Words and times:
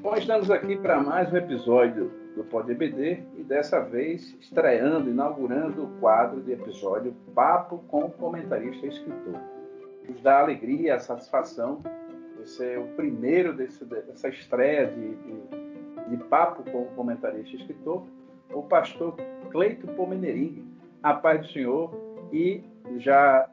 Bom, 0.00 0.14
estamos 0.16 0.48
aqui 0.48 0.76
para 0.76 1.00
mais 1.00 1.32
um 1.32 1.36
episódio 1.36 2.12
do 2.36 2.44
Pod 2.44 2.70
EBD 2.70 3.24
e 3.36 3.42
dessa 3.42 3.80
vez 3.80 4.36
estreando, 4.40 5.10
inaugurando 5.10 5.86
o 5.86 5.88
quadro 5.98 6.40
de 6.40 6.52
episódio 6.52 7.12
Papo 7.34 7.78
com 7.88 8.08
Comentarista 8.10 8.86
e 8.86 8.90
Escritor. 8.90 9.40
Nos 10.08 10.22
dá 10.22 10.38
alegria, 10.38 10.94
a 10.94 11.00
satisfação 11.00 11.82
de 12.38 12.48
ser 12.48 12.78
o 12.78 12.86
primeiro 12.94 13.52
desse, 13.52 13.84
dessa 13.84 14.28
estreia 14.28 14.86
de, 14.86 15.16
de, 15.16 16.10
de 16.10 16.24
Papo 16.28 16.62
com 16.70 16.84
Comentarista 16.94 17.56
e 17.56 17.60
Escritor, 17.60 18.06
o 18.52 18.62
pastor 18.62 19.16
Cleito 19.50 19.88
Pomenering. 19.94 20.72
A 21.02 21.12
paz 21.12 21.40
do 21.40 21.48
Senhor 21.48 21.90
e 22.32 22.62
já 22.98 23.50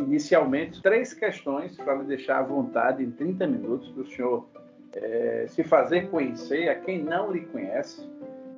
inicialmente 0.00 0.80
três 0.82 1.12
questões 1.12 1.76
para 1.76 1.94
lhe 1.94 2.04
deixar 2.04 2.38
à 2.38 2.42
vontade 2.42 3.02
em 3.02 3.10
30 3.10 3.46
minutos 3.46 3.88
para 3.90 4.02
o 4.02 4.06
senhor 4.06 4.46
é, 4.94 5.46
se 5.48 5.62
fazer 5.64 6.08
conhecer 6.08 6.68
a 6.68 6.74
quem 6.74 7.02
não 7.02 7.32
lhe 7.32 7.40
conhece. 7.40 8.08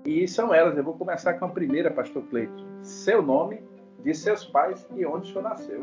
E 0.04 0.28
são 0.28 0.52
elas. 0.52 0.76
Eu 0.76 0.84
vou 0.84 0.94
começar 0.94 1.34
com 1.34 1.46
a 1.46 1.48
primeira, 1.48 1.90
Pastor 1.90 2.22
Cleito. 2.24 2.64
Seu 2.82 3.22
nome, 3.22 3.60
de 4.02 4.14
seus 4.14 4.44
pais 4.44 4.86
e 4.94 5.06
onde 5.06 5.30
o 5.30 5.32
senhor 5.32 5.42
nasceu. 5.42 5.82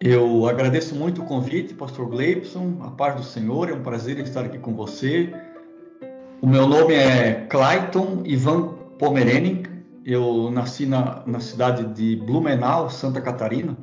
Eu 0.00 0.46
agradeço 0.46 0.94
muito 0.94 1.22
o 1.22 1.24
convite, 1.24 1.74
Pastor 1.74 2.08
Gleibson. 2.08 2.76
A 2.82 2.90
paz 2.90 3.16
do 3.16 3.22
Senhor, 3.22 3.68
é 3.68 3.72
um 3.72 3.82
prazer 3.82 4.18
estar 4.18 4.44
aqui 4.44 4.58
com 4.58 4.74
você. 4.74 5.32
O 6.40 6.46
meu 6.46 6.68
nome 6.68 6.94
é 6.94 7.46
Clayton 7.48 8.22
Ivan 8.24 8.74
Pomerening. 8.98 9.64
Eu 10.04 10.50
nasci 10.50 10.86
na, 10.86 11.22
na 11.26 11.40
cidade 11.40 11.84
de 11.94 12.16
Blumenau, 12.16 12.88
Santa 12.88 13.20
Catarina 13.20 13.76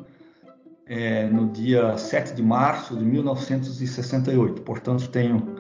é, 0.88 1.28
no 1.28 1.50
dia 1.50 1.98
7 1.98 2.36
de 2.36 2.44
março 2.44 2.96
de 2.96 3.04
1968, 3.04 4.62
portanto 4.62 5.10
tenho, 5.10 5.56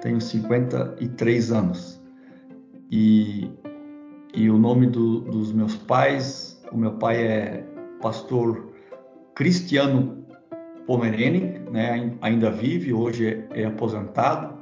tenho 0.00 0.20
53 0.20 1.52
anos. 1.52 2.00
E, 2.90 3.50
e 4.34 4.50
o 4.50 4.58
nome 4.58 4.86
do, 4.86 5.20
dos 5.20 5.52
meus 5.52 5.76
pais, 5.76 6.62
o 6.70 6.76
meu 6.76 6.92
pai 6.92 7.22
é 7.22 7.64
pastor 8.00 8.72
Cristiano 9.34 10.24
Pomerene, 10.86 11.58
né, 11.70 12.16
ainda 12.20 12.50
vive, 12.50 12.92
hoje 12.92 13.46
é, 13.52 13.62
é 13.62 13.64
aposentado. 13.66 14.58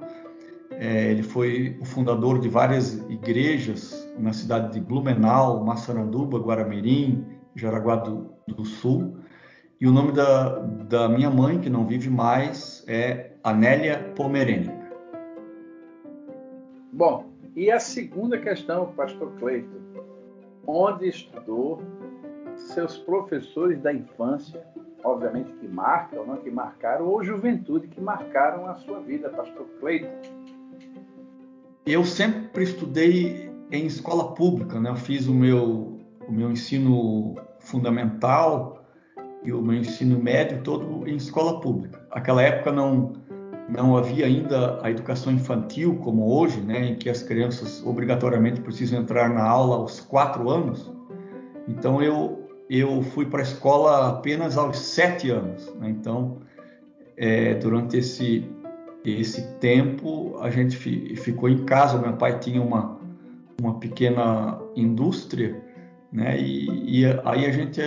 É, 0.73 1.11
ele 1.11 1.23
foi 1.23 1.79
o 1.81 1.85
fundador 1.85 2.39
de 2.39 2.49
várias 2.49 2.95
igrejas 3.09 4.07
na 4.19 4.33
cidade 4.33 4.75
de 4.75 4.81
Blumenau, 4.81 5.65
Massaranduba, 5.65 6.39
Guaramirim, 6.39 7.25
Jaraguá 7.55 7.97
do, 7.97 8.31
do 8.47 8.65
Sul. 8.65 9.16
E 9.79 9.87
o 9.87 9.93
nome 9.93 10.13
da, 10.13 10.59
da 10.89 11.07
minha 11.07 11.29
mãe, 11.29 11.61
que 11.61 11.69
não 11.69 11.87
vive 11.87 12.09
mais, 12.09 12.83
é 12.89 13.33
Anélia 13.45 14.11
Pomerênica. 14.17 14.91
Bom, 16.91 17.27
e 17.55 17.71
a 17.71 17.79
segunda 17.79 18.39
questão, 18.39 18.87
pastor 18.97 19.33
Cleiton. 19.39 19.77
Onde 20.67 21.09
estudou 21.09 21.83
seus 22.57 22.97
professores 22.97 23.79
da 23.83 23.93
infância, 23.93 24.67
obviamente 25.05 25.53
que 25.53 25.69
marcam, 25.69 26.25
não 26.27 26.39
que 26.39 26.51
marcaram, 26.51 27.07
ou 27.07 27.23
juventude 27.23 27.87
que 27.87 28.01
marcaram 28.01 28.67
a 28.67 28.77
sua 28.77 29.01
vida, 29.01 29.29
pastor 29.29 29.67
Cleiton? 29.79 30.09
Eu 31.85 32.03
sempre 32.03 32.65
estudei 32.65 33.53
em 33.71 33.85
escola 33.85 34.35
pública, 34.35 34.81
né? 34.81 34.89
Eu 34.89 34.97
fiz 34.97 35.27
o 35.27 35.35
meu, 35.35 35.99
o 36.27 36.33
meu 36.33 36.51
ensino 36.51 37.35
fundamental 37.61 38.86
e 39.47 39.53
o 39.53 39.63
meu 39.63 39.77
ensino 39.77 40.21
médio 40.21 40.61
todo 40.63 41.09
em 41.09 41.17
escola 41.17 41.61
pública. 41.61 42.05
Aquela 42.11 42.43
época 42.43 42.73
não 42.73 43.13
não 43.69 43.97
havia 43.97 44.27
ainda 44.27 44.79
a 44.81 44.91
educação 44.91 45.33
infantil 45.33 45.97
como 45.97 46.33
hoje, 46.33 46.61
né, 46.61 46.87
em 46.87 46.95
que 46.95 47.11
as 47.11 47.21
crianças 47.21 47.85
obrigatoriamente 47.85 48.61
precisam 48.61 49.01
entrar 49.01 49.29
na 49.29 49.43
aula 49.43 49.77
aos 49.77 49.99
quatro 49.99 50.49
anos. 50.51 50.93
Então 51.69 52.03
eu 52.03 52.45
eu 52.69 53.01
fui 53.01 53.27
para 53.27 53.41
a 53.41 53.43
escola 53.43 54.09
apenas 54.09 54.57
aos 54.59 54.79
sete 54.79 55.31
anos. 55.31 55.73
Né? 55.77 55.91
Então 55.91 56.39
é, 57.17 57.55
durante 57.55 57.97
esse 57.97 58.49
esse 59.05 59.47
tempo 59.59 60.37
a 60.41 60.51
gente 60.51 60.77
ficou 61.17 61.49
em 61.49 61.65
casa. 61.65 61.99
Meu 61.99 62.15
pai 62.15 62.39
tinha 62.39 62.61
uma 62.61 62.97
uma 63.61 63.79
pequena 63.79 64.61
indústria, 64.75 65.63
né? 66.13 66.39
E, 66.39 67.01
e 67.01 67.07
aí 67.25 67.47
a 67.47 67.51
gente 67.51 67.81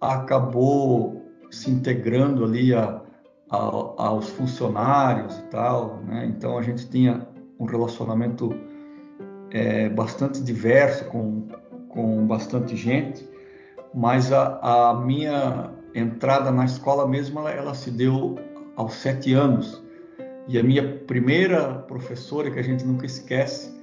acabou 0.00 1.22
se 1.50 1.70
integrando 1.70 2.44
ali 2.44 2.72
a, 2.74 3.00
a, 3.50 3.56
aos 3.56 4.28
funcionários 4.30 5.38
e 5.38 5.42
tal, 5.44 6.00
né? 6.06 6.26
Então 6.26 6.56
a 6.56 6.62
gente 6.62 6.88
tinha 6.88 7.26
um 7.58 7.64
relacionamento 7.64 8.54
é, 9.50 9.88
bastante 9.88 10.42
diverso 10.42 11.04
com, 11.06 11.48
com 11.88 12.26
bastante 12.26 12.76
gente, 12.76 13.28
mas 13.94 14.32
a, 14.32 14.90
a 14.90 14.94
minha 14.94 15.70
entrada 15.94 16.50
na 16.50 16.64
escola 16.64 17.06
mesmo 17.06 17.40
ela, 17.40 17.50
ela, 17.50 17.74
se 17.74 17.90
deu 17.90 18.36
aos 18.76 18.94
sete 18.94 19.34
anos 19.34 19.82
e 20.48 20.58
a 20.58 20.62
minha 20.62 20.98
primeira 21.06 21.74
professora 21.74 22.50
que 22.50 22.58
a 22.58 22.62
gente 22.62 22.84
nunca 22.84 23.06
esquece 23.06 23.78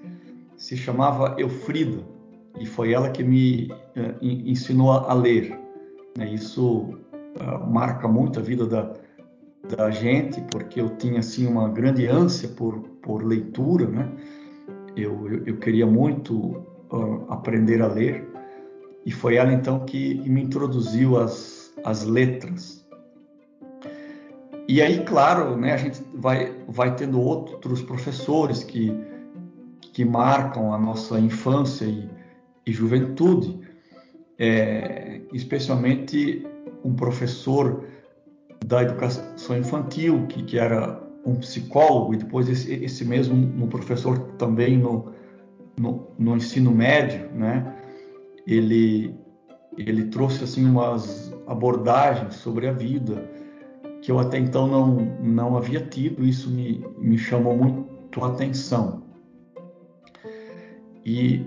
se 0.56 0.76
chamava 0.76 1.36
Eufrida 1.38 2.04
e 2.60 2.66
foi 2.66 2.94
ela 2.94 3.10
que 3.10 3.24
me 3.24 3.70
uh, 3.72 4.18
ensinou 4.22 4.92
a 4.92 5.14
ler. 5.14 5.67
Né? 6.18 6.34
Isso 6.34 6.80
uh, 7.40 7.72
marca 7.72 8.08
muito 8.08 8.40
a 8.40 8.42
vida 8.42 8.66
da, 8.66 8.92
da 9.76 9.92
gente, 9.92 10.42
porque 10.52 10.82
eu 10.82 10.90
tinha 10.98 11.20
assim 11.20 11.46
uma 11.46 11.70
grande 11.70 12.08
ânsia 12.08 12.50
por, 12.50 12.80
por 13.04 13.24
leitura, 13.24 13.88
né? 13.88 14.12
Eu, 14.96 15.30
eu, 15.30 15.46
eu 15.46 15.58
queria 15.58 15.86
muito 15.86 16.34
uh, 16.92 17.24
aprender 17.30 17.84
a 17.84 17.88
ler 17.88 18.28
e 19.06 19.12
foi 19.12 19.36
ela 19.36 19.54
então 19.54 19.86
que, 19.86 20.16
me 20.28 20.42
introduziu 20.42 21.18
as 21.20 22.04
letras. 22.04 22.84
E 24.68 24.82
aí, 24.82 25.06
claro, 25.06 25.56
né, 25.56 25.74
a 25.74 25.78
gente 25.78 26.04
vai, 26.16 26.52
vai 26.68 26.96
tendo 26.96 27.22
outros 27.22 27.84
professores 27.84 28.64
que, 28.64 28.92
que 29.94 30.04
marcam 30.04 30.74
a 30.74 30.80
nossa 30.80 31.20
infância 31.20 31.86
e, 31.86 32.10
e 32.66 32.74
juventude 32.74 33.67
é, 34.40 35.22
especialmente 35.34 36.46
um 36.84 36.94
professor 36.94 37.86
da 38.66 38.84
educação 38.84 39.58
infantil, 39.58 40.26
que, 40.28 40.44
que 40.44 40.58
era 40.58 41.02
um 41.26 41.36
psicólogo, 41.36 42.14
e 42.14 42.18
depois 42.18 42.48
esse, 42.48 42.74
esse 42.74 43.04
mesmo 43.04 43.36
um 43.36 43.68
professor 43.68 44.18
também 44.38 44.78
no, 44.78 45.12
no, 45.78 46.08
no, 46.18 46.36
ensino 46.36 46.72
médio, 46.72 47.30
né? 47.34 47.76
Ele, 48.46 49.14
ele 49.78 50.06
trouxe 50.06 50.44
assim 50.44 50.66
umas 50.66 51.34
abordagens 51.46 52.36
sobre 52.36 52.68
a 52.68 52.72
vida 52.72 53.30
que 54.02 54.12
eu 54.12 54.20
até 54.20 54.38
então 54.38 54.68
não, 54.68 54.96
não 55.22 55.58
havia 55.58 55.82
tido, 55.82 56.26
isso 56.26 56.50
me, 56.50 56.86
me 56.98 57.18
chamou 57.18 57.58
muito 57.58 58.24
a 58.24 58.28
atenção. 58.28 59.04
E, 61.06 61.46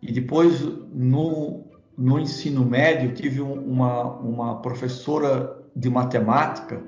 e 0.00 0.12
depois, 0.12 0.62
no, 0.92 1.64
no 1.98 2.16
ensino 2.20 2.64
médio, 2.64 3.12
tive 3.12 3.40
uma, 3.40 4.04
uma 4.20 4.62
professora 4.62 5.58
de 5.74 5.90
matemática, 5.90 6.80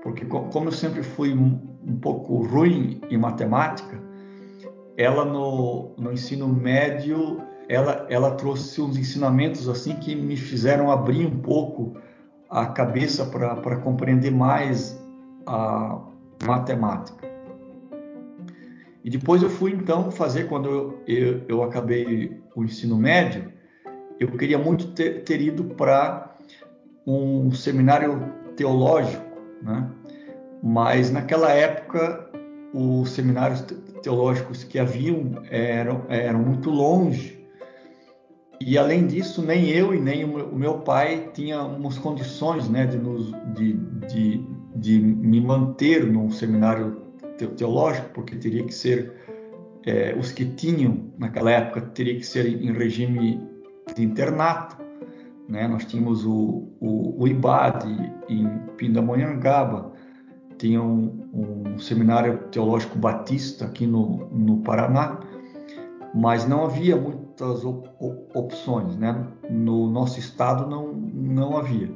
porque 0.00 0.24
como 0.24 0.68
eu 0.68 0.72
sempre 0.72 1.02
fui 1.02 1.34
um 1.34 1.98
pouco 2.00 2.44
ruim 2.44 3.00
em 3.10 3.18
matemática, 3.18 4.00
ela 4.96 5.24
no, 5.24 5.92
no 5.98 6.12
ensino 6.12 6.46
médio, 6.46 7.42
ela, 7.68 8.06
ela 8.08 8.30
trouxe 8.32 8.80
uns 8.80 8.96
ensinamentos 8.96 9.68
assim 9.68 9.96
que 9.96 10.14
me 10.14 10.36
fizeram 10.36 10.90
abrir 10.90 11.26
um 11.26 11.40
pouco 11.40 11.96
a 12.48 12.66
cabeça 12.66 13.26
para 13.26 13.76
compreender 13.78 14.30
mais 14.30 14.96
a 15.46 16.00
matemática. 16.46 17.26
E 19.04 19.10
depois 19.10 19.42
eu 19.42 19.50
fui 19.50 19.72
então 19.72 20.10
fazer, 20.10 20.44
quando 20.48 20.68
eu, 20.68 21.02
eu, 21.06 21.42
eu 21.48 21.62
acabei 21.62 22.40
o 22.54 22.64
ensino 22.64 22.96
médio, 22.96 23.57
eu 24.18 24.28
queria 24.32 24.58
muito 24.58 24.88
ter, 24.88 25.22
ter 25.24 25.40
ido 25.40 25.64
para 25.64 26.36
um 27.06 27.50
seminário 27.52 28.32
teológico, 28.56 29.24
né? 29.62 29.88
mas 30.62 31.10
naquela 31.10 31.50
época 31.52 32.28
os 32.74 33.10
seminários 33.10 33.64
teológicos 34.02 34.64
que 34.64 34.78
haviam 34.78 35.42
eram, 35.50 36.04
eram 36.08 36.40
muito 36.40 36.70
longe 36.70 37.38
e 38.60 38.76
além 38.76 39.06
disso 39.06 39.40
nem 39.42 39.68
eu 39.70 39.94
e 39.94 40.00
nem 40.00 40.24
o 40.24 40.54
meu 40.54 40.80
pai 40.80 41.30
tínhamos 41.32 41.96
condições 41.98 42.68
né, 42.68 42.86
de, 42.86 42.98
nos, 42.98 43.32
de, 43.54 43.72
de, 44.06 44.44
de 44.76 44.98
me 44.98 45.40
manter 45.40 46.04
num 46.04 46.30
seminário 46.30 47.02
teológico 47.56 48.08
porque 48.12 48.36
teria 48.36 48.64
que 48.64 48.74
ser 48.74 49.12
é, 49.86 50.14
os 50.18 50.32
que 50.32 50.44
tinham 50.44 51.10
naquela 51.16 51.50
época 51.52 51.80
teria 51.80 52.16
que 52.16 52.26
ser 52.26 52.46
em 52.46 52.72
regime 52.72 53.40
de 53.94 54.04
internato. 54.04 54.76
Né? 55.48 55.66
Nós 55.66 55.84
tínhamos 55.84 56.24
o, 56.24 56.68
o, 56.80 57.22
o 57.22 57.28
IBAD 57.28 57.86
em 58.28 58.48
Pindamonhangaba, 58.76 59.92
tinha 60.58 60.82
um, 60.82 61.28
um, 61.32 61.78
seminário 61.78 62.38
teológico 62.50 62.98
batista 62.98 63.64
aqui 63.64 63.86
no, 63.86 64.28
no 64.30 64.58
Paraná, 64.58 65.20
mas 66.14 66.46
não 66.46 66.64
havia 66.64 66.96
muitas 66.96 67.64
op 67.64 67.88
opções, 68.34 68.96
né? 68.96 69.26
No 69.48 69.88
nosso 69.88 70.18
estado 70.18 70.68
não, 70.68 70.92
não 70.92 71.56
havia. 71.56 71.88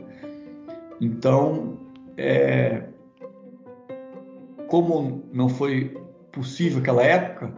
Então, 1.00 1.78
é, 2.16 2.84
como 4.68 5.24
não 5.32 5.48
foi 5.48 6.00
possível 6.30 6.78
naquela 6.78 7.02
época, 7.02 7.52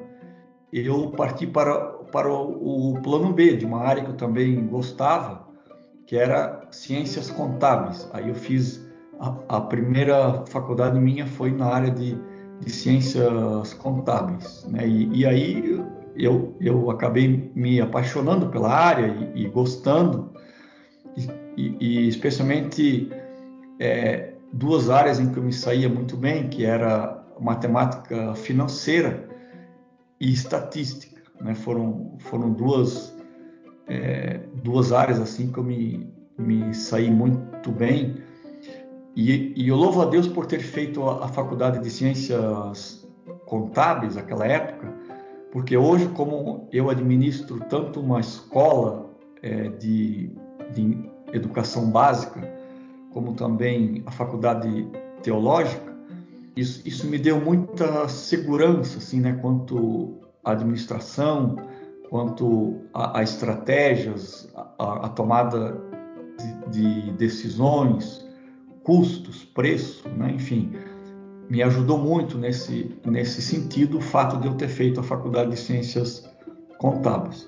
eu 0.73 1.11
parti 1.11 1.47
para, 1.47 1.94
para 2.15 2.33
o, 2.33 2.93
o 2.93 3.03
plano 3.03 3.33
B, 3.33 3.57
de 3.57 3.67
uma 3.67 3.81
área 3.81 4.05
que 4.05 4.11
eu 4.11 4.17
também 4.17 4.65
gostava, 4.69 5.49
que 6.07 6.17
era 6.17 6.65
ciências 6.71 7.29
contábeis. 7.29 8.09
Aí 8.13 8.29
eu 8.29 8.37
fiz 8.37 8.87
a, 9.19 9.35
a 9.49 9.61
primeira 9.63 10.45
faculdade 10.47 10.97
minha 11.01 11.27
foi 11.27 11.51
na 11.51 11.67
área 11.67 11.91
de, 11.91 12.17
de 12.61 12.71
ciências 12.71 13.75
contábeis, 13.75 14.65
né? 14.71 14.87
E, 14.87 15.23
e, 15.23 15.27
aí 15.27 15.85
eu, 16.15 16.55
eu 16.61 16.89
acabei 16.89 17.51
me 17.53 17.81
apaixonando 17.81 18.49
pela 18.49 18.71
área 18.71 19.09
e, 19.35 19.43
e 19.43 19.49
gostando, 19.49 20.31
e, 21.57 21.77
e 21.81 22.09
especialmente 22.09 23.11
é, 23.81 24.35
duas 24.53 24.89
áreas 24.89 25.19
em 25.19 25.33
que 25.33 25.39
eu 25.39 25.43
me 25.43 25.53
saía 25.53 25.89
muito 25.89 26.17
bem, 26.17 26.49
que 26.49 26.65
era 26.65 27.25
matemática 27.41 28.37
financeira 28.37 29.29
e 30.21 30.33
estatística, 30.33 31.14
né? 31.41 31.55
Foram 31.55 32.17
foram 32.19 32.53
duas 32.53 33.15
é, 33.87 34.41
duas 34.63 34.93
áreas 34.93 35.21
assim 35.21 35.51
que 35.51 35.59
eu 35.59 35.65
me, 35.65 36.09
me 36.39 36.75
saí 36.75 37.11
muito 37.11 37.71
bem. 37.71 38.17
E, 39.17 39.53
e 39.57 39.69
eu 39.69 39.77
louvo 39.77 40.03
a 40.03 40.07
Deus 40.07 40.27
por 40.27 40.47
ter 40.47 40.61
feito 40.61 41.03
a, 41.09 41.27
a 41.27 41.29
faculdade 41.29 41.79
de 41.81 41.91
ciências 41.91 43.07
contábeis 43.47 44.17
naquela 44.17 44.47
época, 44.47 44.93
porque 45.53 45.77
hoje, 45.77 46.09
como 46.09 46.69
eu 46.73 46.91
administro 46.91 47.61
tanto 47.69 48.01
uma 48.01 48.19
escola 48.19 49.11
é, 49.41 49.69
de, 49.69 50.31
de 50.75 51.11
educação 51.33 51.91
básica, 51.91 52.53
como 53.13 53.35
também 53.35 54.03
a 54.07 54.11
faculdade 54.11 54.89
teológica, 55.23 55.95
isso, 56.57 56.83
isso 56.87 57.07
me 57.07 57.19
deu 57.19 57.41
muita 57.41 58.09
segurança, 58.09 58.99
assim, 58.99 59.21
né, 59.21 59.39
quanto 59.41 60.24
administração, 60.45 61.57
quanto 62.11 62.83
a, 62.93 63.19
a 63.19 63.23
estratégias, 63.23 64.49
a, 64.79 65.07
a 65.07 65.09
tomada 65.09 65.81
de, 66.71 66.71
de, 66.71 67.13
decisões, 67.13 68.25
custos, 68.83 69.45
preço, 69.45 70.09
né? 70.11 70.33
enfim, 70.33 70.73
me 71.49 71.63
ajudou 71.63 71.99
muito 71.99 72.39
nesse, 72.39 72.95
nesse 73.05 73.43
sentido 73.43 73.99
o 73.99 74.01
fato 74.01 74.39
de 74.39 74.47
eu 74.47 74.55
ter 74.55 74.69
feito 74.69 75.01
a 75.01 75.03
faculdade 75.03 75.51
de 75.51 75.57
ciências 75.57 76.29
contábeis. 76.79 77.47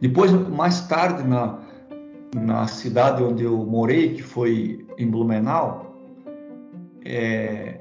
Depois, 0.00 0.32
mais 0.32 0.86
tarde, 0.88 1.26
na, 1.26 1.58
na 2.34 2.66
cidade 2.66 3.22
onde 3.22 3.44
eu 3.44 3.56
morei, 3.64 4.14
que 4.14 4.22
foi 4.22 4.86
em 4.98 5.08
Blumenau, 5.08 5.96
é, 7.04 7.80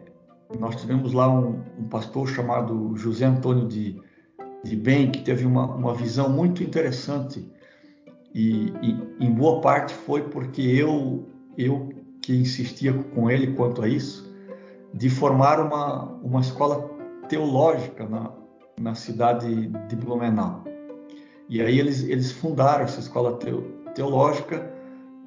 nós 0.60 0.76
tivemos 0.76 1.14
lá 1.14 1.30
um, 1.32 1.62
um 1.78 1.88
pastor 1.88 2.28
chamado 2.28 2.96
José 2.96 3.26
Antônio 3.26 3.68
de 3.68 4.02
de 4.66 4.76
bem, 4.76 5.12
que 5.12 5.22
teve 5.22 5.46
uma, 5.46 5.66
uma 5.76 5.94
visão 5.94 6.28
muito 6.28 6.64
interessante. 6.64 7.48
E, 8.34 8.74
e, 8.82 8.98
em 9.20 9.32
boa 9.32 9.62
parte 9.62 9.94
foi 9.94 10.24
porque 10.24 10.62
eu 10.62 11.30
eu 11.58 11.90
que 12.22 12.36
insistia 12.36 12.92
com 12.94 13.30
ele 13.30 13.54
quanto 13.54 13.82
a 13.82 13.88
isso 13.88 14.34
de 14.94 15.10
formar 15.10 15.60
uma 15.62 16.06
uma 16.24 16.42
escola 16.42 16.90
teológica 17.30 18.06
na, 18.08 18.32
na 18.82 18.96
cidade 18.96 19.68
de 19.88 19.96
Blumenau. 19.96 20.64
E 21.48 21.62
aí 21.62 21.80
eles 21.80 22.04
eles 22.04 22.32
fundaram 22.32 22.84
essa 22.84 23.00
escola 23.00 23.40
teológica 23.94 24.74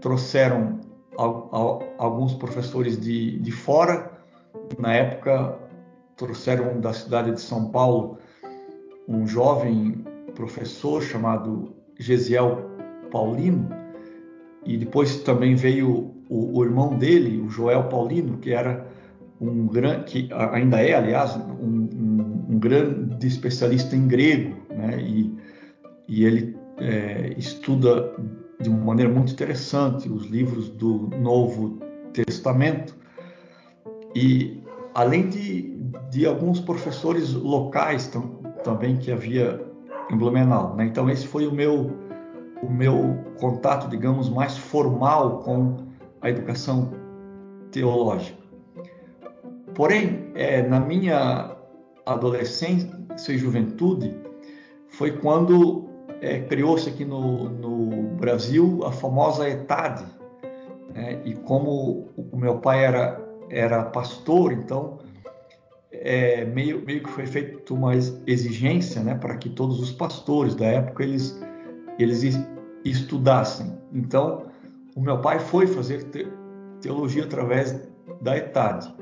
trouxeram 0.00 0.80
alguns 1.16 2.34
professores 2.34 3.00
de, 3.00 3.38
de 3.38 3.50
fora 3.50 4.07
na 4.78 4.94
época 4.94 5.58
trouxeram 6.16 6.80
da 6.80 6.92
cidade 6.92 7.32
de 7.32 7.40
São 7.40 7.70
Paulo 7.70 8.18
um 9.06 9.26
jovem 9.26 10.04
professor 10.34 11.02
chamado 11.02 11.74
Gesiel 11.98 12.70
Paulino, 13.10 13.68
e 14.64 14.76
depois 14.76 15.16
também 15.22 15.54
veio 15.54 16.14
o, 16.28 16.58
o 16.58 16.64
irmão 16.64 16.96
dele, 16.96 17.40
o 17.40 17.48
Joel 17.48 17.84
Paulino, 17.84 18.36
que 18.38 18.52
era 18.52 18.86
um 19.40 19.66
grande, 19.66 20.04
que 20.04 20.28
ainda 20.32 20.80
é, 20.80 20.94
aliás, 20.94 21.36
um, 21.36 21.88
um, 21.92 22.46
um 22.50 22.58
grande 22.58 23.26
especialista 23.26 23.96
em 23.96 24.06
grego, 24.06 24.56
né? 24.70 25.00
E, 25.00 25.34
e 26.08 26.24
ele 26.24 26.56
é, 26.78 27.34
estuda 27.36 28.14
de 28.60 28.68
uma 28.68 28.84
maneira 28.84 29.12
muito 29.12 29.32
interessante 29.32 30.08
os 30.08 30.26
livros 30.26 30.68
do 30.68 31.08
Novo 31.20 31.78
Testamento. 32.12 32.96
E 34.14 34.62
além 34.94 35.28
de, 35.28 35.76
de 36.10 36.26
alguns 36.26 36.60
professores 36.60 37.32
locais 37.34 38.10
também 38.64 38.96
que 38.96 39.12
havia 39.12 39.64
em 40.10 40.16
Blumenau. 40.16 40.74
Né? 40.74 40.86
Então 40.86 41.08
esse 41.08 41.26
foi 41.26 41.46
o 41.46 41.52
meu 41.52 41.90
o 42.60 42.68
meu 42.68 43.16
contato, 43.38 43.88
digamos, 43.88 44.28
mais 44.28 44.58
formal 44.58 45.38
com 45.38 45.76
a 46.20 46.28
educação 46.28 46.90
teológica. 47.70 48.36
Porém, 49.74 50.32
é, 50.34 50.62
na 50.62 50.80
minha 50.80 51.56
adolescência 52.04 52.90
e 53.28 53.38
juventude, 53.38 54.12
foi 54.88 55.12
quando 55.12 55.88
é, 56.20 56.40
criou-se 56.40 56.88
aqui 56.88 57.04
no, 57.04 57.48
no, 57.48 58.16
Brasil 58.16 58.80
a 58.84 58.90
famosa 58.90 59.48
ETAD. 59.48 60.04
Né? 60.92 61.20
E 61.24 61.34
como 61.34 62.08
o 62.16 62.36
meu 62.36 62.58
pai 62.58 62.84
era, 62.84 63.20
era 63.50 63.82
pastor, 63.84 64.52
então 64.52 64.98
é, 65.90 66.44
meio, 66.44 66.84
meio 66.84 67.02
que 67.02 67.10
foi 67.10 67.26
feita 67.26 67.72
uma 67.72 67.94
exigência 67.94 69.02
né, 69.02 69.14
para 69.14 69.36
que 69.36 69.48
todos 69.48 69.80
os 69.80 69.92
pastores 69.92 70.54
da 70.54 70.66
época 70.66 71.02
eles, 71.02 71.38
eles 71.98 72.38
estudassem. 72.84 73.72
Então, 73.92 74.46
o 74.94 75.00
meu 75.00 75.20
pai 75.20 75.38
foi 75.38 75.66
fazer 75.66 76.04
teologia 76.80 77.24
através 77.24 77.88
da 78.20 78.36
ETAD. 78.36 78.94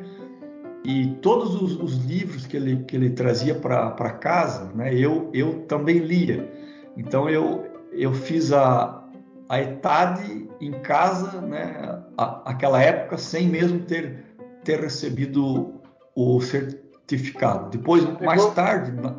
E 0.85 1.09
todos 1.21 1.61
os, 1.61 1.81
os 1.81 1.97
livros 2.05 2.47
que 2.47 2.57
ele, 2.57 2.85
que 2.85 2.95
ele 2.95 3.11
trazia 3.11 3.55
para 3.57 4.11
casa, 4.13 4.71
né, 4.75 4.95
eu, 4.95 5.31
eu 5.35 5.63
também 5.63 5.99
lia. 5.99 6.51
Então, 6.97 7.29
eu, 7.29 7.67
eu 7.93 8.15
fiz 8.15 8.53
a, 8.53 9.05
a 9.49 9.61
ETAD 9.61 10.49
em 10.61 10.73
casa, 10.81 11.41
né, 11.41 12.01
a, 12.17 12.51
aquela 12.51 12.81
época, 12.81 13.19
sem 13.19 13.49
mesmo 13.49 13.81
ter, 13.81 14.26
ter 14.67 14.81
recebido 14.81 15.81
o 16.15 16.41
certificado. 16.41 17.71
Depois, 17.71 18.05
pegou, 18.05 18.27
mais 18.27 18.45
tarde, 18.53 18.93
na, 18.93 19.17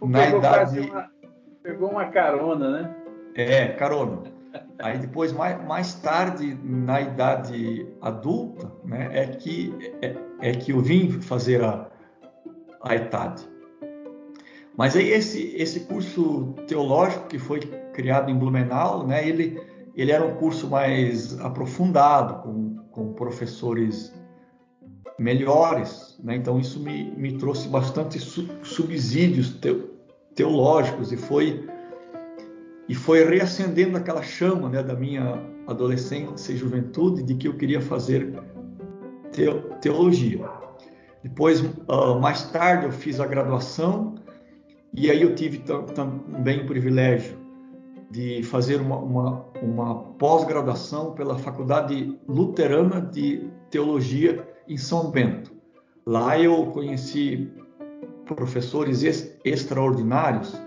na 0.00 0.28
idade. 0.28 0.80
Uma, 0.80 1.10
pegou 1.62 1.90
uma 1.90 2.06
carona, 2.06 2.70
né? 2.70 2.96
É, 3.34 3.66
carona. 3.68 4.22
Aí 4.78 4.98
depois, 4.98 5.32
mais, 5.32 5.62
mais 5.66 5.94
tarde, 5.94 6.56
na 6.62 7.00
idade 7.00 7.86
adulta, 8.00 8.70
né, 8.84 9.10
é 9.12 9.26
que, 9.26 9.74
é, 10.00 10.14
é 10.40 10.52
que 10.52 10.72
eu 10.72 10.80
vim 10.80 11.20
fazer 11.20 11.62
a, 11.62 11.88
a 12.82 12.94
ETAD. 12.94 13.42
Mas 14.76 14.96
aí 14.96 15.10
esse, 15.10 15.54
esse 15.56 15.80
curso 15.80 16.54
teológico 16.66 17.26
que 17.26 17.38
foi 17.38 17.60
criado 17.92 18.30
em 18.30 18.38
Blumenau, 18.38 19.06
né, 19.06 19.26
ele, 19.26 19.60
ele 19.94 20.12
era 20.12 20.24
um 20.24 20.36
curso 20.36 20.70
mais 20.70 21.38
aprofundado, 21.40 22.42
com, 22.42 22.76
com 22.90 23.12
professores 23.12 24.14
melhores. 25.18 26.18
Né? 26.22 26.36
Então, 26.36 26.58
isso 26.58 26.80
me, 26.80 27.10
me 27.12 27.38
trouxe 27.38 27.68
bastante 27.68 28.18
su 28.18 28.48
subsídios 28.62 29.58
teológicos 30.34 31.12
e 31.12 31.16
foi, 31.16 31.66
e 32.88 32.94
foi 32.94 33.24
reacendendo 33.24 33.96
aquela 33.96 34.22
chama 34.22 34.68
né, 34.68 34.82
da 34.82 34.94
minha 34.94 35.42
adolescência 35.66 36.52
e 36.52 36.56
juventude 36.56 37.22
de 37.22 37.34
que 37.34 37.48
eu 37.48 37.54
queria 37.54 37.80
fazer 37.80 38.32
teologia. 39.80 40.48
Depois, 41.22 41.60
uh, 41.60 42.20
mais 42.20 42.50
tarde, 42.50 42.86
eu 42.86 42.92
fiz 42.92 43.18
a 43.18 43.26
graduação 43.26 44.14
e 44.94 45.10
aí 45.10 45.22
eu 45.22 45.34
tive 45.34 45.58
também 45.58 46.60
o 46.60 46.66
privilégio 46.66 47.36
de 48.10 48.42
fazer 48.44 48.80
uma, 48.80 48.96
uma, 48.96 49.44
uma 49.60 49.94
pós-graduação 50.14 51.12
pela 51.14 51.36
Faculdade 51.36 52.16
Luterana 52.28 53.00
de 53.00 53.50
Teologia 53.70 54.46
em 54.68 54.76
São 54.76 55.10
Bento. 55.10 55.52
Lá 56.06 56.38
eu 56.38 56.66
conheci 56.66 57.50
professores 58.24 59.02
extraordinários, 59.44 60.60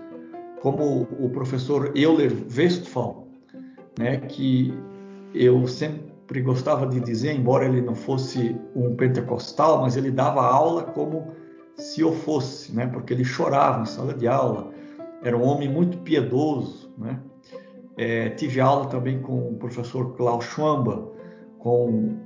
como 0.60 1.08
o 1.18 1.30
professor 1.30 1.92
Euler 1.96 2.32
Westphal, 2.54 3.26
né, 3.98 4.18
que, 4.18 4.72
eu 5.34 5.66
sempre 5.66 6.42
gostava 6.42 6.86
de 6.86 7.00
dizer, 7.00 7.34
embora 7.34 7.64
ele 7.64 7.80
não 7.80 7.94
fosse 7.94 8.56
um 8.74 8.94
pentecostal, 8.94 9.80
mas 9.80 9.96
ele 9.96 10.10
dava 10.10 10.42
aula 10.42 10.84
como 10.84 11.32
se 11.76 12.00
eu 12.00 12.12
fosse, 12.12 12.74
né? 12.74 12.86
Porque 12.86 13.12
ele 13.12 13.24
chorava 13.24 13.82
em 13.82 13.86
sala 13.86 14.12
de 14.12 14.26
aula. 14.26 14.70
Era 15.22 15.36
um 15.36 15.44
homem 15.44 15.68
muito 15.68 15.98
piedoso, 15.98 16.92
né? 16.98 17.20
É, 17.96 18.30
tive 18.30 18.60
aula 18.60 18.86
também 18.86 19.20
com 19.20 19.50
o 19.50 19.54
professor 19.56 20.16
Klaus 20.16 20.44
Schwamba, 20.44 21.10
com 21.58 22.16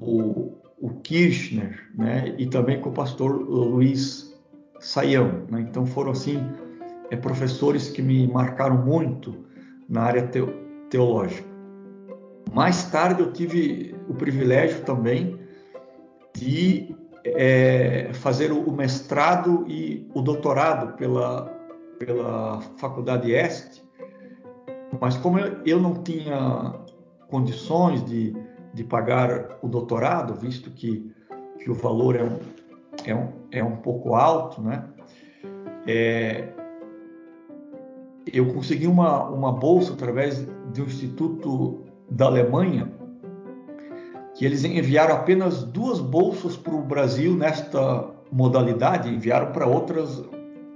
o, 0.00 0.52
o 0.80 0.90
Kirchner, 1.00 1.88
né? 1.94 2.34
E 2.38 2.46
também 2.46 2.80
com 2.80 2.90
o 2.90 2.92
pastor 2.92 3.32
Luiz 3.32 4.36
Saião. 4.80 5.46
Né? 5.50 5.66
Então 5.68 5.86
foram 5.86 6.10
assim 6.10 6.38
é, 7.10 7.16
professores 7.16 7.88
que 7.88 8.02
me 8.02 8.26
marcaram 8.26 8.84
muito 8.84 9.46
na 9.88 10.02
área 10.02 10.30
teológica. 10.90 11.48
Mais 12.52 12.90
tarde 12.90 13.22
eu 13.22 13.32
tive 13.32 13.94
o 14.08 14.14
privilégio 14.14 14.82
também 14.82 15.38
de 16.34 16.94
é, 17.24 18.10
fazer 18.12 18.52
o 18.52 18.70
mestrado 18.70 19.64
e 19.66 20.08
o 20.14 20.20
doutorado 20.20 20.96
pela, 20.96 21.46
pela 21.98 22.60
Faculdade 22.76 23.32
Este, 23.32 23.82
mas 25.00 25.16
como 25.16 25.38
eu 25.38 25.80
não 25.80 26.02
tinha 26.02 26.74
condições 27.28 28.04
de, 28.04 28.36
de 28.76 28.84
pagar 28.84 29.56
o 29.62 29.68
doutorado, 29.68 30.34
visto 30.34 30.70
que, 30.70 31.10
que 31.58 31.70
o 31.70 31.74
valor 31.74 32.14
é 32.14 32.22
um, 32.22 32.38
é, 33.06 33.14
um, 33.14 33.28
é 33.50 33.64
um 33.64 33.76
pouco 33.76 34.14
alto, 34.14 34.60
né? 34.60 34.84
É, 35.86 36.52
eu 38.30 38.52
consegui 38.52 38.86
uma, 38.86 39.24
uma 39.30 39.50
bolsa 39.50 39.94
através 39.94 40.46
de 40.74 40.82
um 40.82 40.84
instituto 40.84 41.86
da 42.10 42.26
Alemanha, 42.26 42.92
que 44.34 44.44
eles 44.44 44.62
enviaram 44.62 45.14
apenas 45.14 45.62
duas 45.64 45.98
bolsas 45.98 46.54
para 46.54 46.74
o 46.74 46.82
Brasil 46.82 47.34
nesta 47.34 48.10
modalidade, 48.30 49.08
enviaram 49.08 49.52
para 49.52 49.66
outras 49.66 50.22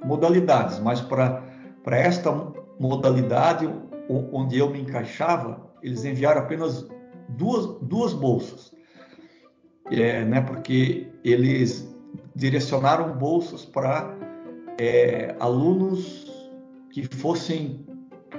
modalidades, 0.02 0.78
mas 0.78 1.02
para, 1.02 1.42
para 1.84 1.98
esta 1.98 2.32
modalidade 2.78 3.68
onde 4.32 4.58
eu 4.58 4.70
me 4.70 4.80
encaixava, 4.80 5.68
eles 5.82 6.02
enviaram 6.06 6.40
apenas 6.40 6.88
duas, 7.36 7.66
duas 7.82 8.12
bolsas, 8.12 8.72
é, 9.90 10.24
né, 10.24 10.40
porque 10.40 11.08
eles 11.24 11.88
direcionaram 12.34 13.16
bolsas 13.16 13.64
para 13.64 14.16
é, 14.78 15.34
alunos 15.38 16.30
que 16.90 17.04
fossem 17.14 17.86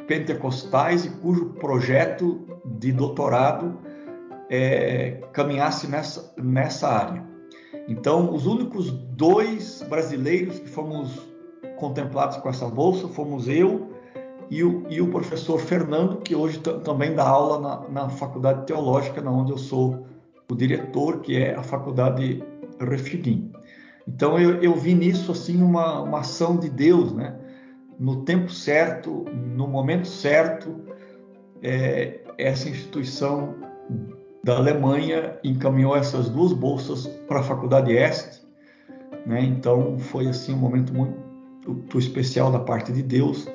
pentecostais 0.07 1.05
e 1.05 1.09
cujo 1.09 1.53
projeto 1.53 2.45
de 2.79 2.91
doutorado 2.91 3.79
é, 4.49 5.21
caminhasse 5.31 5.87
nessa, 5.87 6.33
nessa 6.37 6.87
área. 6.87 7.23
Então, 7.87 8.33
os 8.33 8.45
únicos 8.45 8.91
dois 8.91 9.81
brasileiros 9.89 10.59
que 10.59 10.67
fomos 10.67 11.19
contemplados 11.77 12.37
com 12.37 12.49
essa 12.49 12.67
bolsa 12.67 13.07
fomos 13.07 13.47
eu 13.47 13.90
e 14.51 14.63
o, 14.63 14.85
e 14.89 15.01
o 15.01 15.07
professor 15.07 15.57
Fernando, 15.59 16.17
que 16.17 16.35
hoje 16.35 16.59
também 16.59 17.15
dá 17.15 17.27
aula 17.27 17.59
na, 17.59 17.89
na 17.89 18.09
Faculdade 18.09 18.67
Teológica, 18.67 19.21
na 19.21 19.31
onde 19.31 19.51
eu 19.51 19.57
sou 19.57 20.05
o 20.47 20.55
diretor, 20.55 21.21
que 21.21 21.37
é 21.37 21.55
a 21.55 21.63
Faculdade 21.63 22.43
Refidim. 22.79 23.51
Então, 24.07 24.37
eu, 24.37 24.61
eu 24.61 24.75
vi 24.75 24.93
nisso 24.93 25.31
assim 25.31 25.63
uma, 25.63 26.01
uma 26.01 26.19
ação 26.19 26.57
de 26.57 26.69
Deus, 26.69 27.13
né? 27.13 27.39
no 28.01 28.25
tempo 28.25 28.51
certo, 28.51 29.25
no 29.55 29.67
momento 29.67 30.07
certo, 30.07 30.75
é, 31.61 32.19
essa 32.35 32.67
instituição 32.67 33.53
da 34.43 34.57
Alemanha 34.57 35.37
encaminhou 35.43 35.95
essas 35.95 36.27
duas 36.27 36.51
bolsas 36.51 37.05
para 37.27 37.41
a 37.41 37.43
Faculdade 37.43 37.93
Este, 37.93 38.41
né? 39.23 39.43
Então 39.43 39.99
foi 39.99 40.27
assim 40.27 40.51
um 40.51 40.57
momento 40.57 40.91
muito 40.91 41.99
especial 41.99 42.51
da 42.51 42.59
parte 42.59 42.91
de 42.91 43.03
Deus, 43.03 43.47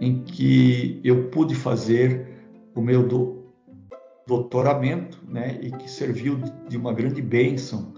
em 0.00 0.22
que 0.22 1.00
eu 1.04 1.28
pude 1.28 1.54
fazer 1.54 2.26
o 2.74 2.80
meu 2.80 3.06
do, 3.06 3.44
doutoramento, 4.26 5.20
né? 5.28 5.58
E 5.60 5.70
que 5.70 5.90
serviu 5.90 6.38
de 6.68 6.76
uma 6.76 6.92
grande 6.92 7.20
bênção 7.20 7.92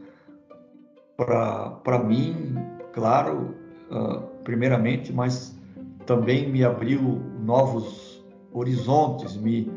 para 1.17 2.03
mim, 2.05 2.55
claro, 2.93 3.55
uh, 3.91 4.21
primeiramente, 4.45 5.13
mas 5.13 5.57
também 6.05 6.51
me 6.51 6.63
abriu 6.63 7.23
novos 7.43 8.25
horizontes, 8.53 9.37
me 9.37 9.71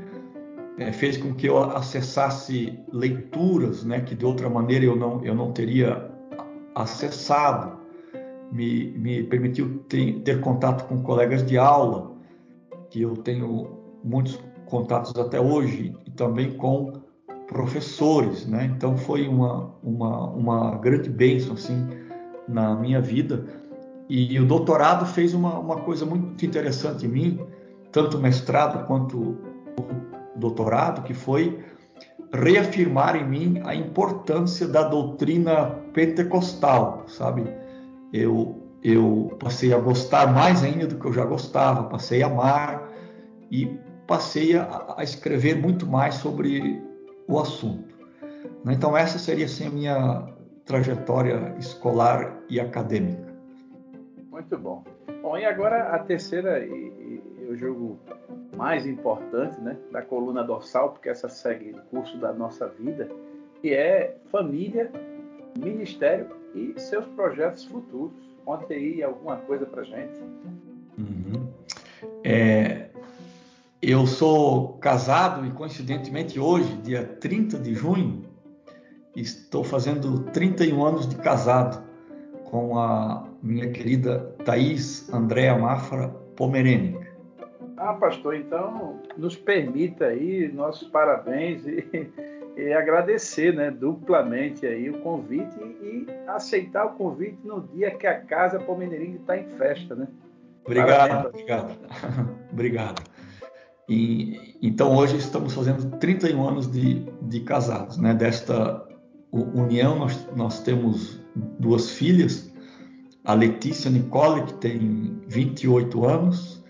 é, 0.77 0.91
fez 0.91 1.17
com 1.17 1.33
que 1.33 1.47
eu 1.47 1.57
acessasse 1.57 2.77
leituras, 2.91 3.83
né, 3.83 4.01
que 4.01 4.15
de 4.15 4.25
outra 4.25 4.49
maneira 4.49 4.85
eu 4.85 4.95
não 4.95 5.23
eu 5.23 5.33
não 5.33 5.51
teria 5.51 6.09
acessado, 6.75 7.79
me, 8.51 8.91
me 8.91 9.23
permitiu 9.23 9.79
ter, 9.89 10.19
ter 10.21 10.39
contato 10.41 10.87
com 10.87 11.01
colegas 11.01 11.45
de 11.45 11.57
aula, 11.57 12.08
que 12.89 13.01
eu 13.01 13.15
tenho 13.17 13.77
muitos 14.03 14.39
contatos 14.65 15.15
até 15.17 15.39
hoje, 15.39 15.95
e 16.05 16.11
também 16.11 16.55
com 16.57 16.93
professores, 17.47 18.45
né? 18.45 18.65
Então 18.65 18.95
foi 18.95 19.27
uma, 19.27 19.73
uma, 19.83 20.29
uma 20.29 20.77
grande 20.77 21.09
bênção, 21.09 21.53
assim, 21.53 21.87
na 22.47 22.75
minha 22.75 23.01
vida. 23.01 23.45
E 24.07 24.39
o 24.39 24.45
doutorado 24.45 25.05
fez 25.05 25.33
uma, 25.33 25.57
uma 25.59 25.77
coisa 25.77 26.05
muito 26.05 26.45
interessante 26.45 27.05
em 27.05 27.09
mim, 27.09 27.39
tanto 27.91 28.17
o 28.17 28.21
mestrado 28.21 28.85
quanto 28.85 29.17
o 29.17 29.37
doutorado, 30.35 31.03
que 31.03 31.13
foi 31.13 31.63
reafirmar 32.31 33.15
em 33.15 33.27
mim 33.27 33.61
a 33.65 33.73
importância 33.73 34.67
da 34.67 34.83
doutrina 34.83 35.71
pentecostal, 35.93 37.03
sabe? 37.07 37.43
Eu, 38.13 38.58
eu 38.83 39.35
passei 39.39 39.73
a 39.73 39.77
gostar 39.77 40.33
mais 40.33 40.63
ainda 40.63 40.87
do 40.87 40.99
que 40.99 41.05
eu 41.05 41.13
já 41.13 41.25
gostava, 41.25 41.83
passei 41.89 42.23
a 42.23 42.27
amar 42.27 42.89
e 43.51 43.65
passei 44.07 44.57
a, 44.57 44.95
a 44.97 45.03
escrever 45.03 45.55
muito 45.55 45.85
mais 45.85 46.15
sobre 46.15 46.81
o 47.27 47.39
assunto. 47.39 47.93
Então 48.67 48.95
essa 48.95 49.19
seria 49.19 49.45
assim 49.45 49.67
a 49.67 49.69
minha 49.69 50.27
trajetória 50.65 51.55
escolar 51.57 52.41
e 52.49 52.59
acadêmica. 52.59 53.33
Muito 54.31 54.57
bom. 54.57 54.83
Bom, 55.21 55.37
e 55.37 55.45
agora 55.45 55.89
a 55.89 55.99
terceira, 55.99 56.63
e, 56.65 56.69
e 56.69 57.21
eu 57.41 57.55
julgo 57.55 57.99
mais 58.55 58.85
importante, 58.85 59.59
né, 59.61 59.77
da 59.91 60.01
coluna 60.01 60.43
dorsal, 60.43 60.91
porque 60.91 61.09
essa 61.09 61.27
segue 61.27 61.71
o 61.71 61.81
curso 61.89 62.17
da 62.17 62.31
nossa 62.31 62.67
vida, 62.67 63.09
que 63.61 63.73
é 63.73 64.17
família, 64.31 64.91
ministério 65.57 66.27
e 66.53 66.73
seus 66.79 67.05
projetos 67.07 67.65
futuros. 67.65 68.28
Conte 68.49 68.73
aí 68.73 69.03
alguma 69.03 69.35
coisa 69.35 69.63
para 69.63 69.83
gente. 69.83 70.19
Uhum. 70.97 71.47
É, 72.23 72.89
eu 73.79 74.07
sou 74.07 74.69
casado 74.79 75.45
e, 75.45 75.51
coincidentemente, 75.51 76.39
hoje, 76.39 76.75
dia 76.77 77.03
30 77.03 77.59
de 77.59 77.75
junho, 77.75 78.25
estou 79.15 79.63
fazendo 79.63 80.23
31 80.31 80.83
anos 80.83 81.07
de 81.07 81.15
casado 81.17 81.87
com 82.45 82.79
a 82.79 83.27
minha 83.43 83.69
querida 83.69 84.33
Thaís 84.43 85.07
Andréa 85.13 85.55
Mafra 85.55 86.07
Pomerene. 86.35 86.97
Ah, 87.77 87.93
pastor, 87.93 88.35
então 88.35 88.99
nos 89.15 89.35
permita 89.35 90.05
aí 90.05 90.51
nossos 90.51 90.87
parabéns 90.87 91.67
e, 91.67 91.85
e 92.59 92.73
agradecer 92.73 93.53
né, 93.53 93.71
duplamente 93.71 94.65
aí 94.65 94.89
o 94.89 94.99
convite 95.01 95.55
e, 95.81 96.05
aceitar 96.27 96.85
o 96.85 96.89
convite 96.91 97.39
no 97.43 97.61
dia 97.61 97.91
que 97.91 98.05
a 98.05 98.19
Casa 98.19 98.59
Pomerene 98.59 99.15
está 99.15 99.37
em 99.37 99.47
festa, 99.49 99.95
né? 99.95 100.07
Obrigado, 100.63 101.29
obrigado. 101.29 101.77
obrigado. 102.51 103.03
E, 103.87 104.57
então 104.61 104.95
hoje 104.95 105.17
estamos 105.17 105.53
fazendo 105.53 105.97
31 105.97 106.47
anos 106.47 106.71
de, 106.71 107.05
de 107.23 107.39
casados, 107.41 107.97
né? 107.97 108.13
Desta 108.13 108.87
união 109.31 109.97
nós, 109.97 110.27
nós 110.35 110.61
temos 110.61 111.19
duas 111.59 111.91
filhas, 111.91 112.51
a 113.23 113.33
Letícia 113.33 113.89
Nicole, 113.89 114.43
que 114.43 114.53
tem 114.55 115.21
28 115.27 116.05
anos, 116.05 116.63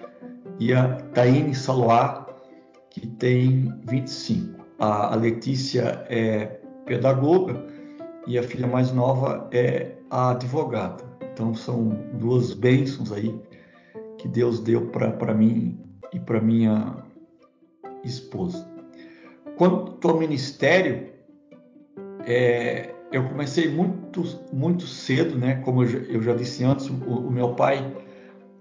e 0.60 0.74
a 0.74 0.96
Taine 1.13 1.55
Saloá, 1.55 2.27
que 2.89 3.08
tem 3.08 3.74
25. 3.86 4.59
A, 4.80 5.14
a 5.14 5.16
Letícia 5.16 6.06
é 6.10 6.60
pedagoga 6.86 7.66
e 8.26 8.38
a 8.38 8.44
filha 8.44 8.68
mais 8.68 8.92
nova 8.92 9.48
é 9.52 9.92
a 10.10 10.32
advogada. 10.32 11.04
Então 11.34 11.54
são 11.54 11.90
duas 12.14 12.54
bênçãos 12.54 13.12
aí 13.12 13.38
que 14.18 14.28
Deus 14.28 14.60
deu 14.60 14.88
para 14.88 15.34
mim 15.34 15.80
e 16.14 16.20
para 16.20 16.42
minha 16.42 16.96
esposa. 18.04 18.68
Quanto 19.58 20.08
ao 20.08 20.18
ministério, 20.18 21.10
é, 22.26 22.94
eu 23.12 23.28
comecei 23.28 23.70
muito, 23.70 24.24
muito 24.54 24.86
cedo, 24.86 25.38
né? 25.38 25.56
Como 25.66 25.84
eu 25.84 25.88
já, 25.88 25.98
eu 26.00 26.22
já 26.22 26.34
disse 26.34 26.64
antes, 26.64 26.90
o, 26.90 26.94
o 26.94 27.32
meu 27.32 27.56
pai 27.56 27.96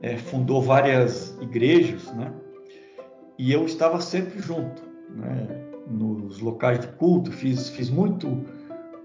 é, 0.00 0.16
fundou 0.16 0.62
várias 0.62 1.36
igrejas, 1.40 2.12
né? 2.14 2.32
E 3.38 3.52
eu 3.52 3.64
estava 3.64 4.00
sempre 4.00 4.40
junto, 4.40 4.82
né? 5.10 5.67
Nos 5.90 6.40
locais 6.40 6.80
de 6.80 6.88
culto, 6.88 7.32
fiz, 7.32 7.68
fiz 7.70 7.90
muito 7.90 8.44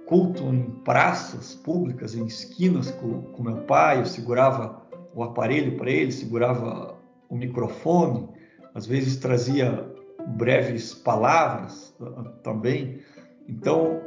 culto 0.05 0.43
em 0.43 0.63
praças 0.83 1.55
públicas, 1.55 2.15
em 2.15 2.25
esquinas 2.25 2.91
com, 2.91 3.21
com 3.21 3.43
meu 3.43 3.57
pai, 3.61 4.01
eu 4.01 4.05
segurava 4.05 4.81
o 5.15 5.23
aparelho 5.23 5.77
para 5.77 5.89
ele, 5.89 6.11
segurava 6.11 6.95
o 7.29 7.35
microfone, 7.35 8.27
às 8.73 8.85
vezes 8.85 9.17
trazia 9.17 9.87
breves 10.35 10.93
palavras 10.93 11.95
uh, 11.99 12.29
também. 12.43 12.99
Então, 13.47 14.01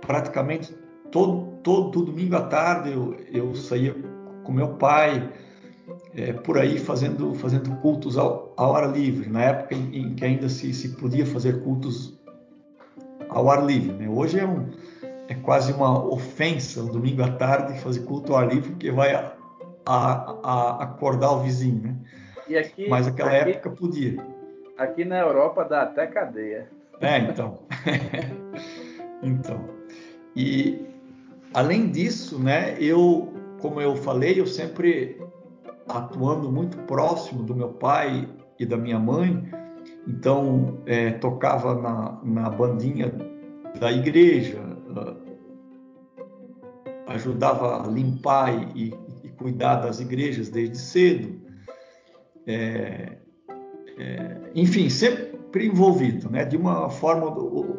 praticamente 0.00 0.74
todo, 1.10 1.58
todo 1.62 2.04
domingo 2.04 2.36
à 2.36 2.42
tarde 2.42 2.92
eu, 2.92 3.14
eu 3.32 3.54
saía 3.54 3.94
com 4.44 4.52
meu 4.52 4.74
pai 4.74 5.32
é, 6.14 6.32
por 6.32 6.58
aí 6.58 6.78
fazendo, 6.78 7.34
fazendo 7.34 7.74
cultos 7.76 8.18
ao, 8.18 8.52
ao 8.56 8.74
ar 8.74 8.92
livre, 8.92 9.28
na 9.28 9.42
época 9.44 9.74
em, 9.74 9.96
em, 9.96 10.14
que 10.14 10.24
ainda 10.24 10.48
se, 10.48 10.72
se 10.74 10.90
podia 10.96 11.24
fazer 11.24 11.62
cultos 11.62 12.18
ao 13.28 13.50
ar 13.50 13.64
livre. 13.64 13.92
Né? 13.92 14.08
Hoje 14.08 14.40
é, 14.40 14.46
um, 14.46 14.68
é 15.28 15.34
quase 15.34 15.72
uma 15.72 16.04
ofensa, 16.04 16.82
um 16.82 16.88
domingo 16.88 17.22
à 17.22 17.30
tarde, 17.30 17.78
fazer 17.80 18.00
culto 18.00 18.32
ao 18.32 18.40
ar 18.40 18.48
livre, 18.48 18.70
porque 18.70 18.90
vai 18.90 19.14
a, 19.14 19.32
a, 19.86 20.40
a 20.42 20.82
acordar 20.82 21.32
o 21.32 21.40
vizinho. 21.40 21.82
Né? 22.48 22.58
Aqui, 22.58 22.88
Mas 22.88 23.06
naquela 23.06 23.30
aqui, 23.30 23.50
época 23.50 23.70
podia. 23.70 24.26
Aqui 24.76 25.04
na 25.04 25.20
Europa 25.20 25.64
dá 25.64 25.82
até 25.82 26.06
cadeia. 26.06 26.68
É, 27.00 27.18
então. 27.18 27.60
então. 29.22 29.64
E 30.34 30.84
além 31.54 31.90
disso, 31.90 32.38
né, 32.38 32.76
eu, 32.80 33.32
como 33.60 33.80
eu 33.80 33.94
falei, 33.94 34.40
eu 34.40 34.46
sempre 34.46 35.20
atuando 35.98 36.50
muito 36.50 36.76
próximo 36.78 37.42
do 37.42 37.54
meu 37.54 37.68
pai 37.68 38.28
e 38.58 38.66
da 38.66 38.76
minha 38.76 38.98
mãe, 38.98 39.48
então 40.06 40.78
é, 40.86 41.12
tocava 41.12 41.74
na, 41.74 42.20
na 42.22 42.50
bandinha 42.50 43.12
da 43.78 43.90
igreja, 43.90 44.58
ajudava 47.06 47.84
a 47.84 47.88
limpar 47.88 48.76
e, 48.76 48.94
e, 49.24 49.28
cuidar 49.30 49.76
das 49.76 50.00
igrejas 50.00 50.50
desde 50.50 50.76
cedo, 50.76 51.40
é, 52.46 53.16
é, 53.98 54.40
enfim, 54.54 54.88
sempre 54.88 55.66
envolvido, 55.66 56.30
né, 56.30 56.44
de 56.44 56.56
uma 56.56 56.90
forma 56.90 57.26
ou, 57.26 57.78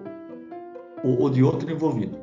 ou 1.04 1.30
de 1.30 1.44
outra 1.44 1.72
envolvido. 1.72 2.18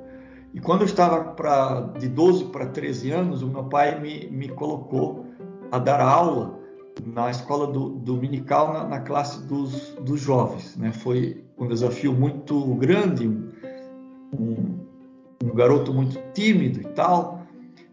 E 0.52 0.60
quando 0.60 0.80
eu 0.80 0.86
estava 0.86 1.32
pra, 1.34 1.92
de 1.98 2.08
12 2.08 2.46
para 2.46 2.66
13 2.66 3.10
anos, 3.10 3.42
o 3.42 3.48
meu 3.48 3.64
pai 3.64 4.00
me, 4.00 4.28
me 4.28 4.48
colocou 4.48 5.27
a 5.70 5.78
dar 5.78 6.00
aula 6.00 6.58
na 7.04 7.30
escola 7.30 7.66
do, 7.66 7.90
dominical 7.90 8.72
na, 8.72 8.84
na 8.84 9.00
classe 9.00 9.42
dos, 9.46 9.90
dos 10.00 10.20
jovens. 10.20 10.76
Né? 10.76 10.92
Foi 10.92 11.44
um 11.56 11.68
desafio 11.68 12.12
muito 12.12 12.74
grande, 12.74 13.28
um, 13.28 14.78
um 15.42 15.54
garoto 15.54 15.92
muito 15.92 16.18
tímido 16.32 16.80
e 16.80 16.84
tal, 16.92 17.42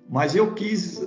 mas 0.09 0.35
eu 0.35 0.53
quis 0.53 1.05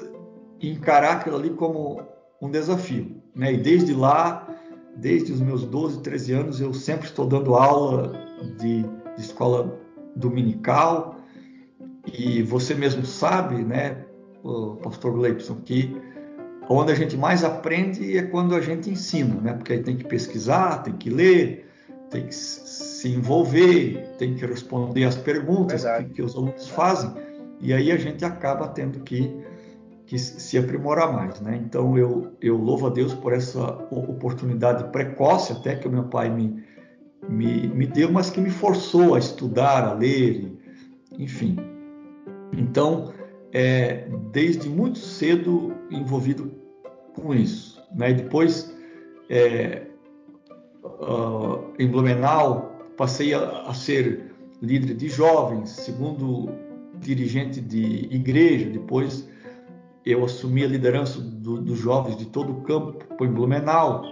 encarar 0.61 1.17
aquilo 1.17 1.37
ali 1.37 1.51
como 1.51 2.03
um 2.41 2.51
desafio. 2.51 3.17
Né? 3.35 3.55
E 3.55 3.57
desde 3.57 3.95
lá, 3.95 4.49
desde 4.97 5.33
os 5.33 5.41
meus 5.41 5.65
12, 5.65 6.01
13 6.01 6.33
anos, 6.33 6.61
eu 6.61 6.73
sempre 6.73 7.07
estou 7.07 7.27
dando 7.27 7.55
aula 7.55 8.13
de, 8.59 8.83
de 8.83 9.21
escola 9.21 9.79
dominical, 10.15 11.19
e 12.13 12.43
você 12.43 12.75
mesmo 12.75 13.05
sabe, 13.05 13.63
né, 13.63 14.05
pastor 14.83 15.13
Gleibson, 15.13 15.57
que 15.57 15.95
onde 16.69 16.93
a 16.93 16.95
gente 16.95 17.17
mais 17.17 17.43
aprende 17.45 18.17
é 18.17 18.23
quando 18.23 18.55
a 18.55 18.61
gente 18.61 18.91
ensina, 18.91 19.41
né? 19.41 19.53
Porque 19.55 19.73
aí 19.73 19.83
tem 19.83 19.97
que 19.97 20.05
pesquisar, 20.05 20.83
tem 20.83 20.95
que 20.95 21.09
ler, 21.09 21.69
tem 22.11 22.27
que 22.27 22.35
se 22.35 23.09
envolver, 23.09 24.15
tem 24.19 24.35
que 24.35 24.45
responder 24.45 25.05
as 25.05 25.17
perguntas 25.17 25.85
que, 25.85 26.05
que, 26.15 26.23
os 26.23 26.35
alunos 26.35 26.69
fazem, 26.69 27.13
e 27.61 27.73
aí 27.73 27.91
a 27.91 27.97
gente 27.97 28.25
acaba 28.25 28.69
tendo 28.69 29.01
que, 29.01 29.35
que 30.07 30.19
se 30.19 30.59
aprimorar 30.59 31.13
mais, 31.13 31.41
né? 31.41 31.61
Então 31.65 31.97
eu, 31.97 32.33
eu 32.41 32.57
louvo 32.57 32.87
a 32.87 32.91
Deus 32.91 33.15
por 33.15 33.33
essa 33.33 33.63
oportunidade 33.91 34.91
precoce 34.93 35.53
até 35.53 35.75
que 35.75 35.89
o 35.89 35.91
meu 35.91 36.05
pai 36.05 36.29
me, 36.29 36.63
me, 37.29 37.69
me 37.69 37.87
deu, 37.87 38.13
mas 38.13 38.31
que 38.31 38.41
me 38.41 38.51
forçou 38.51 39.15
a 39.15 39.19
estudar, 39.19 39.85
a 39.85 39.95
ler, 39.95 40.53
enfim. 41.19 41.57
Então, 42.53 43.13
é, 43.53 44.07
desde 44.33 44.69
muito 44.69 44.99
cedo 44.99 45.75
envolvido 45.91 46.53
com 47.15 47.35
isso. 47.35 47.83
Né? 47.95 48.11
E 48.11 48.15
depois, 48.15 48.75
é, 49.29 49.87
uh, 50.85 51.73
em 51.79 51.89
Blumenau, 51.89 52.77
passei 52.97 53.35
a, 53.35 53.63
a, 53.63 53.75
ser 53.75 54.33
líder 54.61 54.95
de 54.95 55.09
jovens, 55.09 55.71
segundo 55.71 56.51
dirigente 57.01 57.61
de 57.61 58.09
igreja. 58.15 58.69
Depois, 58.71 59.29
eu 60.05 60.25
assumi 60.25 60.65
a 60.65 60.69
liderança 60.69 61.21
do, 61.21 61.61
dos 61.61 61.79
jovens 61.79 62.17
de 62.17 62.27
todo 62.27 62.53
o 62.53 62.61
campo 62.63 63.25
em 63.25 63.33
Blumenau. 63.33 64.03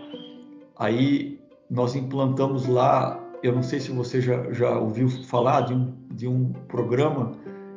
Aí, 0.79 1.41
nós 1.69 1.97
implantamos 1.97 2.67
lá, 2.67 3.21
eu 3.43 3.53
não 3.53 3.63
sei 3.63 3.81
se 3.81 3.91
você 3.91 4.21
já, 4.21 4.53
já 4.53 4.79
ouviu 4.79 5.09
falar 5.09 5.63
de 5.63 5.75
um, 5.75 5.93
de 6.13 6.29
um 6.29 6.53
programa 6.69 7.33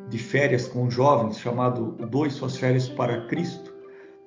de 0.09 0.17
férias 0.17 0.67
com 0.67 0.89
jovens 0.89 1.39
chamado 1.39 1.95
Dois 2.09 2.33
Suas 2.33 2.57
Férias 2.57 2.89
para 2.89 3.27
Cristo. 3.27 3.73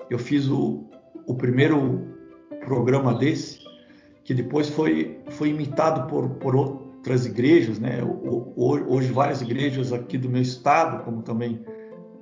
Eu 0.09 0.19
fiz 0.19 0.49
o, 0.49 0.85
o 1.27 1.35
primeiro 1.35 2.07
programa 2.65 3.15
desse, 3.15 3.59
que 4.25 4.33
depois 4.33 4.69
foi, 4.69 5.21
foi 5.31 5.49
imitado 5.49 6.07
por, 6.07 6.29
por 6.37 6.55
outras 6.55 7.27
igrejas, 7.27 7.79
né? 7.79 7.99
Hoje 8.57 9.11
várias 9.13 9.43
igrejas 9.43 9.93
aqui 9.93 10.17
do 10.17 10.29
meu 10.29 10.43
estado, 10.43 11.05
como 11.05 11.23
também 11.23 11.65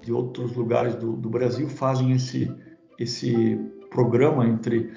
de 0.03 0.13
outros 0.13 0.55
lugares 0.55 0.95
do, 0.95 1.13
do 1.13 1.29
Brasil, 1.29 1.69
fazem 1.69 2.13
esse, 2.13 2.51
esse 2.99 3.61
programa 3.91 4.47
entre 4.47 4.91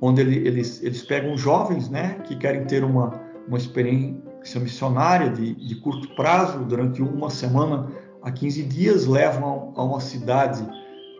onde 0.00 0.22
eles, 0.22 0.82
eles 0.82 1.02
pegam 1.02 1.36
jovens, 1.36 1.88
né, 1.88 2.14
que 2.24 2.34
querem 2.34 2.64
ter 2.64 2.82
uma, 2.82 3.20
uma 3.46 3.58
experiência 3.58 4.58
missionária 4.60 5.28
de, 5.30 5.54
de 5.54 5.74
curto 5.76 6.08
prazo, 6.14 6.64
durante 6.64 7.02
uma 7.02 7.28
semana 7.28 7.92
a 8.22 8.30
15 8.30 8.62
dias, 8.64 9.06
levam 9.06 9.72
a 9.76 9.82
uma 9.82 10.00
cidade 10.00 10.66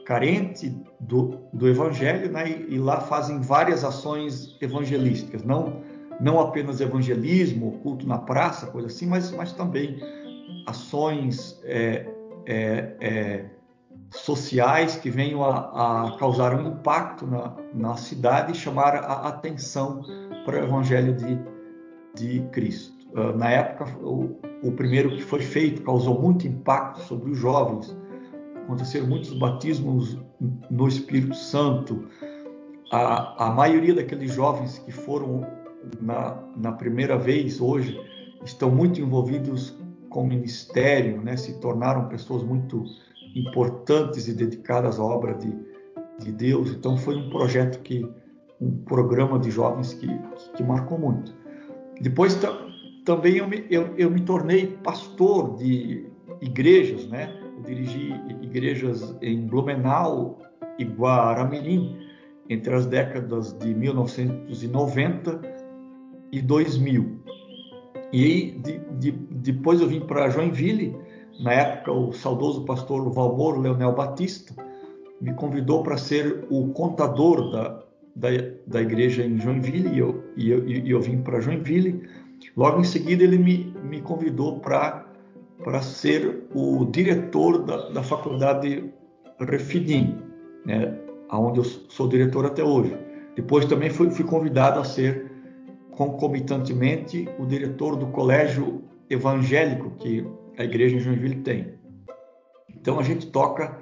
carente 0.04 0.76
do, 0.98 1.38
do 1.52 1.68
evangelho 1.68 2.30
né, 2.32 2.48
e, 2.48 2.74
e, 2.74 2.78
lá 2.78 3.00
fazem 3.00 3.40
várias 3.40 3.84
ações 3.84 4.56
evangelísticas, 4.60 5.44
não, 5.44 5.82
não 6.20 6.40
apenas 6.40 6.80
evangelismo, 6.80 7.78
culto 7.82 8.06
na 8.08 8.18
praça, 8.18 8.66
coisa 8.66 8.88
assim, 8.88 9.06
mas, 9.06 9.30
mas 9.30 9.52
também 9.52 9.98
ações 10.66 11.60
é, 11.64 12.06
é, 12.46 12.96
é, 13.00 13.44
sociais 14.10 14.96
que 14.96 15.08
venham 15.08 15.44
a, 15.44 16.08
a, 16.08 16.18
causar 16.18 16.54
um 16.54 16.68
impacto 16.68 17.26
na, 17.26 17.56
na 17.72 17.96
cidade 17.96 18.52
e 18.52 18.54
chamar 18.54 18.96
a 18.96 19.28
atenção 19.28 20.02
para 20.44 20.60
o 20.60 20.64
evangelho 20.64 21.14
de, 21.14 21.38
de 22.14 22.40
Cristo. 22.50 22.99
Uh, 23.12 23.37
na 23.37 23.51
época, 23.51 23.90
o, 24.03 24.37
o 24.62 24.73
primeiro 24.73 25.11
que 25.11 25.23
foi 25.23 25.40
feito 25.40 25.83
causou 25.83 26.20
muito 26.20 26.46
impacto 26.46 27.01
sobre 27.01 27.31
os 27.31 27.38
jovens, 27.38 27.96
aconteceram 28.64 29.07
muitos 29.07 29.33
batismos 29.37 30.18
no 30.70 30.87
Espírito 30.87 31.35
Santo. 31.35 32.09
A, 32.92 33.46
a 33.46 33.51
maioria 33.51 33.94
daqueles 33.94 34.33
jovens 34.33 34.79
que 34.79 34.92
foram 34.92 35.46
na, 36.01 36.38
na 36.57 36.73
primeira 36.73 37.16
vez 37.16 37.61
hoje 37.61 37.99
estão 38.44 38.70
muito 38.70 39.01
envolvidos 39.01 39.77
com 40.09 40.23
o 40.23 40.27
ministério, 40.27 41.20
né? 41.23 41.37
se 41.37 41.59
tornaram 41.61 42.09
pessoas 42.09 42.42
muito 42.42 42.85
importantes 43.35 44.29
e 44.29 44.35
dedicadas 44.35 44.99
à 44.99 45.05
obra 45.05 45.35
de, 45.35 45.55
de 46.18 46.33
Deus. 46.33 46.70
Então 46.70 46.96
foi 46.96 47.16
um 47.16 47.31
projeto 47.31 47.81
que, 47.81 48.09
um 48.61 48.77
programa 48.85 49.38
de 49.38 49.51
jovens 49.51 49.94
que, 49.94 50.07
que, 50.07 50.53
que 50.57 50.62
marcou 50.62 50.99
muito. 50.99 51.35
Depois 52.01 52.35
também 53.04 53.36
eu 53.36 53.48
me, 53.48 53.64
eu, 53.70 53.94
eu 53.96 54.10
me 54.10 54.20
tornei 54.20 54.66
pastor 54.82 55.56
de 55.56 56.06
igrejas, 56.40 57.06
né? 57.08 57.32
Eu 57.56 57.62
dirigi 57.62 58.12
igrejas 58.42 59.16
em 59.20 59.46
Blumenau 59.46 60.38
e 60.78 60.84
Guaramirim 60.84 61.96
entre 62.48 62.74
as 62.74 62.86
décadas 62.86 63.52
de 63.58 63.74
1990 63.74 65.40
e 66.32 66.42
2000. 66.42 67.20
E 68.12 68.52
de, 68.52 68.78
de, 68.98 69.12
depois 69.12 69.80
eu 69.80 69.86
vim 69.86 70.00
para 70.00 70.28
Joinville, 70.28 70.96
na 71.38 71.52
época 71.52 71.92
o 71.92 72.12
saudoso 72.12 72.64
pastor 72.64 73.08
Valmor 73.12 73.58
Leonel 73.58 73.94
Batista 73.94 74.52
me 75.20 75.32
convidou 75.34 75.82
para 75.82 75.96
ser 75.96 76.44
o 76.50 76.68
contador 76.68 77.50
da, 77.50 77.82
da, 78.16 78.28
da 78.66 78.82
igreja 78.82 79.24
em 79.24 79.38
Joinville 79.38 79.90
e 79.90 79.98
eu, 79.98 80.24
e 80.36 80.50
eu, 80.50 80.68
e 80.68 80.90
eu 80.90 81.00
vim 81.00 81.22
para 81.22 81.40
Joinville. 81.40 82.02
Logo 82.56 82.80
em 82.80 82.84
seguida 82.84 83.22
ele 83.22 83.38
me, 83.38 83.74
me 83.82 84.00
convidou 84.00 84.60
para 84.60 85.82
ser 85.82 86.44
o 86.54 86.84
diretor 86.86 87.64
da, 87.64 87.88
da 87.90 88.02
faculdade 88.02 88.92
Refidim, 89.38 90.18
né, 90.66 90.98
onde 91.32 91.60
eu 91.60 91.64
sou 91.64 92.08
diretor 92.08 92.44
até 92.44 92.62
hoje. 92.62 92.96
Depois 93.34 93.64
também 93.64 93.88
fui, 93.88 94.10
fui 94.10 94.24
convidado 94.24 94.80
a 94.80 94.84
ser 94.84 95.30
concomitantemente 95.92 97.28
o 97.38 97.46
diretor 97.46 97.96
do 97.96 98.06
colégio 98.08 98.82
evangélico 99.08 99.90
que 99.98 100.26
a 100.58 100.64
igreja 100.64 100.96
em 100.96 101.00
Joinville 101.00 101.36
tem. 101.36 101.74
Então 102.68 102.98
a 102.98 103.02
gente 103.02 103.26
toca 103.28 103.78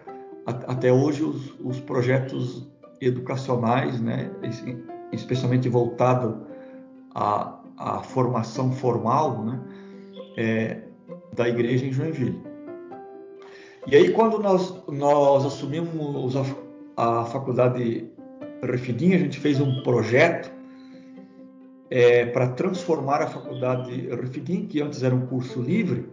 até 0.47 0.93
hoje 0.93 1.23
os, 1.23 1.55
os 1.61 1.81
projetos 1.81 2.69
educacionais, 3.01 4.01
né, 4.01 4.31
especialmente 5.13 5.69
voltado 5.69 6.47
à, 7.15 7.58
à 7.79 8.03
formação 8.03 8.73
formal, 8.73 9.45
né, 9.45 9.61
é, 10.37 10.79
da 11.35 11.49
igreja 11.49 11.87
em 11.87 11.93
Joinville. 11.93 12.43
E 13.87 13.97
aí 13.97 14.11
quando 14.13 14.39
nós 14.39 14.83
nós 14.89 15.47
assumimos 15.47 16.37
a, 16.37 17.21
a 17.21 17.25
faculdade 17.25 18.11
Refidim, 18.63 19.15
a 19.15 19.19
gente 19.19 19.39
fez 19.39 19.61
um 19.61 19.83
projeto 19.83 20.51
é, 21.91 22.27
para 22.27 22.49
transformar 22.49 23.23
a 23.23 23.27
faculdade 23.27 24.09
Refidim, 24.09 24.67
que 24.67 24.83
antes 24.83 25.03
era 25.03 25.15
um 25.15 25.27
curso 25.27 25.61
livre, 25.63 26.09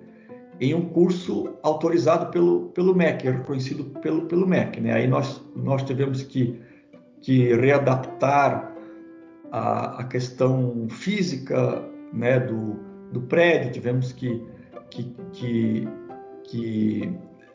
em 0.60 0.74
um 0.74 0.86
curso 0.86 1.56
autorizado 1.64 2.28
pelo, 2.28 2.70
pelo 2.70 2.96
MEC, 2.96 3.30
reconhecido 3.30 3.86
pelo, 4.00 4.26
pelo 4.26 4.48
MEC. 4.48 4.80
Né? 4.80 4.94
Aí 4.94 5.08
nós, 5.08 5.42
nós 5.56 5.84
tivemos 5.84 6.24
que, 6.24 6.60
que 7.22 7.54
readaptar 7.56 8.75
a, 9.56 10.02
a 10.02 10.04
questão 10.04 10.88
física 10.90 11.82
né, 12.12 12.42
do, 12.42 12.78
do 13.14 13.22
prédio, 13.22 13.72
tivemos 13.72 14.12
que, 14.12 14.44
que, 14.90 15.16
que, 15.32 15.88
que 16.44 17.14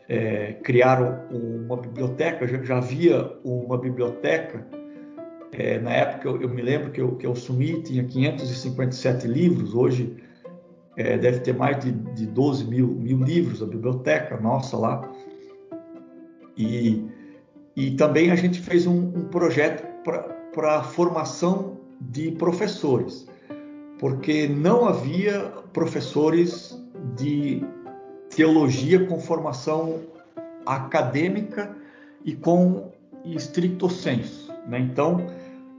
é, 0.08 0.54
criar 0.62 1.28
uma 1.30 1.76
biblioteca, 1.76 2.48
já, 2.48 2.62
já 2.62 2.78
havia 2.78 3.30
uma 3.44 3.76
biblioteca 3.76 4.66
é, 5.52 5.78
na 5.78 5.90
época, 5.92 6.26
eu, 6.26 6.40
eu, 6.40 6.48
me 6.48 6.62
lembro 6.62 6.90
que 6.90 7.02
eu, 7.02 7.16
que 7.16 7.26
eu 7.26 7.32
assumi, 7.32 7.82
tinha 7.82 8.02
557 8.02 9.28
livros, 9.28 9.74
hoje 9.74 10.16
é, 10.96 11.18
deve 11.18 11.40
ter 11.40 11.54
mais 11.54 11.84
de, 11.84 11.92
de 11.92 12.26
12 12.26 12.64
mil, 12.64 12.86
mil 12.86 13.18
livros, 13.18 13.62
a 13.62 13.66
biblioteca 13.66 14.38
nossa 14.38 14.74
lá. 14.78 15.12
E, 16.56 17.04
e 17.76 17.90
também 17.90 18.30
a 18.30 18.36
gente 18.36 18.58
fez 18.58 18.86
um, 18.86 19.08
um 19.08 19.24
projeto 19.24 19.84
para 20.52 20.78
a 20.78 20.82
formação 20.82 21.80
de 22.00 22.32
professores, 22.32 23.28
porque 23.98 24.48
não 24.48 24.86
havia 24.86 25.40
professores 25.72 26.80
de 27.16 27.62
teologia 28.34 29.06
com 29.06 29.18
formação 29.18 30.00
acadêmica 30.64 31.76
e 32.24 32.34
com 32.34 32.90
estricto 33.24 33.90
senso. 33.90 34.52
Né? 34.66 34.78
Então, 34.78 35.26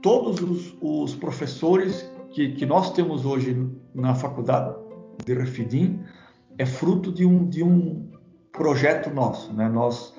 todos 0.00 0.40
os, 0.40 0.76
os 0.80 1.14
professores 1.14 2.08
que, 2.30 2.52
que, 2.52 2.66
nós 2.66 2.92
temos 2.92 3.24
hoje 3.24 3.68
na 3.94 4.14
faculdade 4.14 4.76
de 5.24 5.34
Refidim 5.34 6.00
é 6.58 6.66
fruto 6.66 7.12
de 7.12 7.24
um, 7.24 7.48
de 7.48 7.62
um 7.62 8.08
projeto 8.52 9.10
nosso. 9.10 9.52
Né? 9.52 9.68
Nós, 9.68 10.14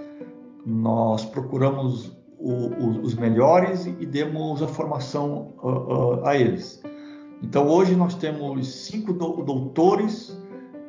nós 0.66 1.26
procuramos 1.26 2.16
o, 2.44 3.02
os 3.02 3.16
melhores 3.16 3.86
e 3.86 4.06
demos 4.06 4.62
a 4.62 4.68
formação 4.68 5.54
uh, 5.64 5.68
uh, 5.68 6.26
a 6.26 6.36
eles. 6.38 6.84
Então, 7.42 7.68
hoje 7.68 7.96
nós 7.96 8.16
temos 8.16 8.68
cinco 8.68 9.14
do, 9.14 9.44
doutores 9.44 10.38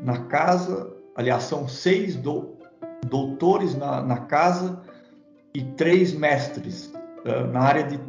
na 0.03 0.25
casa, 0.25 0.93
aliás, 1.15 1.45
são 1.45 1.69
seis 1.69 2.17
do, 2.17 2.57
doutores 3.07 3.77
na, 3.77 4.03
na 4.03 4.19
casa 4.19 4.83
e 5.55 5.63
três 5.63 6.13
mestres 6.13 6.93
uh, 7.25 7.47
na 7.53 7.61
área 7.61 7.85
de 7.85 8.01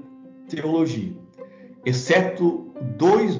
teologia, 0.50 1.16
exceto 1.86 2.74
dois 2.98 3.40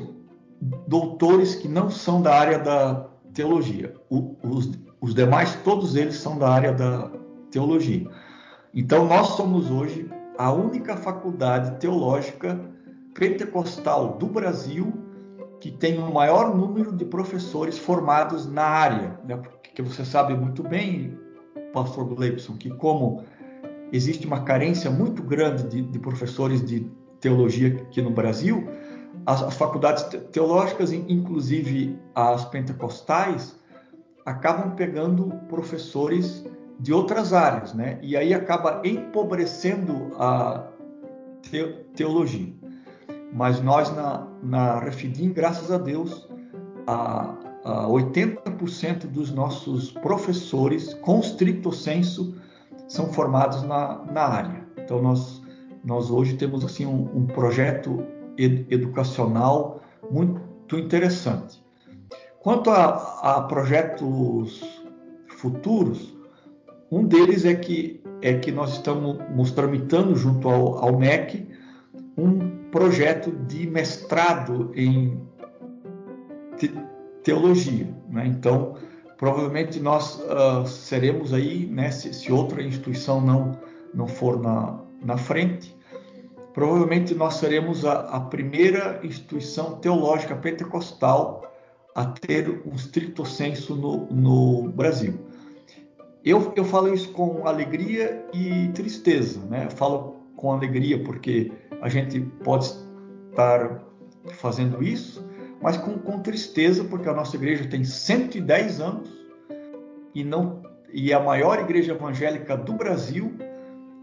doutores 0.88 1.56
que 1.56 1.68
não 1.68 1.90
são 1.90 2.22
da 2.22 2.34
área 2.36 2.60
da 2.60 3.08
teologia. 3.34 3.96
O, 4.10 4.36
os, 4.44 4.72
os 5.02 5.16
demais, 5.16 5.56
todos 5.64 5.96
eles 5.96 6.16
são 6.16 6.38
da 6.38 6.50
área 6.50 6.72
da 6.72 7.12
teologia. 7.52 8.08
Então, 8.76 9.08
nós 9.08 9.30
somos 9.30 9.72
hoje 9.72 10.12
a 10.38 10.52
única 10.52 10.98
faculdade 10.98 11.80
teológica 11.80 12.60
pentecostal 13.14 14.18
do 14.18 14.26
Brasil 14.26 14.92
que 15.62 15.72
tem 15.72 15.98
o 15.98 16.14
maior 16.14 16.54
número 16.54 16.92
de 16.92 17.06
professores 17.06 17.78
formados 17.78 18.46
na 18.46 18.66
área. 18.66 19.18
Né? 19.26 19.38
Porque 19.38 19.82
você 19.82 20.04
sabe 20.04 20.36
muito 20.36 20.62
bem, 20.62 21.18
pastor 21.74 22.06
Gleibson, 22.14 22.58
que 22.58 22.70
como 22.70 23.24
existe 23.94 24.28
uma 24.28 24.44
carência 24.44 24.92
muito 24.92 25.24
grande 25.24 25.64
de, 25.64 25.82
de 25.82 25.98
professores 25.98 26.64
de 26.64 26.92
teologia 27.22 27.70
aqui 27.70 28.02
no 28.02 28.12
Brasil. 28.12 28.68
As, 29.26 29.42
as, 29.42 29.56
faculdades 29.56 30.04
teológicas, 30.34 30.92
inclusive 30.92 31.98
as 32.14 32.44
pentecostais, 32.46 33.58
acabam 34.26 34.76
pegando 34.76 35.30
professores 35.48 36.46
de 36.80 36.94
outras 36.94 37.34
áreas, 37.34 37.74
né? 37.74 38.00
E 38.02 38.16
aí 38.16 38.34
acaba 38.34 38.82
empobrecendo 38.84 40.12
a 40.18 40.68
teologia. 41.96 42.54
Mas 43.32 43.62
nós 43.62 43.94
na, 43.96 44.28
na 44.42 44.80
Refidim, 44.80 45.32
graças 45.32 45.72
a 45.72 45.78
Deus, 45.78 46.28
a, 46.88 47.36
a 47.64 47.88
80% 47.88 49.08
dos 49.08 49.32
nossos 49.32 49.92
professores, 49.92 50.94
com 50.96 51.20
stricto 51.20 51.72
senso, 51.72 52.36
são 52.88 53.12
formados 53.12 53.64
na, 53.64 54.04
na 54.12 54.22
área. 54.22 54.66
Então, 54.78 55.02
nós, 55.02 55.42
nós 55.84 56.10
hoje 56.10 56.38
temos 56.38 56.64
assim 56.64 56.86
um, 56.86 57.10
um 57.14 57.26
projeto 57.26 58.06
ed, 58.38 58.66
educacional 58.70 59.82
muito 60.12 60.78
interessante. 60.78 61.64
Quanto 62.40 62.70
a, 62.70 62.86
a, 63.22 63.42
projetos 63.42 64.62
futuros, 65.38 66.15
um 66.92 67.06
deles 67.06 67.46
é 67.46 67.56
que, 67.56 68.02
é 68.22 68.34
que 68.36 68.52
nós 68.52 68.74
estamos 68.74 69.52
tramitando 69.52 70.16
junto 70.16 70.48
ao, 70.50 70.78
ao 70.78 70.98
MEC 70.98 71.48
um 72.18 72.70
projeto 72.70 73.32
de 73.32 73.68
mestrado 73.68 74.72
em 74.76 75.20
te, 76.58 76.72
teologia. 77.24 77.88
Né? 78.10 78.28
Então, 78.28 78.78
provavelmente 79.18 79.80
nós 79.80 80.20
uh, 80.20 80.66
seremos 80.68 81.34
aí, 81.34 81.66
né, 81.66 81.92
se, 81.92 82.14
se, 82.14 82.32
outra 82.32 82.62
instituição 82.62 83.20
não, 83.20 83.60
não 83.94 84.08
for 84.08 84.40
na, 84.40 84.80
na 85.04 85.18
frente, 85.18 85.76
provavelmente 86.54 87.14
nós 87.16 87.36
seremos 87.36 87.86
a, 87.86 88.02
a 88.02 88.20
primeira 88.20 89.00
instituição 89.04 89.78
teológica 89.78 90.36
pentecostal 90.36 91.52
a 91.94 92.06
ter 92.06 92.62
um 92.66 92.76
stricto 92.76 93.26
senso 93.26 93.76
no, 93.76 94.06
no 94.08 94.70
Brasil. 94.70 95.25
Eu, 96.26 96.52
eu 96.56 96.66
falo 96.66 96.92
isso 96.92 97.12
com 97.12 97.48
alegria 97.48 98.26
e 98.34 98.70
tristeza, 98.70 99.40
né? 99.46 99.66
Eu 99.66 99.72
falo 99.72 100.16
com 100.36 100.52
alegria 100.52 101.04
porque 101.04 101.52
a 101.80 101.88
gente 101.88 102.20
pode 102.44 102.74
estar 103.30 103.84
fazendo 104.32 104.82
isso, 104.82 105.24
mas 105.62 105.78
com, 105.78 106.00
com 106.00 106.20
tristeza, 106.22 106.84
porque 106.84 107.08
a 107.08 107.14
nossa 107.14 107.36
igreja 107.36 107.70
tem 107.70 107.84
110 107.84 108.82
anos 108.82 109.14
e, 110.16 110.24
não, 110.24 110.64
e 110.92 111.12
é 111.12 111.16
a 111.16 111.20
maior 111.20 111.60
igreja 111.60 111.94
evangélica 111.94 112.58
do 112.58 112.74
Brasil 112.74 113.32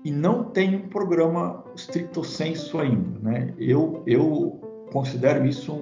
e 0.05 0.13
não 0.13 0.45
tem 0.45 0.77
um 0.77 0.89
programa 0.89 1.65
stricto 1.75 2.23
sensu 2.23 2.79
ainda. 2.79 3.19
Né? 3.21 3.53
Eu, 3.59 4.03
eu 4.07 4.61
considero 4.93 5.45
isso 5.45 5.73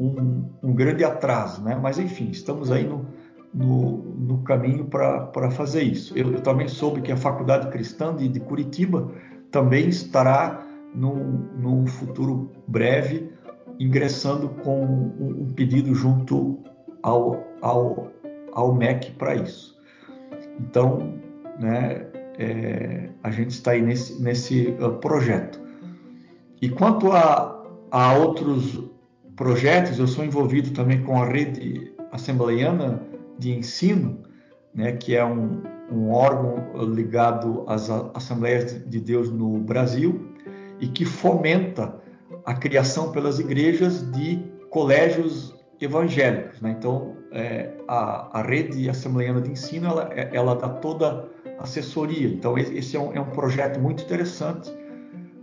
um, 0.00 0.06
um, 0.06 0.50
um 0.62 0.72
grande 0.72 1.04
atraso, 1.04 1.62
né? 1.62 1.78
mas 1.80 1.98
enfim, 1.98 2.30
estamos 2.30 2.70
aí 2.70 2.84
no, 2.84 3.06
no, 3.52 3.98
no 4.18 4.38
caminho 4.42 4.84
para 4.86 5.50
fazer 5.50 5.82
isso. 5.82 6.16
Eu, 6.16 6.32
eu, 6.32 6.40
também 6.40 6.68
soube 6.68 7.00
que 7.00 7.12
a 7.12 7.16
Faculdade 7.16 7.68
Cristã 7.70 8.14
de, 8.14 8.28
de 8.28 8.40
Curitiba 8.40 9.10
também 9.50 9.88
estará 9.88 10.66
num, 10.94 11.48
num 11.56 11.86
futuro 11.86 12.50
breve 12.66 13.30
ingressando 13.78 14.48
com 14.48 14.82
um 15.18 15.52
pedido 15.54 15.94
junto 15.94 16.58
ao, 17.02 17.44
ao, 17.62 18.10
ao 18.52 18.74
MEC 18.74 19.12
para 19.12 19.36
isso. 19.36 19.78
Então, 20.60 21.14
né, 21.60 22.06
é, 22.38 23.08
a 23.22 23.30
gente 23.30 23.50
está 23.50 23.72
aí 23.72 23.82
nesse, 23.82 24.20
nesse 24.20 24.76
uh, 24.80 24.92
projeto. 24.98 25.60
E 26.60 26.68
quanto 26.68 27.12
a, 27.12 27.64
a 27.90 28.14
outros 28.14 28.82
projetos, 29.36 29.98
eu 29.98 30.08
sou 30.08 30.24
envolvido 30.24 30.70
também 30.70 31.02
com 31.02 31.22
a 31.22 31.24
rede 31.24 31.92
assembleiana 32.10 33.00
de 33.38 33.52
ensino, 33.52 34.22
né, 34.74 34.92
que 34.92 35.14
é 35.16 35.24
um, 35.24 35.62
um 35.90 36.10
órgão 36.10 36.84
ligado 36.94 37.64
às 37.66 37.88
Assembleias 37.90 38.84
de 38.86 39.00
Deus 39.00 39.30
no 39.30 39.58
Brasil 39.58 40.34
e 40.80 40.86
que 40.88 41.04
fomenta 41.04 41.94
a 42.44 42.54
criação 42.54 43.10
pelas 43.12 43.38
igrejas 43.38 44.10
de 44.12 44.42
colégios 44.70 45.54
evangélicos. 45.80 46.60
Né? 46.60 46.74
Então, 46.78 47.16
é, 47.32 47.74
a, 47.86 48.38
a, 48.40 48.42
rede 48.42 48.88
assembleiana 48.88 49.40
de 49.40 49.50
ensino 49.50 49.86
ela, 49.86 50.10
é, 50.12 50.30
ela 50.32 50.54
dá 50.54 50.68
toda 50.68 51.28
assessoria. 51.58 52.28
Então, 52.28 52.56
esse 52.56 52.96
é 52.96 53.00
um, 53.00 53.12
é 53.12 53.20
um, 53.20 53.30
projeto 53.30 53.78
muito 53.80 54.02
interessante, 54.02 54.70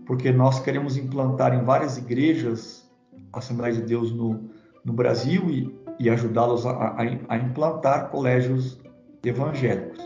porque 0.05 0.31
nós 0.31 0.59
queremos 0.59 0.97
implantar 0.97 1.53
em 1.53 1.63
várias 1.63 1.97
igrejas 1.97 2.85
Assembleia 3.33 3.73
de 3.73 3.81
Deus 3.81 4.11
no, 4.11 4.49
no 4.83 4.93
Brasil 4.93 5.49
e, 5.49 5.75
e 5.99 6.09
ajudá-los 6.09 6.65
a, 6.65 6.71
a, 6.71 7.01
a, 7.29 7.37
implantar 7.37 8.09
colégios 8.09 8.79
evangélicos. 9.23 9.99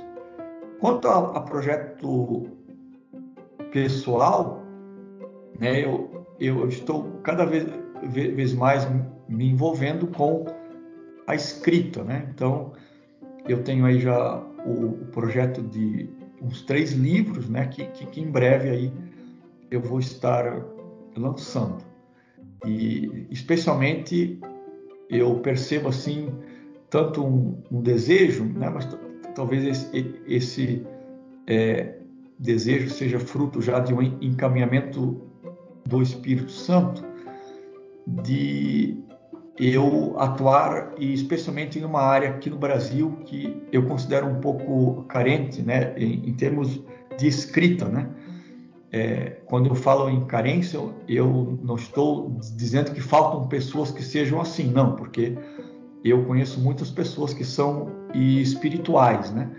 Quanto 0.79 1.07
a, 1.07 1.37
a 1.37 1.41
projeto 1.41 2.47
pessoal, 3.71 4.63
né, 5.59 5.83
eu, 5.83 6.25
eu 6.39 6.67
estou 6.67 7.19
cada 7.23 7.45
vez, 7.45 7.65
vez 8.03 8.53
mais 8.53 8.87
me 9.27 9.49
envolvendo 9.49 10.07
com 10.07 10.45
a 11.27 11.35
escrita, 11.35 12.03
né? 12.03 12.27
Então, 12.33 12.73
eu 13.47 13.63
tenho 13.63 13.85
aí 13.85 13.99
já 13.99 14.37
o, 14.65 14.85
o 14.85 15.05
projeto 15.11 15.61
de 15.61 16.09
uns 16.41 16.61
três 16.63 16.93
livros, 16.93 17.49
né? 17.49 17.67
Que, 17.67 17.85
que, 17.85 18.05
que, 18.05 18.21
em 18.21 18.31
breve 18.31 18.69
aí 18.69 18.93
eu 19.69 19.81
vou 19.81 19.99
estar 19.99 20.65
lançando. 21.15 21.83
E 22.65 23.27
especialmente 23.29 24.39
eu 25.09 25.35
percebo 25.39 25.89
assim 25.89 26.29
tanto 26.89 27.25
um, 27.25 27.61
um 27.71 27.81
desejo, 27.81 28.43
né? 28.43 28.69
Mas 28.69 28.87
talvez 29.35 29.65
esse, 29.65 30.21
esse 30.27 30.87
é, 31.47 31.95
desejo 32.37 32.89
seja 32.89 33.19
fruto 33.19 33.61
já 33.61 33.79
de 33.79 33.93
um 33.93 34.01
encaminhamento 34.01 35.21
do 35.85 36.01
Espírito 36.01 36.51
Santo 36.51 37.03
de 38.07 38.97
eu 39.57 40.15
atuar 40.17 40.93
e 40.97 41.13
especialmente 41.13 41.77
em 41.77 41.83
uma 41.83 42.01
área 42.01 42.29
aqui 42.29 42.49
no 42.49 42.57
Brasil 42.57 43.19
que 43.25 43.61
eu 43.71 43.85
considero 43.85 44.27
um 44.27 44.39
pouco 44.39 45.03
carente, 45.03 45.61
né, 45.61 45.93
em, 45.97 46.29
em 46.29 46.33
termos 46.33 46.81
de 47.17 47.27
escrita, 47.27 47.85
né. 47.85 48.09
É, 48.91 49.37
quando 49.45 49.67
eu 49.69 49.75
falo 49.75 50.09
em 50.09 50.25
carência, 50.25 50.79
eu 51.07 51.59
não 51.61 51.75
estou 51.75 52.35
dizendo 52.55 52.91
que 52.91 53.01
faltam 53.01 53.47
pessoas 53.47 53.91
que 53.91 54.03
sejam 54.03 54.41
assim, 54.41 54.71
não, 54.71 54.95
porque 54.95 55.37
eu 56.03 56.25
conheço 56.25 56.59
muitas 56.59 56.89
pessoas 56.89 57.33
que 57.33 57.43
são 57.43 57.91
espirituais, 58.13 59.31
né? 59.31 59.51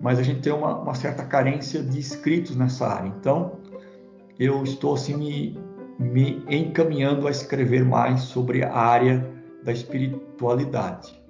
Mas 0.00 0.18
a 0.18 0.22
gente 0.22 0.40
tem 0.40 0.52
uma, 0.52 0.78
uma 0.78 0.94
certa 0.94 1.24
carência 1.24 1.82
de 1.82 1.98
escritos 1.98 2.54
nessa 2.54 2.86
área. 2.86 3.08
Então, 3.08 3.58
eu 4.38 4.62
estou 4.62 4.94
assim 4.94 5.16
me, 5.16 5.58
me 5.98 6.44
encaminhando 6.48 7.26
a 7.26 7.30
escrever 7.30 7.84
mais 7.84 8.20
sobre 8.20 8.62
a 8.62 8.72
área 8.72 9.28
da 9.64 9.72
espiritualidade. 9.72 11.20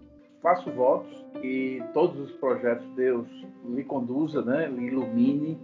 Faço 0.42 0.70
votos 0.72 1.24
que 1.40 1.82
todos 1.94 2.18
os 2.20 2.32
projetos 2.32 2.87
de 2.88 2.94
Deus 2.94 3.26
lhe 3.70 3.84
conduza, 3.84 4.42
né, 4.42 4.68
lhe 4.68 4.87
ilumine 4.87 5.58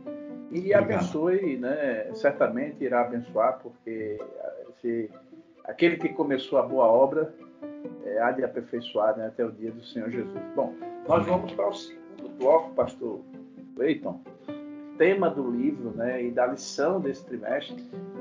e 0.54 0.60
lhe 0.60 0.72
abençoe, 0.72 1.56
né, 1.56 2.10
certamente 2.14 2.82
irá 2.82 3.02
abençoar, 3.02 3.58
porque 3.60 4.18
se, 4.80 5.10
aquele 5.64 5.96
que 5.96 6.08
começou 6.10 6.58
a 6.58 6.62
boa 6.62 6.86
obra 6.86 7.34
é, 8.04 8.20
há 8.20 8.30
de 8.30 8.44
aperfeiçoar 8.44 9.16
né, 9.16 9.26
até 9.26 9.44
o 9.44 9.50
dia 9.50 9.72
do 9.72 9.84
Senhor 9.84 10.08
Jesus. 10.10 10.40
Bom, 10.54 10.72
nós 11.08 11.26
vamos 11.26 11.52
para 11.52 11.68
o 11.68 11.74
segundo 11.74 12.28
bloco, 12.38 12.72
pastor 12.74 13.20
Leiton 13.76 14.20
tema 14.96 15.28
do 15.28 15.50
livro 15.50 15.90
né, 15.90 16.24
e 16.24 16.30
da 16.30 16.46
lição 16.46 17.00
desse 17.00 17.24
trimestre. 17.24 17.76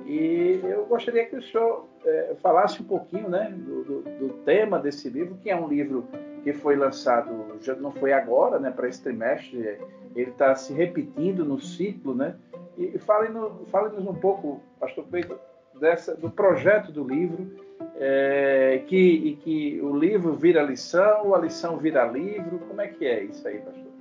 E 0.05 0.59
eu 0.63 0.85
gostaria 0.85 1.25
que 1.25 1.35
o 1.35 1.41
senhor 1.41 1.87
é, 2.05 2.35
falasse 2.41 2.81
um 2.81 2.85
pouquinho 2.85 3.29
né, 3.29 3.53
do, 3.55 3.83
do, 3.83 4.01
do, 4.01 4.33
tema 4.43 4.79
desse 4.79 5.09
livro, 5.09 5.37
que 5.41 5.49
é 5.49 5.55
um 5.55 5.67
livro 5.67 6.07
que 6.43 6.53
foi 6.53 6.75
lançado, 6.75 7.57
já 7.61 7.73
não 7.75 7.91
foi 7.91 8.13
agora, 8.13 8.59
né, 8.59 8.69
para 8.69 8.87
esse 8.87 9.01
trimestre, 9.01 9.79
ele 10.15 10.31
está 10.31 10.53
se 10.55 10.73
repetindo 10.73 11.45
no 11.45 11.59
ciclo. 11.59 12.13
Né, 12.13 12.35
e 12.77 12.97
fale-nos 12.99 13.51
fale 13.69 13.97
um 13.97 14.13
pouco, 14.13 14.61
pastor 14.79 15.05
Pedro, 15.09 15.39
dessa, 15.79 16.15
do 16.15 16.29
projeto 16.29 16.91
do 16.91 17.03
livro, 17.03 17.49
é, 17.95 18.83
que, 18.87 18.95
e 18.95 19.35
que 19.35 19.81
o 19.81 19.95
livro 19.97 20.33
vira 20.33 20.61
lição, 20.61 21.33
a 21.33 21.39
lição 21.39 21.77
vira 21.77 22.05
livro, 22.05 22.59
como 22.67 22.81
é 22.81 22.87
que 22.87 23.05
é 23.05 23.23
isso 23.23 23.47
aí, 23.47 23.59
pastor? 23.59 23.93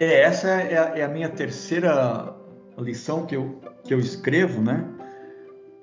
É, 0.00 0.20
essa 0.20 0.48
é 0.48 0.78
a, 0.78 0.98
é 0.98 1.02
a, 1.02 1.08
minha 1.08 1.28
terceira 1.28 2.34
lição 2.78 3.26
que 3.26 3.36
eu, 3.36 3.60
que 3.82 3.92
eu 3.92 3.98
escrevo, 3.98 4.62
né? 4.62 4.84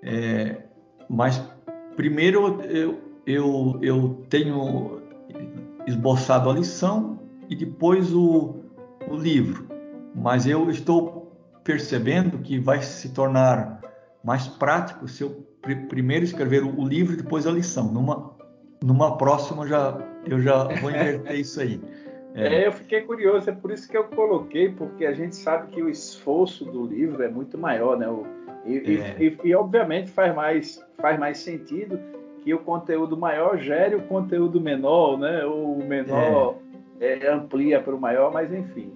É, 0.02 0.58
mas 1.10 1.42
primeiro 1.96 2.62
eu, 2.64 3.00
eu, 3.26 3.80
eu 3.82 4.26
tenho 4.30 4.95
esboçado 5.88 6.50
a 6.50 6.54
lição 6.54 7.20
e 7.50 7.56
depois 7.56 8.14
o, 8.14 8.64
o 9.10 9.16
livro. 9.16 9.68
Mas 10.14 10.48
eu 10.48 10.70
estou 10.70 11.32
percebendo 11.64 12.40
que 12.40 12.60
vai 12.60 12.82
se 12.82 13.10
tornar 13.10 13.82
mais 14.24 14.48
prático 14.48 15.08
se 15.08 15.24
eu 15.24 15.46
pr 15.62 15.88
primeiro 15.88 16.24
escrever 16.24 16.64
o 16.64 16.88
livro 16.88 17.14
e 17.14 17.18
depois 17.18 17.46
a 17.48 17.52
lição. 17.52 17.92
Numa, 17.92 18.36
numa 18.84 19.18
próxima 19.18 19.68
já, 19.68 19.98
eu 20.26 20.40
já 20.40 20.64
vou 20.64 20.90
inverter 20.92 21.40
isso 21.40 21.60
aí. 21.60 21.82
É. 22.34 22.62
é. 22.64 22.68
eu 22.68 22.72
fiquei 22.72 23.02
curioso, 23.02 23.50
é 23.50 23.54
por 23.54 23.72
isso 23.72 23.90
que 23.90 23.98
eu 23.98 24.06
coloquei, 24.06 24.70
porque 24.70 25.06
a 25.06 25.14
gente 25.14 25.36
sabe 25.36 25.72
que 25.72 25.82
o 25.82 25.90
esforço 25.90 26.66
do 26.66 26.86
livro 26.86 27.24
é 27.24 27.28
muito 27.28 27.58
maior, 27.58 27.98
né? 27.98 28.08
O, 28.08 28.26
e, 28.66 28.98
é. 28.98 29.16
e, 29.20 29.28
e, 29.28 29.50
e, 29.50 29.56
obviamente 29.56 30.10
faz 30.10 30.36
mais, 30.36 30.84
faz 30.98 31.20
mais 31.20 31.38
sentido 31.38 32.00
que 32.46 32.54
o 32.54 32.60
conteúdo 32.60 33.18
maior 33.18 33.58
gere 33.58 33.96
o 33.96 34.04
conteúdo 34.04 34.62
menor, 34.62 35.18
né? 35.18 35.44
O 35.46 35.78
menor 35.78 36.58
é. 37.00 37.26
é 37.26 37.34
amplia 37.34 37.82
para 37.82 37.96
o 37.96 38.00
maior, 38.00 38.32
mas 38.32 38.54
enfim. 38.54 38.94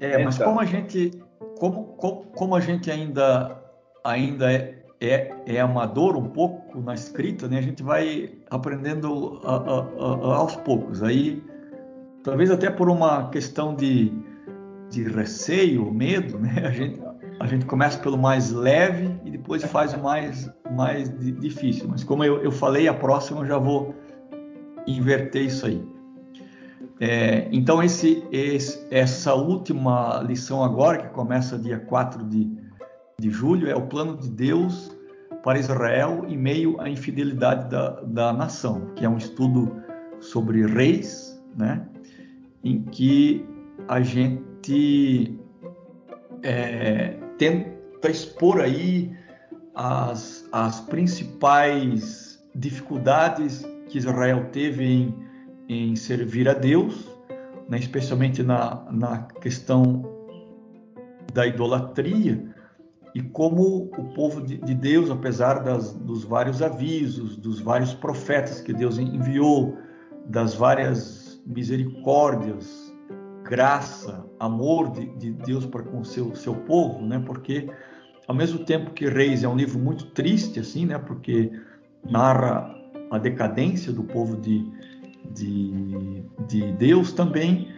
É, 0.00 0.12
então. 0.12 0.24
mas 0.24 0.38
como 0.38 0.58
a 0.58 0.64
gente, 0.64 1.22
como, 1.58 1.84
como, 1.98 2.24
como 2.34 2.56
a 2.56 2.60
gente 2.60 2.90
ainda, 2.90 3.62
ainda 4.02 4.50
é, 4.50 4.82
é, 4.98 5.30
é, 5.46 5.60
amador 5.60 6.16
um 6.16 6.30
pouco 6.30 6.80
na 6.80 6.94
escrita, 6.94 7.46
né? 7.48 7.58
A 7.58 7.62
gente 7.62 7.82
vai 7.82 8.32
aprendendo 8.48 9.42
a, 9.44 9.56
a, 9.56 10.32
a, 10.32 10.36
aos 10.38 10.56
poucos. 10.56 11.02
Aí 11.02 11.42
talvez 12.22 12.50
até 12.50 12.70
por 12.70 12.88
uma 12.88 13.28
questão 13.28 13.74
de, 13.74 14.10
de 14.88 15.02
receio, 15.02 15.92
medo, 15.92 16.38
né? 16.38 16.62
A 16.64 16.70
gente, 16.70 16.98
a 17.40 17.46
gente 17.46 17.64
começa 17.64 17.98
pelo 17.98 18.18
mais 18.18 18.52
leve 18.52 19.18
e 19.24 19.30
depois 19.30 19.64
faz 19.64 19.94
o 19.94 19.98
mais, 19.98 20.48
mais 20.76 21.08
difícil. 21.40 21.88
Mas 21.88 22.04
como 22.04 22.22
eu, 22.22 22.42
eu 22.42 22.52
falei, 22.52 22.86
a 22.86 22.92
próxima 22.92 23.40
eu 23.40 23.46
já 23.46 23.56
vou 23.56 23.94
inverter 24.86 25.46
isso 25.46 25.64
aí. 25.64 25.82
É, 27.00 27.48
então, 27.50 27.82
esse, 27.82 28.22
esse, 28.30 28.86
essa 28.90 29.34
última 29.34 30.22
lição 30.22 30.62
agora, 30.62 30.98
que 30.98 31.08
começa 31.08 31.58
dia 31.58 31.78
4 31.78 32.24
de, 32.24 32.54
de 33.18 33.30
julho, 33.30 33.70
é 33.70 33.74
o 33.74 33.86
plano 33.86 34.18
de 34.18 34.28
Deus 34.28 34.94
para 35.42 35.58
Israel 35.58 36.26
em 36.28 36.36
meio 36.36 36.78
à 36.78 36.90
infidelidade 36.90 37.70
da, 37.70 38.02
da 38.02 38.32
nação, 38.34 38.92
que 38.94 39.02
é 39.02 39.08
um 39.08 39.16
estudo 39.16 39.80
sobre 40.20 40.66
reis, 40.66 41.42
né? 41.56 41.86
em 42.62 42.82
que 42.82 43.46
a 43.88 44.02
gente 44.02 45.40
é, 46.42 47.16
tenta 47.40 48.10
expor 48.10 48.60
aí 48.60 49.10
as, 49.74 50.46
as 50.52 50.82
principais 50.82 52.38
dificuldades 52.54 53.66
que 53.88 53.96
Israel 53.96 54.50
teve 54.52 54.84
em, 54.84 55.14
em 55.66 55.96
servir 55.96 56.50
a 56.50 56.52
Deus, 56.52 57.08
né, 57.66 57.78
especialmente 57.78 58.42
na, 58.42 58.86
na 58.92 59.22
questão 59.40 60.04
da 61.32 61.46
idolatria, 61.46 62.44
e 63.14 63.22
como 63.22 63.90
o 63.96 64.12
povo 64.12 64.42
de, 64.42 64.58
de 64.58 64.74
Deus, 64.74 65.10
apesar 65.10 65.62
das, 65.62 65.94
dos 65.94 66.24
vários 66.24 66.60
avisos, 66.60 67.38
dos 67.38 67.58
vários 67.58 67.94
profetas 67.94 68.60
que 68.60 68.74
Deus 68.74 68.98
enviou, 68.98 69.78
das 70.26 70.54
várias 70.54 71.42
misericórdias, 71.46 72.94
graça, 73.44 74.29
amor 74.40 74.90
de, 74.90 75.06
de 75.16 75.32
Deus 75.32 75.66
para 75.66 75.82
com 75.82 76.02
seu, 76.02 76.34
seu 76.34 76.54
povo, 76.54 77.04
né? 77.04 77.22
Porque 77.24 77.68
ao 78.26 78.34
mesmo 78.34 78.64
tempo 78.64 78.90
que 78.92 79.06
Reis 79.06 79.44
é 79.44 79.48
um 79.48 79.56
livro 79.56 79.78
muito 79.78 80.06
triste, 80.06 80.58
assim, 80.58 80.86
né? 80.86 80.98
Porque 80.98 81.52
narra 82.08 82.74
a 83.10 83.18
decadência 83.18 83.92
do 83.92 84.02
povo 84.02 84.36
de, 84.36 84.66
de, 85.32 86.24
de 86.48 86.72
Deus, 86.72 87.12
também 87.12 87.68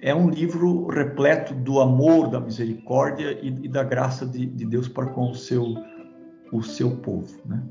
é 0.00 0.14
um 0.14 0.28
livro 0.28 0.86
repleto 0.88 1.54
do 1.54 1.80
amor, 1.80 2.28
da 2.28 2.40
misericórdia 2.40 3.38
e, 3.42 3.48
e 3.48 3.68
da 3.68 3.82
graça 3.82 4.26
de, 4.26 4.46
de, 4.46 4.66
Deus 4.66 4.88
para 4.88 5.06
com 5.06 5.30
o 5.30 5.34
seu, 5.34 5.74
o 6.52 6.62
seu 6.62 6.96
povo, 6.98 7.40
né? 7.46 7.62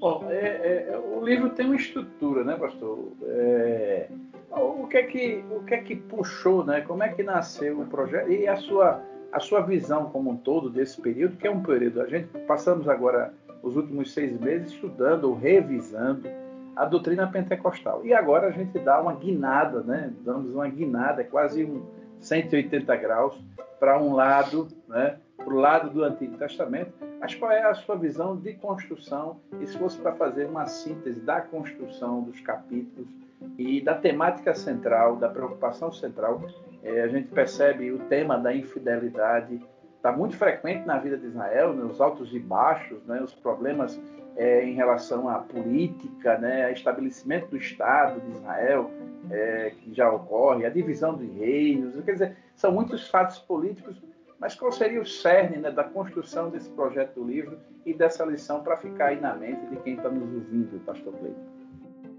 Bom, 0.00 0.26
é, 0.28 0.88
é, 0.90 0.98
o 0.98 1.24
livro 1.24 1.50
tem 1.50 1.66
uma 1.66 1.76
estrutura, 1.76 2.44
né, 2.44 2.56
pastor? 2.56 3.12
É, 3.22 4.08
o 4.56 4.86
que 4.86 4.96
é 4.96 5.02
que 5.02 5.44
o 5.50 5.64
que 5.64 5.74
é 5.74 5.78
que 5.78 5.96
puxou, 5.96 6.64
né? 6.64 6.80
Como 6.82 7.02
é 7.02 7.08
que 7.08 7.22
nasceu 7.22 7.80
o 7.80 7.86
projeto 7.86 8.30
e 8.30 8.46
a 8.46 8.56
sua 8.56 9.02
a 9.32 9.40
sua 9.40 9.60
visão 9.62 10.10
como 10.10 10.30
um 10.30 10.36
todo 10.36 10.70
desse 10.70 11.00
período, 11.00 11.36
que 11.36 11.46
é 11.46 11.50
um 11.50 11.62
período 11.62 12.00
a 12.00 12.06
gente 12.06 12.28
passamos 12.46 12.88
agora 12.88 13.34
os 13.62 13.76
últimos 13.76 14.12
seis 14.12 14.38
meses 14.38 14.72
estudando 14.72 15.32
revisando 15.34 16.28
a 16.76 16.84
doutrina 16.84 17.26
pentecostal 17.26 18.04
e 18.04 18.12
agora 18.12 18.48
a 18.48 18.50
gente 18.50 18.78
dá 18.78 19.00
uma 19.00 19.14
guinada, 19.14 19.80
né? 19.82 20.12
Damos 20.20 20.54
uma 20.54 20.68
guinada, 20.68 21.22
é 21.22 21.24
quase 21.24 21.64
um 21.64 21.82
180 22.20 22.96
graus 22.96 23.38
para 23.78 24.00
um 24.00 24.14
lado, 24.14 24.68
né, 24.88 25.18
para 25.36 25.52
o 25.52 25.58
lado 25.58 25.90
do 25.90 26.02
Antigo 26.02 26.36
Testamento. 26.38 26.92
Mas 27.20 27.34
qual 27.34 27.50
é 27.50 27.62
a 27.62 27.74
sua 27.74 27.96
visão 27.96 28.36
de 28.36 28.54
construção? 28.54 29.40
E 29.60 29.66
se 29.66 29.76
fosse 29.78 29.98
para 29.98 30.12
fazer 30.12 30.46
uma 30.46 30.66
síntese 30.66 31.20
da 31.20 31.40
construção 31.40 32.22
dos 32.22 32.40
capítulos 32.40 33.23
e 33.58 33.80
da 33.80 33.94
temática 33.94 34.54
central, 34.54 35.16
da 35.16 35.28
preocupação 35.28 35.92
central, 35.92 36.42
é, 36.82 37.02
a 37.02 37.08
gente 37.08 37.28
percebe 37.28 37.90
o 37.92 37.98
tema 38.00 38.38
da 38.38 38.54
infidelidade. 38.54 39.60
Está 39.96 40.12
muito 40.12 40.36
frequente 40.36 40.84
na 40.84 40.98
vida 40.98 41.16
de 41.16 41.26
Israel, 41.26 41.72
né, 41.72 41.84
os 41.84 42.00
altos 42.00 42.34
e 42.34 42.38
baixos, 42.38 43.02
né, 43.06 43.22
os 43.22 43.34
problemas 43.34 44.00
é, 44.36 44.64
em 44.64 44.74
relação 44.74 45.28
à 45.28 45.38
política, 45.38 46.36
né, 46.38 46.66
a 46.66 46.72
estabelecimento 46.72 47.48
do 47.48 47.56
Estado 47.56 48.20
de 48.20 48.32
Israel, 48.32 48.90
é, 49.30 49.72
que 49.80 49.94
já 49.94 50.10
ocorre, 50.10 50.66
a 50.66 50.70
divisão 50.70 51.16
de 51.16 51.26
reinos, 51.26 51.98
quer 52.04 52.12
dizer, 52.12 52.36
são 52.54 52.72
muitos 52.72 53.08
fatos 53.08 53.38
políticos, 53.38 54.02
mas 54.38 54.54
qual 54.54 54.70
seria 54.70 55.00
o 55.00 55.06
cerne 55.06 55.56
né, 55.56 55.70
da 55.70 55.84
construção 55.84 56.50
desse 56.50 56.68
projeto 56.70 57.14
do 57.14 57.24
livro 57.24 57.58
e 57.86 57.94
dessa 57.94 58.24
lição 58.24 58.62
para 58.62 58.76
ficar 58.76 59.06
aí 59.06 59.20
na 59.20 59.34
mente 59.34 59.64
de 59.66 59.76
quem 59.76 59.94
está 59.94 60.10
nos 60.10 60.34
ouvindo, 60.34 60.78
Pastor 60.84 61.14
Cleiton? 61.14 61.40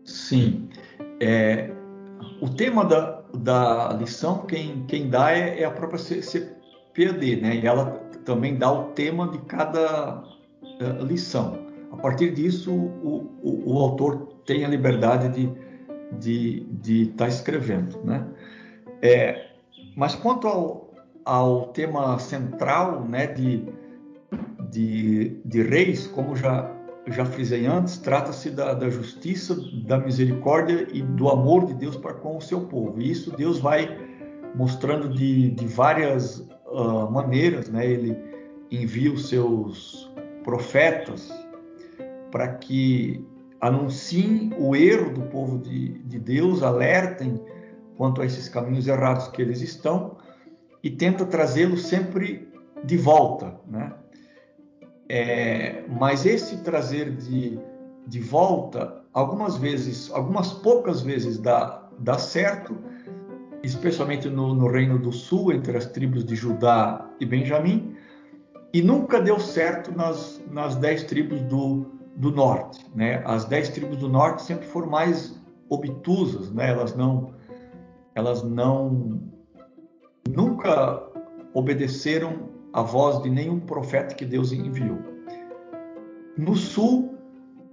Sim. 0.03 0.69
É, 1.19 1.71
o 2.41 2.49
tema 2.49 2.86
da, 2.86 3.21
da 3.34 3.93
lição, 3.93 4.39
quem, 4.45 4.86
quem 4.88 5.10
dá 5.10 5.32
é, 5.32 5.62
é 5.62 5.65
a 5.65 5.71
própria 5.71 5.99
CPAD, 5.99 7.36
né? 7.41 7.56
E 7.56 7.65
ela 7.65 7.86
também 8.25 8.58
dá 8.58 8.71
o 8.71 8.86
tema 8.91 9.30
de 9.30 9.38
cada 9.39 10.21
uh, 10.21 11.06
lição. 11.06 11.65
A 11.91 11.97
partir 11.97 12.34
disso, 12.34 12.73
o, 12.73 13.32
o, 13.41 13.73
o 13.73 13.80
autor 13.80 14.28
tem 14.45 14.65
a 14.65 14.67
liberdade 14.67 15.30
de 15.30 15.45
estar 15.45 16.19
de, 16.19 16.60
de 16.71 17.06
tá 17.17 17.28
escrevendo, 17.28 17.99
né? 18.04 18.28
É, 19.01 19.51
mas 19.95 20.15
quanto 20.15 20.47
ao, 20.47 20.93
ao 21.23 21.67
tema 21.67 22.17
central, 22.19 23.06
né, 23.06 23.28
de, 23.28 23.63
de, 24.71 25.39
de 25.45 25.62
reis, 25.62 26.08
como 26.08 26.36
já 26.36 26.74
já 27.07 27.25
frisei 27.25 27.65
antes, 27.65 27.97
trata-se 27.97 28.49
da, 28.49 28.73
da, 28.73 28.89
justiça, 28.89 29.55
da 29.85 29.97
misericórdia 29.97 30.87
e 30.91 31.01
do 31.01 31.29
amor 31.29 31.65
de 31.65 31.73
Deus 31.75 31.95
para 31.95 32.13
com 32.13 32.37
o 32.37 32.41
seu 32.41 32.61
povo. 32.61 32.99
E 32.99 33.11
isso 33.11 33.35
Deus 33.35 33.59
vai 33.59 33.97
mostrando 34.55 35.09
de, 35.09 35.51
de 35.51 35.67
várias 35.67 36.39
uh, 36.65 37.09
maneiras, 37.11 37.69
né? 37.69 37.85
Ele 37.85 38.17
envia 38.71 39.11
os 39.11 39.29
seus 39.29 40.11
profetas 40.43 41.31
para 42.31 42.47
que 42.47 43.23
anunciem 43.61 44.53
o 44.57 44.75
erro 44.75 45.13
do 45.13 45.21
povo 45.23 45.59
de, 45.59 45.99
de 45.99 46.19
Deus, 46.19 46.63
alertem 46.63 47.39
quanto 47.97 48.21
a 48.21 48.25
esses 48.25 48.49
caminhos 48.49 48.87
errados 48.87 49.27
que 49.27 49.41
eles 49.41 49.61
estão 49.61 50.17
e 50.83 50.89
tenta 50.89 51.25
trazê-los 51.25 51.83
sempre 51.83 52.51
de 52.83 52.97
volta, 52.97 53.59
né? 53.67 53.93
É, 55.07 55.83
mas 55.87 56.25
esse 56.25 56.57
trazer 56.57 57.15
de, 57.15 57.59
de 58.07 58.19
volta, 58.19 59.03
algumas 59.13 59.57
vezes, 59.57 60.11
algumas 60.11 60.51
poucas 60.51 61.01
vezes 61.01 61.37
dá, 61.37 61.87
dá 61.99 62.17
certo, 62.17 62.75
especialmente 63.63 64.29
no, 64.29 64.53
no 64.53 64.67
Reino 64.67 64.97
do 64.97 65.11
Sul, 65.11 65.51
entre 65.51 65.77
as 65.77 65.85
tribos 65.85 66.23
de 66.25 66.35
Judá 66.35 67.07
e 67.19 67.25
Benjamim, 67.25 67.95
e 68.73 68.81
nunca 68.81 69.21
deu 69.21 69.39
certo 69.39 69.95
nas, 69.95 70.41
nas 70.51 70.75
dez 70.75 71.03
tribos 71.03 71.41
do, 71.41 71.85
do 72.17 72.31
norte. 72.31 72.85
Né? 72.95 73.21
As 73.25 73.45
dez 73.45 73.69
tribos 73.69 73.97
do 73.97 74.09
norte 74.09 74.41
sempre 74.41 74.67
foram 74.67 74.89
mais 74.89 75.39
obtusas, 75.69 76.51
né? 76.51 76.71
elas 76.71 76.95
não, 76.95 77.33
elas 78.13 78.43
não 78.43 79.21
nunca 80.27 81.01
obedeceram 81.53 82.54
a 82.75 82.81
voz 82.81 83.23
de 83.23 83.29
nenhum 83.29 83.57
profeta 83.57 84.13
que 84.13 84.25
Deus 84.25 84.51
enviou. 84.51 84.99
No 86.38 86.57
sul, 86.57 87.17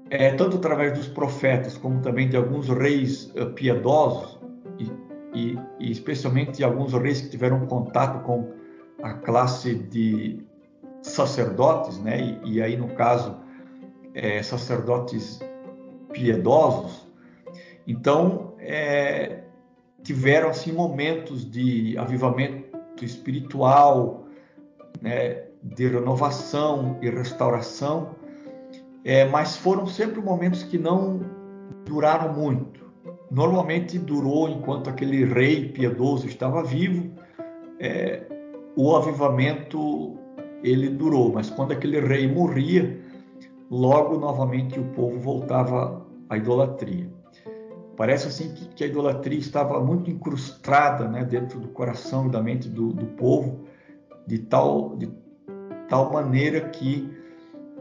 é, 0.08 0.32
tanto 0.34 0.58
através 0.58 0.96
dos 0.96 1.08
profetas 1.08 1.76
como 1.76 2.00
também 2.00 2.28
de 2.28 2.36
alguns 2.36 2.68
reis 2.68 3.24
uh, 3.34 3.46
piedosos 3.52 4.38
e, 4.78 4.92
e, 5.34 5.58
e, 5.80 5.90
especialmente 5.90 6.58
de 6.58 6.64
alguns 6.64 6.92
reis 6.92 7.20
que 7.20 7.30
tiveram 7.30 7.66
contato 7.66 8.22
com 8.22 8.52
a 9.02 9.14
classe 9.14 9.74
de 9.74 10.46
sacerdotes, 11.02 11.98
né? 11.98 12.38
E, 12.44 12.52
e 12.52 12.62
aí 12.62 12.76
no 12.76 12.94
caso 12.94 13.40
é, 14.14 14.40
sacerdotes 14.40 15.40
piedosos, 16.12 17.08
então 17.88 18.54
é, 18.60 19.42
tiveram 20.04 20.50
assim 20.50 20.70
momentos 20.70 21.50
de 21.50 21.98
avivamento 21.98 23.04
espiritual, 23.04 24.21
né, 25.02 25.42
de 25.62 25.88
renovação 25.88 26.96
e 27.02 27.10
restauração, 27.10 28.14
é, 29.04 29.24
mas 29.24 29.56
foram 29.56 29.86
sempre 29.86 30.20
momentos 30.20 30.62
que 30.62 30.78
não 30.78 31.20
duraram 31.84 32.32
muito. 32.32 32.80
Normalmente 33.30 33.98
durou 33.98 34.48
enquanto 34.48 34.88
aquele 34.88 35.24
rei 35.24 35.68
piedoso 35.68 36.26
estava 36.26 36.62
vivo, 36.62 37.10
é, 37.80 38.22
o 38.76 38.94
avivamento 38.94 40.16
ele 40.62 40.88
durou, 40.88 41.32
mas 41.32 41.50
quando 41.50 41.72
aquele 41.72 41.98
rei 41.98 42.32
morria, 42.32 43.00
logo 43.68 44.18
novamente 44.18 44.78
o 44.78 44.84
povo 44.92 45.18
voltava 45.18 46.06
à 46.28 46.36
idolatria. 46.36 47.10
Parece 47.96 48.28
assim 48.28 48.54
que, 48.54 48.68
que 48.68 48.84
a 48.84 48.86
idolatria 48.86 49.38
estava 49.38 49.80
muito 49.80 50.10
incrustada 50.10 51.08
né, 51.08 51.24
dentro 51.24 51.58
do 51.58 51.68
coração 51.68 52.26
e 52.26 52.30
da 52.30 52.40
mente 52.40 52.68
do, 52.68 52.92
do 52.92 53.06
povo, 53.06 53.64
de 54.26 54.38
tal, 54.38 54.96
de 54.96 55.10
tal 55.88 56.12
maneira 56.12 56.68
que 56.68 57.08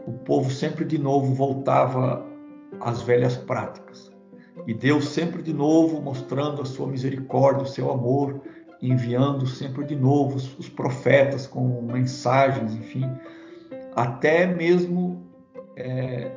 o 0.06 0.12
povo 0.12 0.50
sempre 0.50 0.84
de 0.84 0.98
novo 0.98 1.34
voltava 1.34 2.26
às 2.80 3.02
velhas 3.02 3.36
práticas. 3.36 4.10
E 4.66 4.74
Deus 4.74 5.08
sempre 5.08 5.42
de 5.42 5.52
novo 5.52 6.00
mostrando 6.00 6.62
a 6.62 6.64
sua 6.64 6.86
misericórdia, 6.86 7.62
o 7.62 7.66
seu 7.66 7.90
amor, 7.90 8.40
enviando 8.80 9.46
sempre 9.46 9.84
de 9.84 9.96
novo 9.96 10.36
os 10.36 10.68
profetas 10.68 11.46
com 11.46 11.82
mensagens, 11.82 12.74
enfim, 12.74 13.08
até 13.94 14.46
mesmo 14.46 15.22
é, 15.76 16.32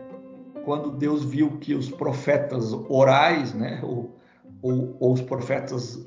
quando 0.63 0.91
Deus 0.91 1.23
viu 1.23 1.57
que 1.57 1.73
os 1.73 1.89
profetas 1.89 2.71
orais, 2.89 3.53
né, 3.53 3.79
ou, 3.83 4.15
ou, 4.61 4.95
ou 4.99 5.13
os 5.13 5.21
profetas 5.21 6.05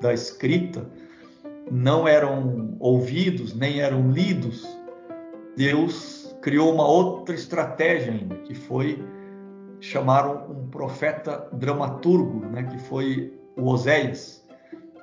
da 0.00 0.12
escrita, 0.12 0.88
não 1.70 2.06
eram 2.06 2.76
ouvidos, 2.78 3.54
nem 3.54 3.80
eram 3.80 4.10
lidos, 4.10 4.66
Deus 5.56 6.36
criou 6.40 6.72
uma 6.72 6.86
outra 6.86 7.34
estratégia 7.34 8.12
ainda, 8.12 8.36
que 8.36 8.54
foi 8.54 9.04
chamaram 9.80 10.50
um 10.50 10.68
profeta 10.68 11.48
dramaturgo, 11.52 12.46
né, 12.46 12.64
que 12.64 12.78
foi 12.78 13.32
o 13.56 13.68
Oséias. 13.68 14.44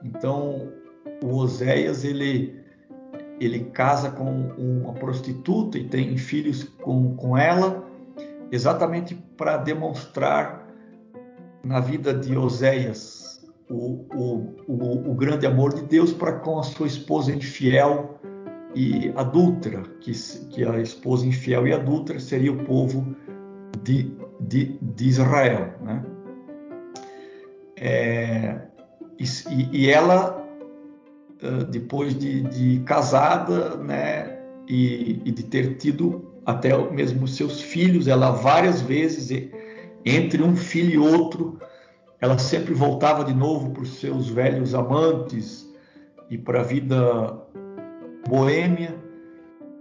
Então, 0.03 0.71
o 1.23 1.35
Oséias 1.35 2.03
ele 2.03 2.63
ele 3.37 3.65
casa 3.65 4.11
com 4.11 4.23
uma 4.57 4.93
prostituta 4.93 5.77
e 5.77 5.83
tem 5.83 6.15
filhos 6.15 6.63
com, 6.63 7.17
com 7.17 7.37
ela, 7.37 7.83
exatamente 8.49 9.13
para 9.35 9.57
demonstrar 9.57 10.65
na 11.61 11.81
vida 11.81 12.13
de 12.13 12.37
Oséias 12.37 13.24
o, 13.69 14.05
o, 14.13 14.55
o, 14.67 15.11
o 15.11 15.15
grande 15.15 15.45
amor 15.45 15.73
de 15.73 15.83
Deus 15.83 16.13
para 16.13 16.33
com 16.33 16.59
a 16.59 16.63
sua 16.63 16.87
esposa 16.87 17.31
infiel 17.31 18.19
e 18.75 19.11
adúltera, 19.15 19.83
que, 20.01 20.11
que 20.49 20.63
a 20.63 20.79
esposa 20.79 21.25
infiel 21.25 21.65
e 21.67 21.73
adúltera 21.73 22.19
seria 22.19 22.51
o 22.51 22.63
povo 22.65 23.15
de, 23.83 24.11
de, 24.39 24.77
de 24.81 25.07
Israel. 25.07 25.73
Né? 25.81 26.05
É, 27.77 28.61
e, 29.17 29.69
e, 29.71 29.89
ela, 29.89 30.45
depois 31.69 32.17
de, 32.17 32.41
de 32.41 32.83
casada, 32.85 33.77
né, 33.77 34.39
e, 34.67 35.21
e, 35.23 35.31
de 35.31 35.43
ter 35.43 35.77
tido 35.77 36.33
até 36.45 36.77
mesmo 36.91 37.27
seus 37.27 37.61
filhos, 37.61 38.07
ela 38.07 38.31
várias 38.31 38.81
vezes, 38.81 39.49
entre 40.03 40.43
um 40.43 40.55
filho 40.55 40.91
e 40.91 40.97
outro, 40.97 41.59
ela 42.19 42.37
sempre 42.37 42.73
voltava 42.73 43.23
de 43.23 43.33
novo 43.33 43.71
para 43.71 43.83
os 43.83 43.99
seus 43.99 44.29
velhos 44.29 44.73
amantes 44.73 45.69
e 46.29 46.37
para 46.37 46.61
a 46.61 46.63
vida 46.63 47.37
boêmia. 48.27 48.95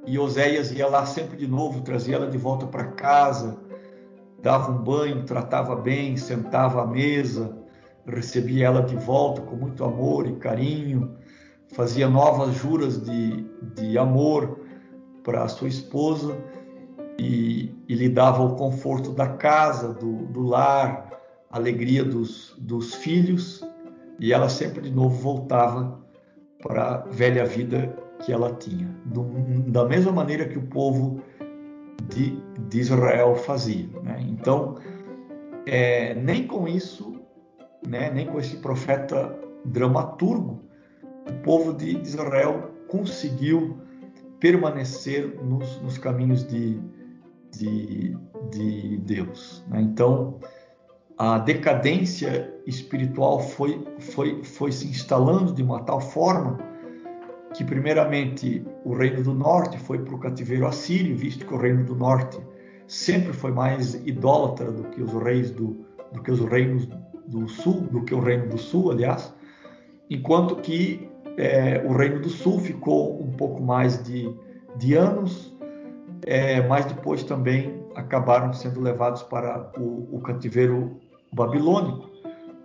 E 0.07 0.19
Oséias 0.19 0.71
ia 0.73 0.87
lá 0.87 1.07
sempre 1.07 1.37
de 1.37 1.47
novo, 1.47 1.81
trazia 1.81 2.17
ela 2.17 2.29
de 2.29 2.37
volta 2.37 2.67
para 2.67 2.89
casa, 2.89 3.57
dava 4.43 4.71
um 4.71 4.83
banho, 4.83 5.25
tratava 5.25 5.75
bem, 5.75 6.17
sentava 6.17 6.83
à 6.83 6.87
mesa, 6.87 7.57
recebia 8.07 8.67
ela 8.67 8.83
de 8.83 8.97
volta 8.97 9.41
com 9.41 9.57
muito 9.57 9.83
amor 9.83 10.27
e 10.27 10.37
carinho, 10.37 11.17
fazia 11.73 12.07
novas 12.07 12.55
juras 12.55 13.03
de, 13.03 13.49
de 13.75 13.97
amor 13.97 14.61
para 15.23 15.49
sua 15.49 15.69
esposa 15.69 16.37
e, 17.19 17.75
e 17.89 17.95
lhe 17.95 18.11
dava 18.11 18.43
o 18.43 18.57
conforto 18.57 19.11
da 19.11 19.29
casa, 19.29 19.95
do, 19.95 20.27
do 20.27 20.43
lar, 20.43 21.09
alegria 21.55 22.05
dos, 22.05 22.55
dos 22.59 22.95
filhos, 22.95 23.65
e 24.19 24.33
ela 24.33 24.49
sempre 24.49 24.83
de 24.83 24.91
novo 24.91 25.17
voltava 25.17 26.05
para 26.61 26.95
a 26.95 26.99
velha 27.07 27.45
vida 27.45 27.97
que 28.25 28.33
ela 28.33 28.53
tinha, 28.55 28.89
do, 29.05 29.23
da 29.71 29.85
mesma 29.85 30.11
maneira 30.11 30.49
que 30.49 30.59
o 30.59 30.67
povo 30.67 31.23
de, 32.09 32.37
de 32.69 32.81
Israel 32.81 33.37
fazia. 33.37 33.89
Né? 34.03 34.25
Então, 34.29 34.77
é, 35.67 36.15
nem 36.15 36.47
com 36.47 36.67
isso, 36.67 37.21
né, 37.87 38.11
nem 38.11 38.27
com 38.27 38.39
esse 38.41 38.57
profeta 38.57 39.39
dramaturgo, 39.65 40.61
o 41.29 41.43
povo 41.43 41.73
de 41.73 41.99
Israel 42.01 42.73
conseguiu 42.89 43.79
permanecer 44.41 45.41
nos, 45.43 45.81
nos 45.81 45.99
caminhos 45.99 46.47
de, 46.47 46.81
de, 47.53 48.17
de 48.51 48.99
Deus. 48.99 49.65
Né? 49.69 49.81
Então, 49.83 50.41
a 51.17 51.39
decadência 51.39 52.53
espiritual 52.67 53.39
foi, 53.39 53.83
foi, 54.01 54.43
foi 54.43 54.73
se 54.73 54.89
instalando 54.89 55.53
de 55.53 55.63
uma 55.63 55.83
tal 55.83 56.01
forma 56.01 56.59
que, 57.55 57.63
primeiramente, 57.65 58.67
o 58.85 58.95
reino 58.95 59.23
do 59.23 59.33
norte 59.33 59.79
foi 59.79 59.99
para 59.99 60.15
o 60.15 60.19
cativeiro 60.19 60.67
assírio, 60.67 61.17
visto 61.17 61.47
que 61.47 61.55
o 61.55 61.57
reino 61.57 61.85
do 61.85 61.95
norte 61.95 62.39
sempre 62.89 63.33
foi 63.33 63.53
mais 63.53 63.95
idólatra 64.07 64.73
do 64.73 64.85
que 64.91 65.01
os 65.01 65.13
reis 65.23 65.51
do, 65.53 65.87
do 66.13 66.21
que 66.21 66.33
os 66.33 66.41
reinos 66.41 66.89
do 67.27 67.49
sul, 67.49 67.83
do 67.83 68.03
que 68.03 68.15
o 68.15 68.21
reino 68.21 68.49
do 68.49 68.59
sul, 68.59 68.91
aliás, 68.91 69.33
enquanto 70.11 70.57
que 70.57 71.09
é, 71.37 71.83
o 71.87 71.93
reino 71.93 72.21
do 72.21 72.29
sul 72.29 72.59
ficou 72.59 73.23
um 73.23 73.31
pouco 73.33 73.63
mais 73.63 74.03
de, 74.03 74.35
de 74.77 74.95
anos, 74.95 75.55
é, 76.27 76.61
mas 76.67 76.85
depois 76.87 77.23
também 77.23 77.83
acabaram 77.95 78.53
sendo 78.53 78.81
levados 78.81 79.23
para 79.23 79.71
o, 79.79 80.17
o 80.17 80.21
cativeiro 80.21 81.01
babilônico. 81.35 82.11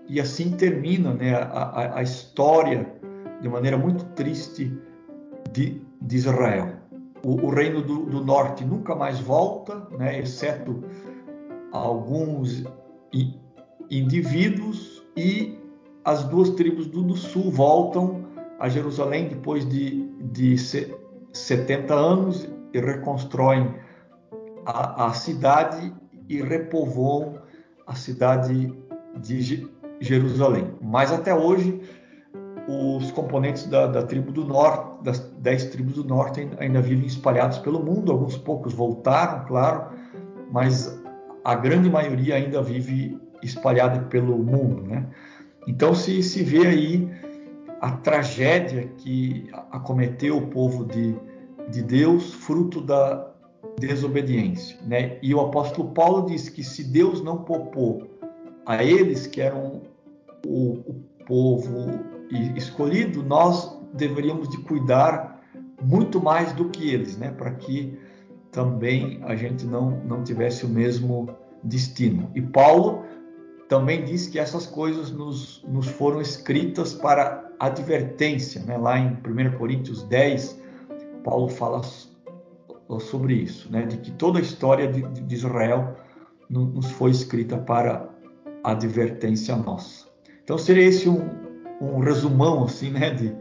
E 0.07 0.20
assim 0.20 0.51
termina 0.51 1.13
né, 1.13 1.36
a, 1.36 1.97
a, 1.97 2.03
história 2.03 2.91
de 3.41 3.49
maneira 3.49 3.78
muito 3.78 4.05
triste 4.15 4.72
de, 5.51 5.82
de 6.01 6.15
Israel. 6.15 6.78
O, 7.24 7.47
o 7.47 7.49
reino 7.49 7.82
do, 7.82 8.05
do, 8.05 8.24
norte 8.24 8.63
nunca 8.63 8.95
mais 8.95 9.20
volta, 9.20 9.88
né, 9.97 10.20
exceto 10.20 10.84
alguns 11.72 12.63
indivíduos, 13.89 15.03
e 15.15 15.59
as 16.03 16.24
duas 16.24 16.51
tribos 16.51 16.88
do, 16.88 17.03
do 17.03 17.15
sul 17.15 17.51
voltam 17.51 18.26
a 18.59 18.70
Jerusalém 18.70 19.28
depois 19.28 19.67
de, 19.67 20.07
de 20.32 20.55
70 21.34 21.93
anos 21.93 22.49
e 22.74 22.80
reconstroem 22.80 23.76
a, 24.65 25.07
a 25.07 25.13
cidade 25.13 25.93
e 26.28 26.41
repovoam 26.41 27.39
a 27.89 27.95
cidade 27.95 28.71
de 29.19 29.67
Jerusalém. 29.99 30.71
Mas 30.79 31.11
até 31.11 31.33
hoje, 31.33 31.81
os 32.67 33.11
componentes 33.11 33.65
da, 33.65 33.87
da, 33.87 34.03
tribo 34.03 34.31
do 34.31 34.45
norte, 34.45 35.03
das 35.03 35.19
dez 35.39 35.65
tribos 35.65 35.95
do 35.95 36.03
norte, 36.03 36.47
ainda 36.59 36.79
vivem 36.81 37.07
espalhados 37.07 37.57
pelo 37.57 37.83
mundo. 37.83 38.11
Alguns 38.11 38.37
poucos 38.37 38.73
voltaram, 38.73 39.43
claro, 39.45 39.87
mas 40.51 41.01
a 41.43 41.55
grande 41.55 41.89
maioria 41.89 42.35
ainda 42.35 42.61
vive 42.61 43.19
espalhada 43.41 44.01
pelo 44.01 44.37
mundo, 44.37 44.83
né? 44.83 45.07
Então 45.67 45.95
se, 45.95 46.21
se 46.21 46.43
vê 46.43 46.67
aí 46.67 47.09
a 47.81 47.91
tragédia 47.91 48.87
que 48.97 49.49
acometeu 49.71 50.37
o 50.37 50.47
povo 50.47 50.85
de, 50.85 51.15
de 51.69 51.81
Deus, 51.81 52.33
fruto 52.33 52.81
da, 52.81 53.28
desobediência. 53.80 54.78
Né? 54.86 55.18
E 55.22 55.34
o 55.34 55.39
apóstolo 55.39 55.91
Paulo 55.91 56.26
diz 56.26 56.49
que 56.49 56.64
se 56.64 56.84
Deus 56.84 57.24
não 57.24 57.43
poupou 57.43 58.07
a 58.66 58.84
eles, 58.84 59.28
que 59.28 59.41
eram 59.41 59.82
o, 60.45 60.80
o 60.86 60.95
povo 61.26 61.99
escolhido, 62.55 63.24
nós 63.24 63.78
deveríamos 63.93 64.49
de 64.49 64.57
cuidar 64.60 65.41
muito 65.82 66.22
mais 66.22 66.53
do 66.53 66.70
que 66.70 66.89
eles, 66.89 67.18
né? 67.18 67.32
para 67.32 67.51
que 67.51 67.97
também 68.51 69.20
a 69.24 69.36
gente 69.36 69.66
não, 69.66 69.91
não 70.05 70.24
tivesse 70.24 70.66
o 70.66 70.70
mesmo 70.70 71.30
destino. 71.64 72.30
E 72.36 72.41
Paulo 72.41 73.03
também 73.68 74.03
diz 74.03 74.28
que 74.28 74.39
essas 74.39 74.66
coisas 74.66 75.12
nos, 75.12 75.64
nos 75.68 75.88
foram 75.88 76.20
escritas 76.20 76.93
para 76.93 77.49
advertência. 77.60 78.62
Né? 78.64 78.78
Lá 78.78 78.97
em 78.97 79.14
1 79.14 79.57
Coríntios 79.57 80.03
10, 80.03 80.60
Paulo 81.24 81.47
fala 81.47 81.82
sobre 82.97 83.33
isso, 83.33 83.69
né? 83.71 83.85
de 83.85 83.97
que 83.97 84.11
toda 84.11 84.39
a 84.39 84.41
história 84.41 84.87
de, 84.87 85.01
de 85.01 85.35
Israel 85.35 85.95
nos 86.49 86.89
foi 86.91 87.11
escrita 87.11 87.57
para 87.57 88.09
advertência 88.63 89.55
nossa. 89.55 90.07
Então 90.43 90.57
seria 90.57 90.85
esse 90.85 91.07
um, 91.07 91.19
um 91.79 91.99
resumão 91.99 92.63
assim, 92.63 92.89
né, 92.89 93.11
de, 93.11 93.35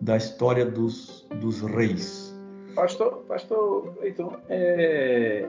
da 0.00 0.16
história 0.16 0.64
dos, 0.64 1.26
dos 1.40 1.60
reis. 1.60 2.34
Pastor, 2.74 3.24
pastor, 3.28 3.98
então 4.02 4.40
é, 4.48 5.46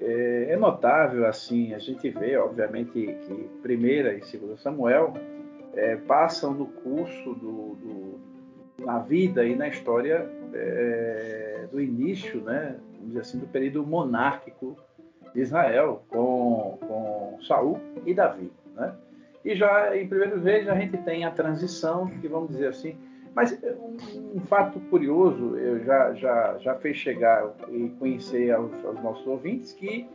é, 0.00 0.46
é, 0.50 0.56
notável 0.56 1.26
assim, 1.26 1.74
a 1.74 1.78
gente 1.78 2.08
vê, 2.10 2.36
obviamente, 2.36 2.92
que 2.92 3.50
primeira 3.62 4.14
e 4.14 4.22
segunda 4.24 4.56
Samuel 4.58 5.14
é, 5.74 5.96
passam 5.96 6.52
no 6.52 6.66
curso 6.66 7.34
do, 7.34 7.76
do, 7.76 7.95
na 8.78 8.98
vida 8.98 9.44
e 9.44 9.54
na 9.54 9.68
história 9.68 10.28
é, 10.52 11.66
do 11.70 11.80
início, 11.80 12.40
né, 12.40 12.76
vamos 12.94 13.08
dizer 13.08 13.20
assim, 13.20 13.38
do 13.38 13.46
período 13.46 13.86
monárquico 13.86 14.76
de 15.34 15.40
Israel, 15.40 16.02
com, 16.08 16.78
com 16.80 17.38
Saul 17.42 17.78
e 18.04 18.14
Davi. 18.14 18.50
Né? 18.74 18.94
E 19.44 19.54
já, 19.54 19.96
em 19.96 20.08
primeiro 20.08 20.40
vez, 20.40 20.68
a 20.68 20.74
gente 20.74 20.96
tem 20.98 21.24
a 21.24 21.30
transição, 21.30 22.06
que 22.06 22.28
vamos 22.28 22.50
dizer 22.50 22.68
assim, 22.68 22.96
mas 23.34 23.52
um, 23.62 24.36
um 24.36 24.40
fato 24.40 24.80
curioso, 24.88 25.56
eu 25.56 25.84
já, 25.84 26.14
já, 26.14 26.58
já 26.58 26.74
fez 26.76 26.96
chegar 26.96 27.54
e 27.68 27.90
conhecer 27.98 28.50
aos, 28.50 28.72
aos 28.84 29.02
nossos 29.02 29.26
ouvintes 29.26 29.72
que 29.72 30.08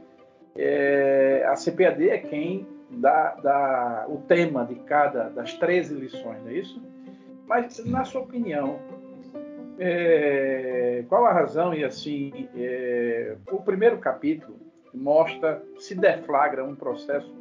é, 0.56 1.46
a 1.48 1.56
CPAD 1.56 2.10
é 2.10 2.18
quem 2.18 2.68
dá, 2.90 3.36
dá 3.42 4.06
o 4.10 4.18
tema 4.18 4.66
de 4.66 4.76
cada 4.76 5.30
das 5.30 5.54
13 5.54 5.96
lições, 5.96 6.42
não 6.44 6.50
é 6.50 6.54
isso? 6.54 6.82
Mas, 7.48 7.84
na 7.86 8.04
sua 8.04 8.22
opinião, 8.22 8.80
é, 9.78 11.04
qual 11.10 11.26
a 11.26 11.34
razão? 11.34 11.74
E 11.74 11.84
assim, 11.84 12.48
é, 12.56 13.36
o 13.52 13.62
primeiro 13.62 13.98
capítulo 13.98 14.60
mostra, 14.94 15.64
se 15.80 15.96
deflagra 15.96 16.64
um 16.64 16.76
processo 16.76 17.34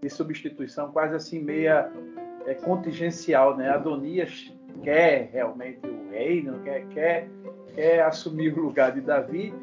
de 0.00 0.10
substituição 0.10 0.92
quase 0.92 1.14
assim 1.14 1.40
meia 1.40 1.90
é, 2.46 2.54
contingencial, 2.54 3.56
né? 3.56 3.70
Adonias 3.70 4.54
quer 4.82 5.30
realmente 5.32 5.86
o 5.86 6.10
reino, 6.10 6.60
quer, 6.60 6.86
quer, 6.88 7.28
quer 7.74 8.02
assumir 8.02 8.56
o 8.56 8.62
lugar 8.62 8.92
de 8.92 9.00
Davi 9.00 9.54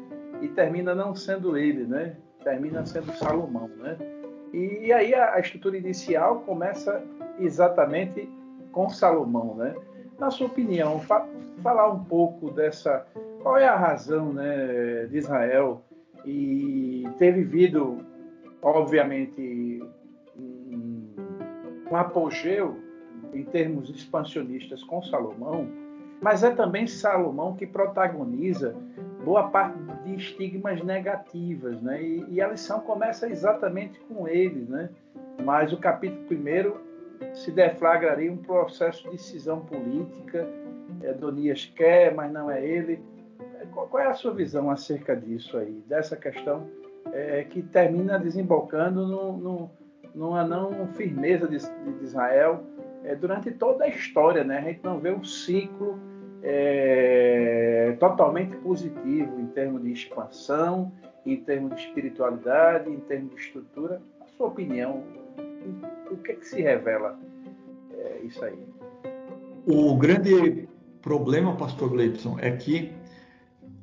e 0.42 0.48
termina 0.48 0.94
não 0.94 1.14
sendo 1.14 1.56
ele, 1.56 1.84
né? 1.84 2.16
Termina 2.42 2.84
sendo 2.84 3.12
Salomão, 3.12 3.68
né? 3.68 3.96
E 4.52 4.92
aí 4.92 5.14
a, 5.14 5.34
a 5.34 5.40
estrutura 5.40 5.76
inicial 5.76 6.40
começa 6.40 7.02
exatamente 7.38 8.28
com 8.76 8.90
Salomão, 8.90 9.54
né? 9.54 9.74
Na 10.18 10.30
sua 10.30 10.48
opinião, 10.48 11.00
fa 11.00 11.26
falar 11.62 11.90
um 11.90 12.04
pouco 12.04 12.50
dessa. 12.50 13.06
Qual 13.42 13.56
é 13.56 13.66
a 13.66 13.74
razão 13.74 14.34
né, 14.34 15.06
de 15.06 15.16
Israel 15.16 15.82
e 16.26 17.08
ter 17.18 17.32
vivido, 17.32 18.04
obviamente, 18.60 19.82
um, 20.36 21.08
um 21.90 21.96
apogeu 21.96 22.76
em 23.32 23.44
termos 23.44 23.88
expansionistas 23.88 24.82
com 24.84 25.00
Salomão, 25.00 25.68
mas 26.20 26.42
é 26.42 26.50
também 26.50 26.86
Salomão 26.86 27.54
que 27.54 27.66
protagoniza 27.66 28.76
boa 29.24 29.48
parte 29.48 29.78
de 30.04 30.16
estigmas 30.16 30.82
negativas, 30.82 31.80
né? 31.80 32.02
E, 32.02 32.26
e, 32.28 32.42
a 32.42 32.48
lição 32.48 32.80
começa 32.80 33.28
exatamente 33.28 33.98
com 34.00 34.28
ele, 34.28 34.66
né? 34.68 34.90
Mas 35.42 35.72
o 35.72 35.78
capítulo 35.78 36.24
primeiro 36.26 36.85
se 37.34 37.50
deflagraria 37.50 38.32
um 38.32 38.36
processo 38.36 39.04
de 39.04 39.10
decisão 39.10 39.60
política. 39.60 40.48
Adonias 41.08 41.70
quer, 41.76 42.14
mas 42.14 42.32
não 42.32 42.50
é 42.50 42.64
ele. 42.64 43.00
Qual 43.72 44.00
é 44.00 44.06
a 44.06 44.14
sua 44.14 44.32
visão 44.32 44.70
acerca 44.70 45.14
disso 45.14 45.56
aí, 45.58 45.82
dessa 45.86 46.16
questão 46.16 46.68
é, 47.12 47.44
que 47.44 47.62
termina 47.62 48.18
desembocando 48.18 49.06
no, 49.06 49.36
no, 49.36 49.70
numa 50.14 50.44
não 50.44 50.88
firmeza 50.88 51.46
de, 51.46 51.58
de 51.58 52.04
Israel 52.04 52.64
é, 53.04 53.14
durante 53.14 53.50
toda 53.52 53.84
a 53.84 53.88
história, 53.88 54.42
né? 54.42 54.58
A 54.58 54.62
gente 54.62 54.80
não 54.82 54.98
vê 54.98 55.12
um 55.12 55.22
ciclo 55.22 55.98
é, 56.42 57.96
totalmente 58.00 58.56
positivo 58.56 59.40
em 59.40 59.46
termos 59.46 59.82
de 59.82 59.92
expansão, 59.92 60.92
em 61.24 61.36
termos 61.36 61.74
de 61.74 61.82
espiritualidade, 61.82 62.90
em 62.90 63.00
termos 63.00 63.34
de 63.34 63.40
estrutura. 63.40 64.00
A 64.20 64.26
sua 64.36 64.48
opinião 64.48 65.02
o 66.10 66.16
que, 66.18 66.32
é 66.32 66.34
que 66.34 66.46
se 66.46 66.60
revela 66.62 67.18
é, 67.92 68.20
isso 68.24 68.44
aí? 68.44 68.58
O 69.66 69.96
grande 69.96 70.68
problema, 71.02 71.56
pastor 71.56 71.90
Gleibson, 71.90 72.36
é 72.40 72.50
que 72.52 72.92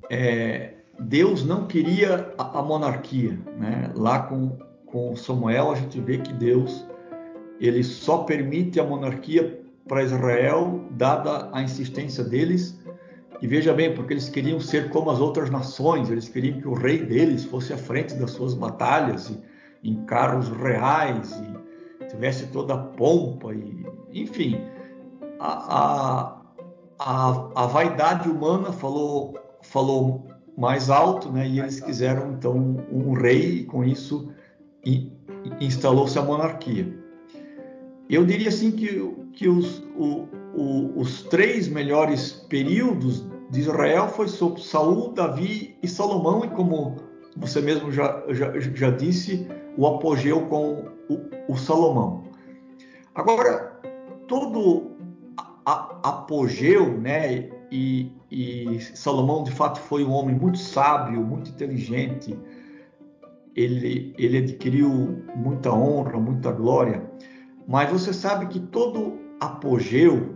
é, 0.09 0.73
Deus 0.99 1.45
não 1.45 1.67
queria 1.67 2.33
a, 2.37 2.59
a 2.59 2.61
monarquia. 2.61 3.37
Né? 3.57 3.91
Lá 3.95 4.19
com, 4.19 4.57
com 4.85 5.15
Samuel, 5.15 5.71
a 5.71 5.75
gente 5.75 5.99
vê 5.99 6.17
que 6.17 6.33
Deus 6.33 6.85
ele 7.59 7.83
só 7.83 8.19
permite 8.19 8.79
a 8.79 8.83
monarquia 8.83 9.61
para 9.87 10.03
Israel, 10.03 10.85
dada 10.91 11.49
a 11.53 11.61
insistência 11.61 12.23
deles. 12.23 12.79
E 13.41 13.47
veja 13.47 13.73
bem, 13.73 13.93
porque 13.93 14.13
eles 14.13 14.29
queriam 14.29 14.59
ser 14.59 14.89
como 14.89 15.09
as 15.09 15.19
outras 15.19 15.49
nações, 15.49 16.09
eles 16.09 16.29
queriam 16.29 16.59
que 16.59 16.67
o 16.67 16.73
rei 16.73 17.05
deles 17.05 17.43
fosse 17.43 17.73
à 17.73 17.77
frente 17.77 18.15
das 18.15 18.31
suas 18.31 18.53
batalhas, 18.53 19.29
e, 19.29 19.89
em 19.89 20.05
carros 20.05 20.49
reais, 20.49 21.41
e 21.41 21.62
tivesse 22.13 22.47
toda 22.47 22.75
a 22.75 22.77
pompa, 22.77 23.53
e, 23.53 23.85
enfim, 24.13 24.55
a, 25.39 25.77
a, 25.77 26.41
a, 26.99 27.49
a 27.55 27.65
vaidade 27.65 28.29
humana 28.29 28.71
falou, 28.71 29.37
falou 29.61 30.27
mais 30.57 30.89
alto, 30.89 31.31
né? 31.31 31.47
E 31.47 31.59
eles 31.59 31.79
quiseram 31.79 32.33
então 32.33 32.77
um 32.91 33.13
rei 33.13 33.59
e 33.59 33.63
com 33.65 33.83
isso 33.83 34.31
instalou-se 35.59 36.17
a 36.17 36.21
monarquia. 36.21 36.93
Eu 38.09 38.25
diria 38.25 38.49
assim 38.49 38.71
que, 38.71 39.15
que 39.33 39.47
os, 39.47 39.79
o, 39.97 40.27
o, 40.53 40.99
os 40.99 41.23
três 41.23 41.67
melhores 41.67 42.31
períodos 42.49 43.25
de 43.49 43.61
Israel 43.61 44.07
foi 44.07 44.27
sob 44.27 44.61
Saul, 44.61 45.13
Davi 45.13 45.75
e 45.81 45.87
Salomão, 45.87 46.45
e 46.45 46.49
como 46.49 46.95
você 47.35 47.61
mesmo 47.61 47.91
já, 47.91 48.23
já, 48.29 48.59
já 48.59 48.91
disse, 48.91 49.47
o 49.77 49.87
apogeu 49.87 50.41
com 50.41 50.92
o, 51.09 51.51
o 51.53 51.57
Salomão. 51.57 52.23
Agora, 53.15 53.79
todo 54.27 54.91
a, 55.65 55.99
apogeu, 56.03 56.99
né, 56.99 57.49
e, 57.71 58.11
e 58.31 58.79
Salomão 58.79 59.43
de 59.43 59.51
fato 59.51 59.79
foi 59.79 60.03
um 60.03 60.11
homem 60.11 60.35
muito 60.35 60.57
sábio, 60.57 61.23
muito 61.23 61.49
inteligente, 61.49 62.37
ele, 63.55 64.13
ele 64.17 64.39
adquiriu 64.39 65.23
muita 65.35 65.71
honra, 65.71 66.19
muita 66.19 66.51
glória, 66.51 67.03
mas 67.67 67.91
você 67.91 68.13
sabe 68.13 68.47
que 68.47 68.59
todo 68.59 69.19
apogeu, 69.39 70.35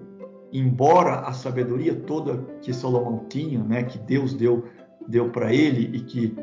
embora 0.53 1.21
a 1.21 1.33
sabedoria 1.33 1.95
toda 1.95 2.37
que 2.61 2.73
Salomão 2.73 3.25
tinha, 3.27 3.63
né, 3.63 3.83
que 3.83 3.97
Deus 3.97 4.33
deu, 4.33 4.65
deu 5.07 5.29
para 5.29 5.53
ele 5.53 5.97
e 5.97 6.01
que 6.01 6.35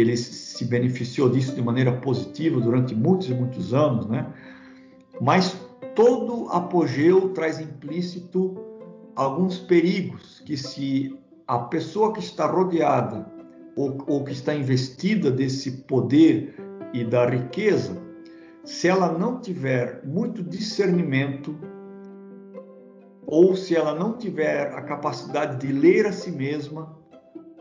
ele 0.00 0.16
se 0.16 0.64
beneficiou 0.64 1.28
disso 1.28 1.54
de 1.54 1.62
maneira 1.62 1.92
positiva 1.92 2.60
durante 2.60 2.94
muitos 2.94 3.28
e 3.28 3.34
muitos 3.34 3.74
anos, 3.74 4.06
né? 4.06 4.26
Mas 5.20 5.56
todo 5.94 6.48
apogeu 6.50 7.30
traz 7.30 7.60
implícito 7.60 8.56
alguns 9.14 9.58
perigos 9.58 10.40
que 10.46 10.56
se 10.56 11.18
a 11.46 11.58
pessoa 11.58 12.12
que 12.12 12.20
está 12.20 12.46
rodeada 12.46 13.26
ou, 13.76 13.98
ou 14.06 14.24
que 14.24 14.32
está 14.32 14.54
investida 14.54 15.30
desse 15.30 15.72
poder 15.82 16.54
e 16.92 17.04
da 17.04 17.26
riqueza, 17.26 18.00
se 18.64 18.88
ela 18.88 19.16
não 19.18 19.40
tiver 19.40 20.00
muito 20.04 20.42
discernimento, 20.42 21.56
ou 23.26 23.54
se 23.54 23.76
ela 23.76 23.94
não 23.94 24.16
tiver 24.16 24.72
a 24.74 24.82
capacidade 24.82 25.64
de 25.64 25.72
ler 25.72 26.06
a 26.06 26.12
si 26.12 26.30
mesma, 26.30 26.96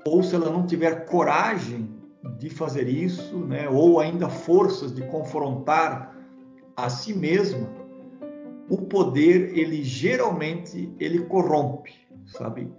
ou 0.06 0.24
se 0.24 0.36
ela 0.36 0.50
não 0.50 0.66
tiver 0.66 1.06
coragem 1.06 1.99
de 2.38 2.50
fazer 2.50 2.88
isso, 2.88 3.38
né, 3.38 3.70
ou 3.70 4.00
ainda 4.00 4.30
forças 4.30 4.94
de 4.94 5.02
confrontar 5.08 6.16
a 6.76 6.90
si 6.90 7.14
mesma, 7.14 7.70
o 8.70 8.78
poder 8.78 9.58
ele 9.58 9.84
geralmente 9.84 10.94
ele 11.00 11.20
corrompe, 11.26 11.94
sabe? 12.28 12.72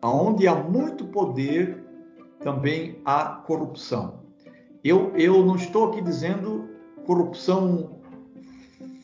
Aonde 0.00 0.46
há 0.46 0.54
muito 0.54 1.06
poder, 1.06 1.82
também 2.40 3.00
há 3.04 3.24
corrupção. 3.46 4.20
Eu, 4.84 5.12
eu 5.16 5.44
não 5.44 5.54
estou 5.54 5.88
aqui 5.88 6.02
dizendo 6.02 6.68
corrupção 7.06 8.00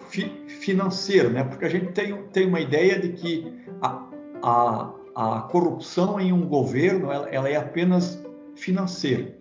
fi, 0.08 0.28
financeira, 0.46 1.28
né? 1.28 1.44
porque 1.44 1.64
a 1.64 1.68
gente 1.68 1.92
tem, 1.92 2.20
tem 2.28 2.46
uma 2.46 2.60
ideia 2.60 2.98
de 2.98 3.12
que 3.12 3.64
a, 3.80 4.08
a, 4.42 4.92
a 5.14 5.40
corrupção 5.42 6.18
em 6.20 6.32
um 6.32 6.46
governo 6.46 7.12
ela, 7.12 7.28
ela 7.28 7.48
é 7.48 7.56
apenas 7.56 8.22
financeira. 8.56 9.37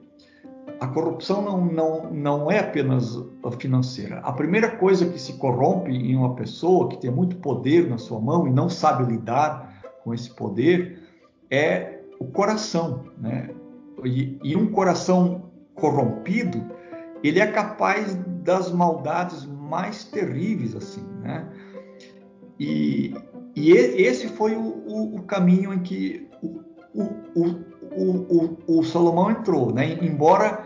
A 0.79 0.87
corrupção 0.87 1.41
não, 1.41 1.65
não, 1.65 2.11
não 2.11 2.51
é 2.51 2.59
apenas 2.59 3.17
financeira. 3.59 4.19
A 4.19 4.31
primeira 4.31 4.77
coisa 4.77 5.09
que 5.09 5.19
se 5.19 5.33
corrompe 5.33 5.91
em 5.91 6.15
uma 6.15 6.35
pessoa 6.35 6.87
que 6.89 6.97
tem 6.97 7.09
muito 7.09 7.37
poder 7.37 7.89
na 7.89 7.97
sua 7.97 8.19
mão 8.19 8.47
e 8.47 8.51
não 8.51 8.69
sabe 8.69 9.11
lidar 9.11 9.97
com 10.03 10.13
esse 10.13 10.29
poder 10.29 10.99
é 11.49 12.01
o 12.19 12.25
coração. 12.25 13.05
Né? 13.17 13.49
E, 14.03 14.37
e 14.43 14.55
um 14.55 14.71
coração 14.71 15.49
corrompido, 15.73 16.63
ele 17.23 17.39
é 17.39 17.47
capaz 17.47 18.15
das 18.43 18.71
maldades 18.71 19.45
mais 19.45 20.03
terríveis, 20.03 20.75
assim, 20.75 21.05
né? 21.21 21.47
E, 22.59 23.13
e 23.55 23.71
esse 23.71 24.27
foi 24.29 24.55
o, 24.55 24.61
o, 24.61 25.15
o 25.17 25.23
caminho 25.23 25.73
em 25.73 25.79
que 25.79 26.27
o, 26.41 26.61
o, 27.35 27.59
o, 28.67 28.83
Salomão 28.83 29.31
entrou, 29.31 29.73
né? 29.73 29.97
Embora 30.01 30.63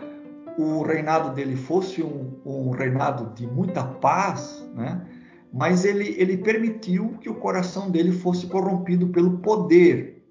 o 0.58 0.82
reinado 0.82 1.34
dele 1.34 1.56
fosse 1.56 2.02
um, 2.02 2.32
um 2.44 2.70
reinado 2.70 3.34
de 3.34 3.46
muita 3.46 3.82
paz, 3.82 4.66
né? 4.74 5.00
Mas 5.52 5.84
ele, 5.84 6.14
ele 6.18 6.36
permitiu 6.38 7.14
que 7.20 7.28
o 7.28 7.34
coração 7.34 7.90
dele 7.90 8.12
fosse 8.12 8.46
corrompido 8.46 9.08
pelo 9.08 9.38
poder, 9.38 10.22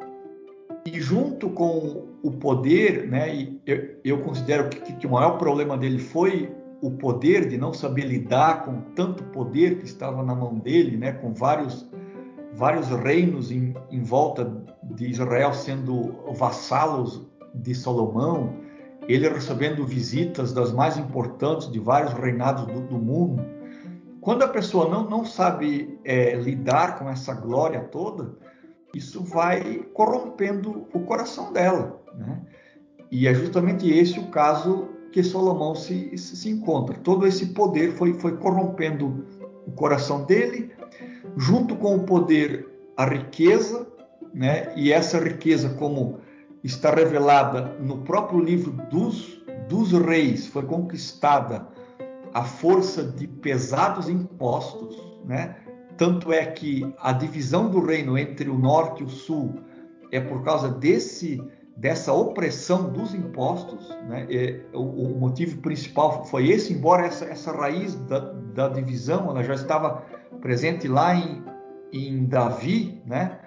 e 0.85 0.99
junto 0.99 1.49
com 1.49 2.07
o 2.23 2.31
poder, 2.31 3.07
né, 3.07 3.47
eu, 3.65 3.95
eu, 4.03 4.17
considero 4.21 4.67
que, 4.69 4.93
que, 4.93 5.05
o 5.05 5.11
maior 5.11 5.37
problema 5.37 5.77
dele 5.77 5.99
foi 5.99 6.51
o 6.81 6.89
poder 6.89 7.47
de 7.47 7.57
não 7.57 7.71
saber 7.71 8.05
lidar 8.05 8.65
com 8.65 8.81
tanto 8.95 9.23
poder 9.25 9.77
que 9.77 9.85
estava 9.85 10.23
na 10.23 10.33
mão 10.33 10.57
dele, 10.57 10.97
né, 10.97 11.11
com 11.11 11.33
vários 11.33 11.87
vários 12.53 12.89
reinos 12.89 13.51
em, 13.51 13.73
em 13.89 14.01
volta 14.01 14.43
de 14.83 15.09
Israel 15.09 15.53
sendo 15.53 16.15
vassalos 16.33 17.27
de 17.53 17.75
Salomão, 17.75 18.55
ele 19.07 19.27
recebendo 19.27 19.85
visitas 19.85 20.53
das 20.53 20.71
mais 20.71 20.97
importantes 20.97 21.71
de 21.71 21.79
vários 21.79 22.13
reinados 22.13 22.65
do, 22.65 22.81
do 22.81 22.97
mundo. 22.97 23.43
Quando 24.19 24.43
a 24.43 24.47
pessoa 24.47 24.87
não, 24.87 25.09
não 25.09 25.25
sabe 25.25 25.99
é, 26.05 26.35
lidar 26.35 26.99
com 26.99 27.09
essa 27.09 27.33
glória 27.33 27.81
toda, 27.81 28.35
isso 28.93 29.23
vai 29.23 29.85
corrompendo 29.93 30.87
o 30.93 30.99
coração 31.01 31.51
dela. 31.51 32.01
Né? 32.15 32.41
E 33.09 33.27
é 33.27 33.33
justamente 33.33 33.89
esse 33.89 34.19
o 34.19 34.27
caso 34.27 34.89
que 35.11 35.23
Salomão 35.23 35.75
se, 35.75 36.17
se 36.17 36.49
encontra. 36.49 36.97
Todo 36.99 37.27
esse 37.27 37.47
poder 37.47 37.93
foi, 37.93 38.13
foi 38.13 38.37
corrompendo 38.37 39.25
o 39.65 39.71
coração 39.71 40.23
dele, 40.23 40.71
junto 41.35 41.75
com 41.75 41.95
o 41.95 42.03
poder, 42.03 42.69
a 42.95 43.05
riqueza, 43.05 43.87
né? 44.33 44.73
e 44.75 44.91
essa 44.91 45.19
riqueza, 45.19 45.69
como 45.69 46.19
está 46.63 46.93
revelada 46.93 47.77
no 47.79 47.99
próprio 47.99 48.39
livro 48.39 48.71
dos, 48.89 49.43
dos 49.67 49.91
reis, 49.91 50.47
foi 50.47 50.63
conquistada 50.63 51.67
à 52.33 52.43
força 52.43 53.03
de 53.03 53.27
pesados 53.27 54.07
impostos, 54.07 55.01
né? 55.25 55.55
Tanto 55.97 56.31
é 56.31 56.45
que 56.45 56.91
a 56.99 57.11
divisão 57.11 57.69
do 57.69 57.83
reino 57.83 58.17
entre 58.17 58.49
o 58.49 58.57
norte 58.57 59.03
e 59.03 59.05
o 59.05 59.09
sul 59.09 59.55
é 60.11 60.19
por 60.19 60.43
causa 60.43 60.69
desse 60.69 61.41
dessa 61.75 62.13
opressão 62.13 62.91
dos 62.91 63.15
impostos, 63.15 63.89
né? 64.07 64.27
o, 64.73 64.81
o, 64.81 65.19
motivo 65.19 65.57
principal 65.61 66.25
foi 66.25 66.49
esse, 66.49 66.73
embora 66.73 67.07
essa, 67.07 67.25
essa 67.25 67.51
raiz 67.51 67.95
da, 67.95 68.19
da, 68.19 68.69
divisão 68.69 69.29
ela 69.31 69.41
já 69.41 69.55
estava 69.55 70.03
presente 70.41 70.87
lá 70.87 71.15
em, 71.15 71.43
em 71.91 72.25
Davi, 72.25 73.01
né? 73.05 73.39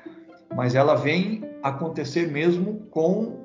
Mas 0.55 0.75
ela 0.75 0.95
vem 0.95 1.43
acontecer 1.63 2.31
mesmo 2.31 2.87
com 2.91 3.45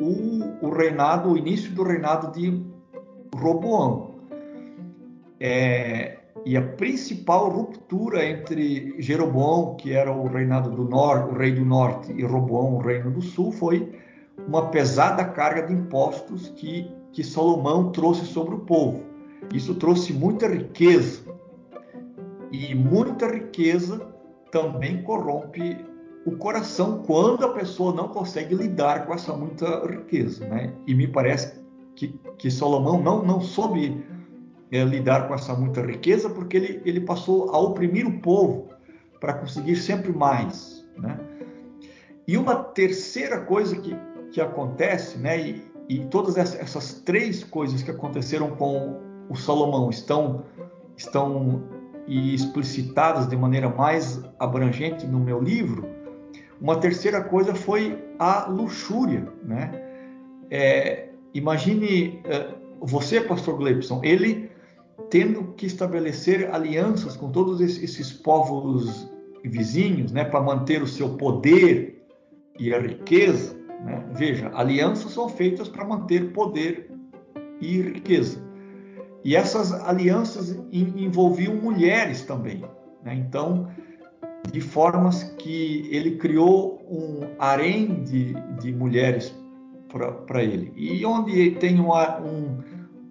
o, 0.00 0.66
o 0.66 0.70
reinado, 0.70 1.30
o 1.30 1.36
início 1.36 1.72
do 1.72 1.82
reinado 1.82 2.32
de 2.32 2.64
Roboão. 3.34 4.12
É, 5.38 6.18
e 6.44 6.56
a 6.56 6.62
principal 6.62 7.48
ruptura 7.48 8.24
entre 8.24 8.94
Jeroboão, 8.98 9.76
que 9.76 9.92
era 9.92 10.12
o 10.12 10.26
reinado 10.26 10.70
do 10.70 10.84
norte, 10.84 11.32
o 11.32 11.38
rei 11.38 11.52
do 11.52 11.64
norte, 11.64 12.12
e 12.12 12.24
Roboão, 12.24 12.74
o 12.74 12.78
reino 12.78 13.10
do 13.10 13.22
sul, 13.22 13.52
foi 13.52 13.92
uma 14.48 14.68
pesada 14.70 15.24
carga 15.24 15.62
de 15.62 15.72
impostos 15.72 16.48
que, 16.56 16.90
que 17.12 17.22
Salomão 17.22 17.92
trouxe 17.92 18.24
sobre 18.26 18.54
o 18.54 18.60
povo. 18.60 19.04
Isso 19.52 19.74
trouxe 19.74 20.12
muita 20.12 20.48
riqueza. 20.48 21.22
E 22.50 22.74
muita 22.74 23.28
riqueza 23.28 24.06
também 24.50 25.02
corrompe 25.02 25.76
o 26.24 26.36
coração 26.36 27.02
quando 27.04 27.44
a 27.44 27.52
pessoa 27.52 27.92
não 27.94 28.08
consegue 28.08 28.54
lidar 28.54 29.06
com 29.06 29.14
essa 29.14 29.32
muita 29.32 29.86
riqueza. 29.86 30.46
Né? 30.46 30.72
E 30.86 30.94
me 30.94 31.08
parece 31.08 31.60
que, 31.94 32.08
que 32.38 32.50
Salomão 32.50 33.02
não, 33.02 33.22
não 33.24 33.40
soube 33.40 34.04
é, 34.70 34.84
lidar 34.84 35.28
com 35.28 35.34
essa 35.34 35.54
muita 35.54 35.82
riqueza, 35.82 36.30
porque 36.30 36.56
ele, 36.56 36.82
ele 36.84 37.00
passou 37.00 37.50
a 37.50 37.58
oprimir 37.58 38.06
o 38.06 38.20
povo 38.20 38.68
para 39.20 39.34
conseguir 39.34 39.76
sempre 39.76 40.12
mais. 40.12 40.86
Né? 40.96 41.18
E 42.26 42.36
uma 42.36 42.56
terceira 42.56 43.40
coisa 43.40 43.76
que, 43.76 43.96
que 44.30 44.40
acontece, 44.40 45.18
né, 45.18 45.40
e, 45.40 45.72
e 45.88 46.04
todas 46.06 46.36
essas 46.36 46.94
três 47.04 47.42
coisas 47.42 47.82
que 47.82 47.90
aconteceram 47.90 48.52
com 48.52 49.00
o 49.28 49.34
Salomão 49.34 49.90
estão, 49.90 50.44
estão 50.96 51.62
e 52.06 52.34
explicitadas 52.34 53.28
de 53.28 53.36
maneira 53.36 53.68
mais 53.68 54.22
abrangente 54.38 55.06
no 55.06 55.20
meu 55.20 55.40
livro, 55.40 56.01
uma 56.62 56.76
terceira 56.76 57.20
coisa 57.20 57.56
foi 57.56 57.98
a 58.20 58.46
luxúria, 58.48 59.28
né? 59.42 59.72
É, 60.48 61.08
imagine 61.34 62.22
é, 62.24 62.54
você, 62.80 63.20
Pastor 63.20 63.58
Gleibson, 63.58 64.00
ele 64.04 64.48
tendo 65.10 65.54
que 65.54 65.66
estabelecer 65.66 66.54
alianças 66.54 67.16
com 67.16 67.32
todos 67.32 67.60
esses 67.60 68.12
povos 68.12 69.10
vizinhos, 69.44 70.12
né, 70.12 70.24
para 70.24 70.40
manter 70.40 70.82
o 70.82 70.86
seu 70.86 71.16
poder 71.16 72.00
e 72.58 72.72
a 72.72 72.78
riqueza. 72.78 73.56
Né? 73.84 74.06
Veja, 74.12 74.50
alianças 74.54 75.10
são 75.10 75.28
feitas 75.28 75.68
para 75.68 75.84
manter 75.84 76.32
poder 76.32 76.90
e 77.60 77.82
riqueza. 77.82 78.40
E 79.24 79.34
essas 79.34 79.72
alianças 79.72 80.56
envolviam 80.72 81.56
mulheres 81.56 82.24
também. 82.24 82.64
Né? 83.02 83.14
Então, 83.14 83.68
de 84.50 84.60
formas 84.60 85.22
que 85.38 85.88
ele 85.90 86.16
criou 86.16 86.82
um 86.90 87.20
harém 87.38 88.02
de, 88.02 88.34
de 88.60 88.72
mulheres 88.72 89.34
para 90.26 90.42
ele. 90.42 90.72
E 90.74 91.04
onde 91.04 91.52
tem 91.52 91.78
uma, 91.78 92.20
um, 92.20 92.58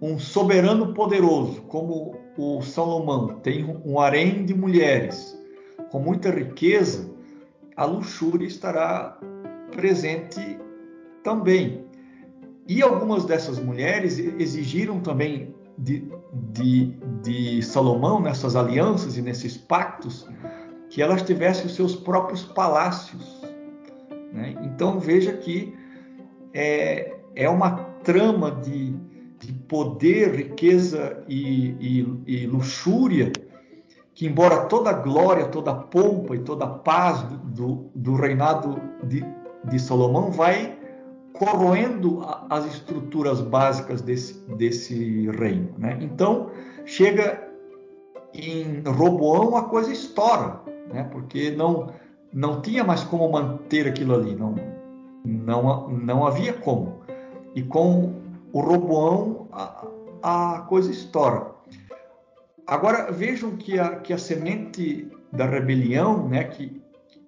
um 0.00 0.18
soberano 0.18 0.92
poderoso, 0.92 1.62
como 1.62 2.16
o 2.36 2.60
Salomão, 2.62 3.40
tem 3.40 3.64
um 3.84 4.00
harém 4.00 4.44
de 4.44 4.54
mulheres 4.54 5.40
com 5.92 5.98
muita 5.98 6.30
riqueza, 6.30 7.10
a 7.76 7.84
luxúria 7.84 8.46
estará 8.46 9.18
presente 9.70 10.58
também. 11.22 11.84
E 12.66 12.80
algumas 12.82 13.26
dessas 13.26 13.58
mulheres 13.58 14.18
exigiram 14.18 15.00
também 15.00 15.54
de, 15.76 16.08
de, 16.50 16.96
de 17.22 17.62
Salomão, 17.62 18.20
nessas 18.20 18.56
alianças 18.56 19.18
e 19.18 19.22
nesses 19.22 19.56
pactos, 19.56 20.26
que 20.92 21.00
elas 21.00 21.22
tivessem 21.22 21.64
os 21.64 21.74
seus 21.74 21.96
próprios 21.96 22.44
palácios. 22.44 23.42
Né? 24.30 24.54
Então 24.62 25.00
veja 25.00 25.32
que 25.32 25.74
é, 26.52 27.14
é 27.34 27.48
uma 27.48 27.76
trama 28.04 28.50
de, 28.50 28.94
de 29.38 29.54
poder, 29.54 30.34
riqueza 30.34 31.24
e, 31.26 31.70
e, 31.80 32.22
e, 32.26 32.46
luxúria, 32.46 33.32
que 34.12 34.26
embora 34.26 34.66
toda 34.66 34.90
a 34.90 34.92
glória, 34.92 35.46
toda 35.46 35.70
a 35.70 35.74
pompa 35.76 36.36
e 36.36 36.40
toda 36.40 36.66
a 36.66 36.68
paz 36.68 37.22
do, 37.22 37.36
do, 37.38 37.90
do 37.94 38.14
reinado 38.14 38.78
de, 39.02 39.24
de 39.64 39.78
Salomão 39.78 40.30
vai 40.30 40.78
corroendo 41.32 42.20
as 42.50 42.66
estruturas 42.66 43.40
básicas 43.40 44.02
desse, 44.02 44.34
desse 44.56 45.30
reino. 45.30 45.72
Né? 45.78 45.96
Então, 46.02 46.50
chega 46.84 47.48
em 48.34 48.82
Roboão, 48.86 49.56
a 49.56 49.64
coisa 49.64 49.90
estoura, 49.90 50.60
né? 50.92 51.04
porque 51.10 51.50
não, 51.50 51.92
não 52.32 52.60
tinha 52.60 52.84
mais 52.84 53.02
como 53.04 53.30
manter 53.30 53.86
aquilo 53.88 54.14
ali, 54.14 54.34
não, 54.34 54.54
não, 55.24 55.88
não 55.88 56.26
havia 56.26 56.52
como. 56.52 57.00
E 57.54 57.62
com 57.62 58.14
o 58.52 58.60
Roboão 58.60 59.48
a, 59.52 59.86
a 60.22 60.60
coisa 60.68 60.90
estoura. 60.90 61.52
Agora 62.66 63.10
vejam 63.10 63.56
que 63.56 63.78
a, 63.78 63.96
que 63.96 64.12
a 64.12 64.18
semente 64.18 65.10
da 65.32 65.46
rebelião, 65.46 66.28
né, 66.28 66.44
que, 66.44 66.80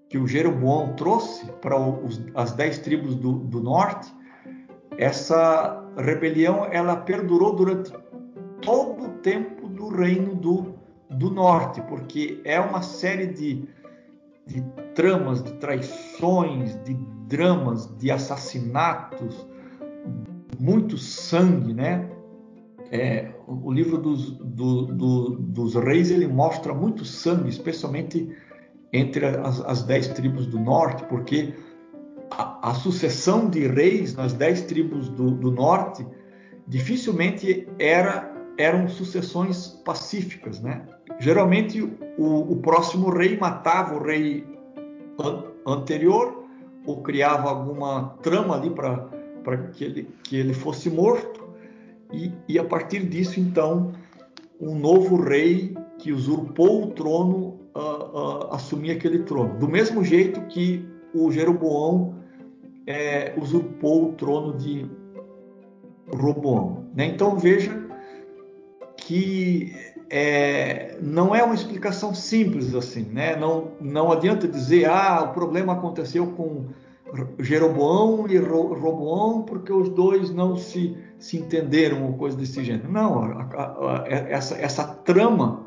que 0.09 0.19
o 0.19 0.27
Jeroboão 0.27 0.95
trouxe 0.95 1.47
para 1.61 1.77
os, 1.79 2.23
as 2.35 2.53
dez 2.53 2.79
tribos 2.79 3.15
do, 3.17 3.33
do 3.33 3.61
norte, 3.61 4.12
essa 4.97 5.85
rebelião 5.97 6.67
ela 6.71 6.97
perdurou 6.97 7.55
durante 7.55 7.93
todo 8.62 9.05
o 9.05 9.09
tempo 9.19 9.69
do 9.69 9.89
reino 9.89 10.35
do, 10.35 10.74
do 11.11 11.30
norte, 11.30 11.80
porque 11.82 12.40
é 12.44 12.59
uma 12.59 12.82
série 12.82 13.26
de, 13.26 13.68
de 14.46 14.62
tramas, 14.94 15.42
de 15.42 15.52
traições, 15.55 16.74
de 16.84 16.94
dramas, 17.28 17.86
de 17.98 18.11
assassinatos, 18.11 19.46
muito 20.59 20.96
sangue, 20.96 21.74
né? 21.74 22.09
É, 22.90 23.32
o 23.46 23.72
livro 23.72 23.98
dos, 23.98 24.32
do, 24.32 24.86
do, 24.86 25.30
dos 25.30 25.74
reis 25.74 26.11
ele 26.11 26.28
mostra 26.28 26.72
muito 26.72 27.05
sangue, 27.05 27.48
especialmente 27.48 28.30
entre 28.92 29.26
as, 29.26 29.61
as 29.62 29.82
dez 29.82 30.07
tribos 30.09 30.46
do 30.46 30.61
norte, 30.61 31.05
porque 31.05 31.55
a, 32.30 32.70
a 32.70 32.74
sucessão 32.74 33.48
de 33.48 33.66
reis 33.66 34.14
nas 34.14 34.32
dez 34.32 34.62
tribos 34.62 35.09
do, 35.09 35.30
do 35.32 35.50
norte 35.50 36.07
dificilmente 36.66 37.68
era, 37.78 38.32
eram 38.57 38.88
sucessões 38.88 39.68
pacíficas, 39.84 40.61
né? 40.61 40.86
Geralmente 41.18 41.82
o, 42.18 42.52
o 42.52 42.57
próximo 42.57 43.11
rei 43.11 43.36
matava 43.36 43.94
o 43.94 44.02
rei 44.02 44.44
an, 45.18 45.44
anterior 45.66 46.44
ou 46.86 47.02
criava 47.02 47.48
alguma 47.48 48.16
trama 48.22 48.57
ali 48.57 48.70
para 48.70 49.57
que 49.72 49.84
ele, 49.84 50.09
que 50.22 50.36
ele 50.36 50.52
fosse 50.52 50.90
morto, 50.90 51.44
e, 52.12 52.32
e 52.48 52.59
a 52.59 52.64
partir 52.64 53.05
disso, 53.07 53.40
então, 53.40 53.92
um 54.61 54.78
novo 54.78 55.16
rei 55.16 55.74
que 55.98 56.12
usurpou 56.12 56.84
o 56.84 56.86
trono 56.88 57.59
uh, 57.74 57.78
uh, 57.78 58.55
assumia 58.55 58.92
aquele 58.92 59.20
trono. 59.20 59.59
Do 59.59 59.68
mesmo 59.68 60.05
jeito 60.05 60.40
que 60.42 60.86
o 61.14 61.30
Jeroboão 61.30 62.14
é, 62.86 63.34
usurpou 63.36 64.11
o 64.11 64.12
trono 64.12 64.57
de 64.57 64.86
Roboão. 66.09 66.84
Né? 66.94 67.07
Então 67.07 67.36
veja 67.36 67.82
que 68.96 69.74
é, 70.17 70.97
não 71.03 71.35
é 71.35 71.43
uma 71.43 71.57
explicação 71.57 72.15
simples 72.15 72.73
assim, 72.73 73.03
né? 73.03 73.35
Não, 73.35 73.73
não 73.81 74.12
adianta 74.12 74.47
dizer 74.47 74.89
ah 74.89 75.25
o 75.25 75.33
problema 75.33 75.73
aconteceu 75.73 76.29
com 76.29 76.67
Jeroboão 77.41 78.25
e 78.29 78.39
Roboão 78.39 79.43
porque 79.43 79.73
os 79.73 79.89
dois 79.89 80.31
não 80.31 80.55
se, 80.55 80.97
se 81.19 81.39
entenderam 81.39 82.05
ou 82.05 82.12
coisa 82.12 82.37
desse 82.37 82.62
gênero. 82.62 82.93
Não, 82.93 83.25
a, 83.25 83.43
a, 83.43 84.03
a, 84.03 84.09
essa, 84.09 84.55
essa 84.55 84.85
trama 84.85 85.67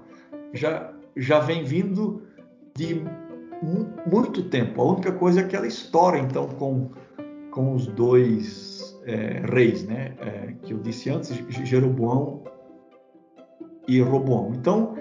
já, 0.54 0.94
já 1.18 1.40
vem 1.40 1.66
vindo 1.66 2.22
de 2.74 3.04
muito 4.10 4.44
tempo. 4.44 4.82
A 4.82 4.94
única 4.94 5.12
coisa 5.12 5.42
é 5.42 5.44
que 5.44 5.58
ela 5.58 5.68
estoura 5.68 6.20
então 6.20 6.48
com, 6.48 6.90
com 7.52 7.76
os 7.76 7.86
dois 7.88 8.98
é, 9.06 9.42
reis, 9.46 9.84
né? 9.84 10.14
É, 10.22 10.54
que 10.64 10.74
eu 10.74 10.78
disse 10.78 11.10
antes, 11.10 11.34
Jeroboão 11.66 12.37
e 13.88 14.02
Roboão. 14.02 14.54
Então, 14.54 14.96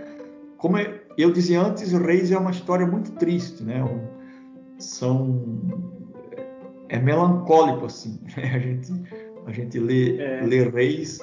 como 0.56 0.76
eu 1.18 1.30
dizia 1.32 1.60
antes, 1.60 1.92
reis 1.92 2.30
é 2.30 2.38
uma 2.38 2.50
história 2.50 2.86
muito 2.86 3.12
triste, 3.12 3.62
né? 3.62 3.82
São 4.78 5.42
é 6.88 6.98
melancólico 6.98 7.86
assim. 7.86 8.20
Né? 8.36 8.52
A 8.54 8.58
gente 8.58 8.92
a 9.46 9.52
gente 9.52 9.78
lê, 9.78 10.18
é. 10.18 10.40
lê 10.42 10.68
Reis 10.68 11.20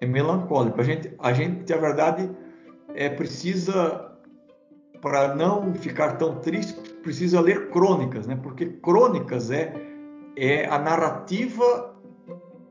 é 0.00 0.06
melancólico. 0.06 0.80
A 0.80 0.84
gente 0.84 1.12
a 1.18 1.32
gente 1.32 1.72
a 1.72 1.76
verdade 1.76 2.30
é 2.94 3.08
precisa 3.08 4.10
para 5.00 5.34
não 5.34 5.74
ficar 5.74 6.12
tão 6.12 6.36
triste 6.36 6.78
precisa 7.02 7.40
ler 7.40 7.70
crônicas, 7.70 8.26
né? 8.26 8.38
Porque 8.42 8.66
crônicas 8.66 9.50
é 9.50 9.74
é 10.36 10.66
a 10.66 10.78
narrativa 10.78 11.94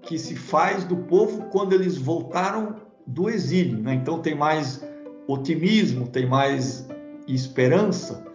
que 0.01 0.17
se 0.17 0.35
faz 0.35 0.83
do 0.83 0.97
povo 0.97 1.43
quando 1.51 1.73
eles 1.73 1.97
voltaram 1.97 2.75
do 3.05 3.29
exílio, 3.29 3.77
né? 3.79 3.93
Então 3.93 4.19
tem 4.19 4.35
mais 4.35 4.85
otimismo, 5.27 6.07
tem 6.07 6.25
mais 6.25 6.87
esperança 7.27 8.31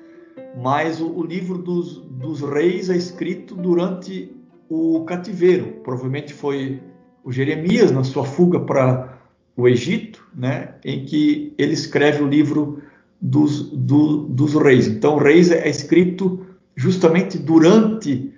mas 0.56 1.00
o, 1.00 1.10
o 1.10 1.22
livro 1.22 1.58
dos, 1.58 1.98
dos 1.98 2.40
reis 2.40 2.88
é 2.88 2.96
escrito 2.96 3.54
durante 3.54 4.34
o 4.68 5.04
cativeiro. 5.04 5.80
Provavelmente 5.84 6.32
foi 6.32 6.82
o 7.22 7.30
Jeremias, 7.30 7.92
na 7.92 8.02
sua 8.02 8.24
fuga 8.24 8.60
para 8.60 9.18
o 9.56 9.68
Egito, 9.68 10.26
né, 10.34 10.74
em 10.84 11.04
que 11.04 11.54
ele 11.58 11.72
escreve 11.72 12.22
o 12.22 12.28
livro 12.28 12.82
dos, 13.20 13.70
do, 13.70 14.24
dos 14.24 14.54
reis. 14.54 14.86
Então, 14.86 15.18
reis 15.18 15.50
é 15.50 15.68
escrito 15.68 16.46
justamente 16.74 17.38
durante 17.38 18.32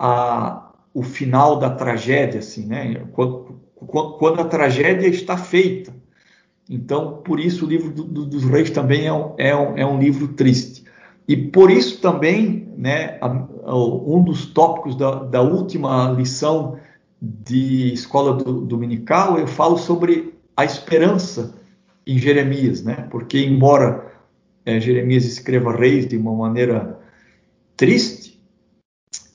a, 0.00 0.72
o 0.92 1.02
final 1.02 1.58
da 1.58 1.70
tragédia, 1.70 2.40
assim, 2.40 2.66
né, 2.66 3.06
quando, 3.12 3.60
quando 3.86 4.40
a 4.40 4.44
tragédia 4.44 5.08
está 5.08 5.36
feita. 5.36 5.92
Então, 6.68 7.20
por 7.24 7.40
isso, 7.40 7.66
o 7.66 7.68
livro 7.68 7.90
do, 7.90 8.04
do, 8.04 8.26
dos 8.26 8.44
reis 8.44 8.70
também 8.70 9.06
é 9.06 9.12
um, 9.12 9.34
é 9.36 9.56
um, 9.56 9.78
é 9.78 9.86
um 9.86 9.98
livro 9.98 10.28
triste. 10.28 10.84
E 11.26 11.36
por 11.36 11.70
isso 11.70 12.00
também, 12.00 12.68
né, 12.76 13.18
um 13.66 14.22
dos 14.22 14.46
tópicos 14.46 14.96
da, 14.96 15.24
da 15.24 15.40
última 15.40 16.10
lição 16.10 16.78
de 17.20 17.92
escola 17.92 18.34
do, 18.34 18.62
dominical, 18.62 19.38
eu 19.38 19.46
falo 19.46 19.76
sobre 19.76 20.34
a 20.56 20.64
esperança 20.64 21.54
em 22.06 22.18
Jeremias, 22.18 22.82
né? 22.82 23.06
Porque 23.10 23.38
embora 23.38 24.12
é, 24.66 24.80
Jeremias 24.80 25.24
escreva 25.24 25.72
reis 25.76 26.06
de 26.06 26.16
uma 26.16 26.34
maneira 26.34 26.98
triste, 27.76 28.42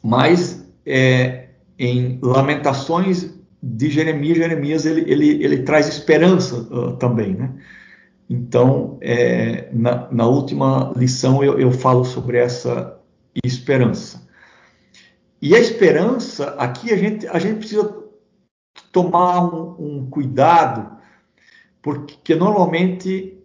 mas 0.03 0.65
é, 0.85 1.49
em 1.79 2.19
Lamentações 2.21 3.36
de 3.75 3.89
Jeremias, 3.89 4.37
Jeremias 4.37 4.85
ele, 4.85 5.11
ele, 5.11 5.43
ele 5.43 5.63
traz 5.63 5.87
esperança 5.87 6.55
uh, 6.55 6.95
também, 6.97 7.33
né? 7.33 7.53
Então, 8.29 8.97
é, 9.01 9.69
na, 9.71 10.11
na, 10.11 10.27
última 10.27 10.93
lição 10.95 11.43
eu, 11.43 11.59
eu 11.59 11.71
falo 11.71 12.03
sobre 12.03 12.37
essa 12.37 12.99
esperança. 13.43 14.27
E 15.41 15.55
a 15.55 15.59
esperança, 15.59 16.49
aqui 16.57 16.91
a 16.91 16.97
gente, 16.97 17.27
a 17.27 17.39
gente 17.39 17.59
precisa 17.59 18.03
tomar 18.91 19.41
um, 19.43 19.75
um 19.79 20.09
cuidado, 20.09 20.97
porque 21.81 22.35
normalmente 22.35 23.37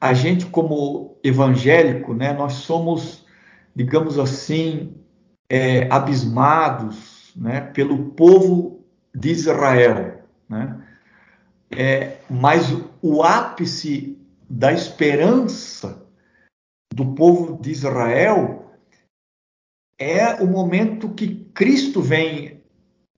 a 0.00 0.14
gente, 0.14 0.46
como 0.46 1.18
evangélico, 1.22 2.14
né, 2.14 2.32
nós 2.32 2.54
somos, 2.54 3.26
digamos 3.74 4.18
assim, 4.18 4.94
é, 5.50 5.86
abismados 5.90 7.32
né, 7.36 7.60
pelo 7.60 8.10
povo 8.10 8.73
de 9.14 9.30
Israel. 9.30 10.22
Né? 10.48 10.80
É, 11.70 12.16
mas 12.28 12.76
o 13.00 13.22
ápice 13.22 14.18
da 14.48 14.72
esperança 14.72 16.02
do 16.92 17.14
povo 17.14 17.60
de 17.60 17.70
Israel 17.70 18.72
é 19.98 20.42
o 20.42 20.46
momento 20.46 21.08
que 21.10 21.46
Cristo 21.54 22.00
vem 22.00 22.62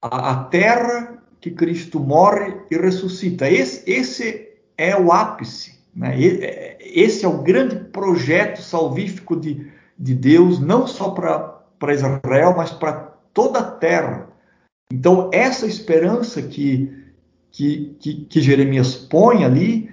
à 0.01 0.45
terra, 0.45 1.23
que 1.41 1.51
Cristo 1.51 2.01
morre 2.01 2.55
e 2.71 2.77
ressuscita. 2.77 3.51
Esse, 3.51 3.91
esse 3.91 4.49
é 4.77 4.97
o 4.97 5.13
ápice, 5.13 5.79
né? 5.95 6.19
esse 6.81 7.25
é 7.25 7.29
o 7.29 7.43
grande 7.43 7.77
projeto 7.77 8.61
salvífico 8.61 9.37
de, 9.37 9.71
de 9.99 10.15
Deus, 10.15 10.61
não 10.61 10.87
só 10.87 11.11
para 11.11 11.95
Israel, 11.95 12.55
mas 12.57 12.71
para 12.71 12.93
toda 13.33 13.59
a 13.61 13.71
terra. 13.71 14.26
Então, 14.93 15.31
essa 15.33 15.67
esperança 15.67 16.43
que 16.43 17.07
que, 17.57 17.97
que, 17.99 18.15
que 18.27 18.41
Jeremias 18.43 18.95
põe 18.95 19.43
ali, 19.43 19.89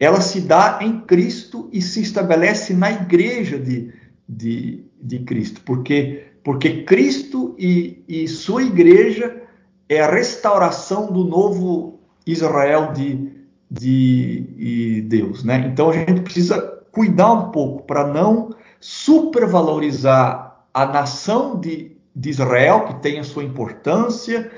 ela 0.00 0.20
se 0.20 0.40
dá 0.40 0.80
em 0.82 0.98
Cristo 1.00 1.68
e 1.72 1.80
se 1.80 2.02
estabelece 2.02 2.74
na 2.74 2.90
igreja 2.90 3.56
de, 3.56 3.92
de, 4.28 4.84
de 5.00 5.20
Cristo, 5.20 5.60
porque, 5.64 6.24
porque 6.42 6.82
Cristo 6.82 7.54
e, 7.56 8.02
e 8.08 8.26
sua 8.26 8.64
igreja 8.64 9.42
é 9.88 10.00
a 10.00 10.10
restauração 10.10 11.12
do 11.12 11.22
novo 11.22 12.00
Israel 12.26 12.92
de, 12.92 13.30
de, 13.70 14.40
de 14.40 15.02
Deus. 15.02 15.44
Né? 15.44 15.70
Então 15.72 15.90
a 15.90 15.92
gente 15.92 16.22
precisa 16.22 16.60
cuidar 16.90 17.32
um 17.32 17.50
pouco 17.52 17.84
para 17.84 18.08
não 18.08 18.50
supervalorizar 18.80 20.64
a 20.74 20.84
nação 20.84 21.60
de, 21.60 21.93
de 22.14 22.30
Israel, 22.30 22.84
que 22.86 22.94
tem 22.94 23.18
a 23.18 23.24
sua 23.24 23.44
importância, 23.44 24.50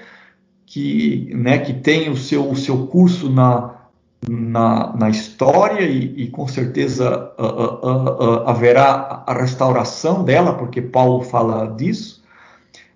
que, 0.66 1.32
né, 1.34 1.58
que 1.58 1.72
tem 1.72 2.10
o 2.10 2.16
seu, 2.16 2.50
o 2.50 2.56
seu 2.56 2.86
curso 2.88 3.30
na, 3.30 3.76
na, 4.28 4.94
na 4.96 5.08
história 5.08 5.82
e, 5.82 6.24
e, 6.24 6.30
com 6.30 6.46
certeza 6.48 7.32
uh, 7.38 7.42
uh, 7.42 8.40
uh, 8.44 8.48
haverá 8.48 9.24
a 9.26 9.32
restauração 9.32 10.24
dela, 10.24 10.54
porque 10.54 10.82
Paulo 10.82 11.22
fala 11.22 11.66
disso, 11.68 12.24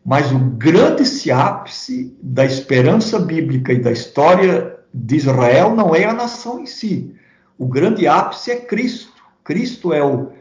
mas 0.04 0.32
o 0.32 0.38
grande 0.38 1.30
ápice 1.30 2.16
da 2.22 2.44
esperança 2.44 3.18
bíblica 3.18 3.72
e 3.72 3.80
da 3.80 3.92
história 3.92 4.78
de 4.92 5.16
Israel 5.16 5.74
não 5.74 5.94
é 5.94 6.04
a 6.04 6.12
nação 6.12 6.60
em 6.60 6.66
si. 6.66 7.14
O 7.56 7.66
grande 7.66 8.06
ápice 8.06 8.50
é 8.50 8.56
Cristo. 8.56 9.12
Cristo 9.44 9.92
é 9.92 10.02
o, 10.02 10.32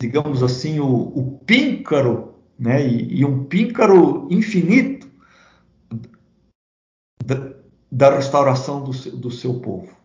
digamos 0.00 0.42
assim, 0.42 0.80
o, 0.80 0.86
o 0.86 1.40
píncaro, 1.44 2.31
né, 2.62 2.80
e, 2.86 3.20
e 3.20 3.24
um 3.24 3.42
píncaro 3.42 4.28
infinito 4.30 5.08
da, 7.24 7.52
da 7.90 8.14
restauração 8.14 8.84
do, 8.84 8.92
do 8.92 9.30
seu 9.32 9.54
povo. 9.54 9.96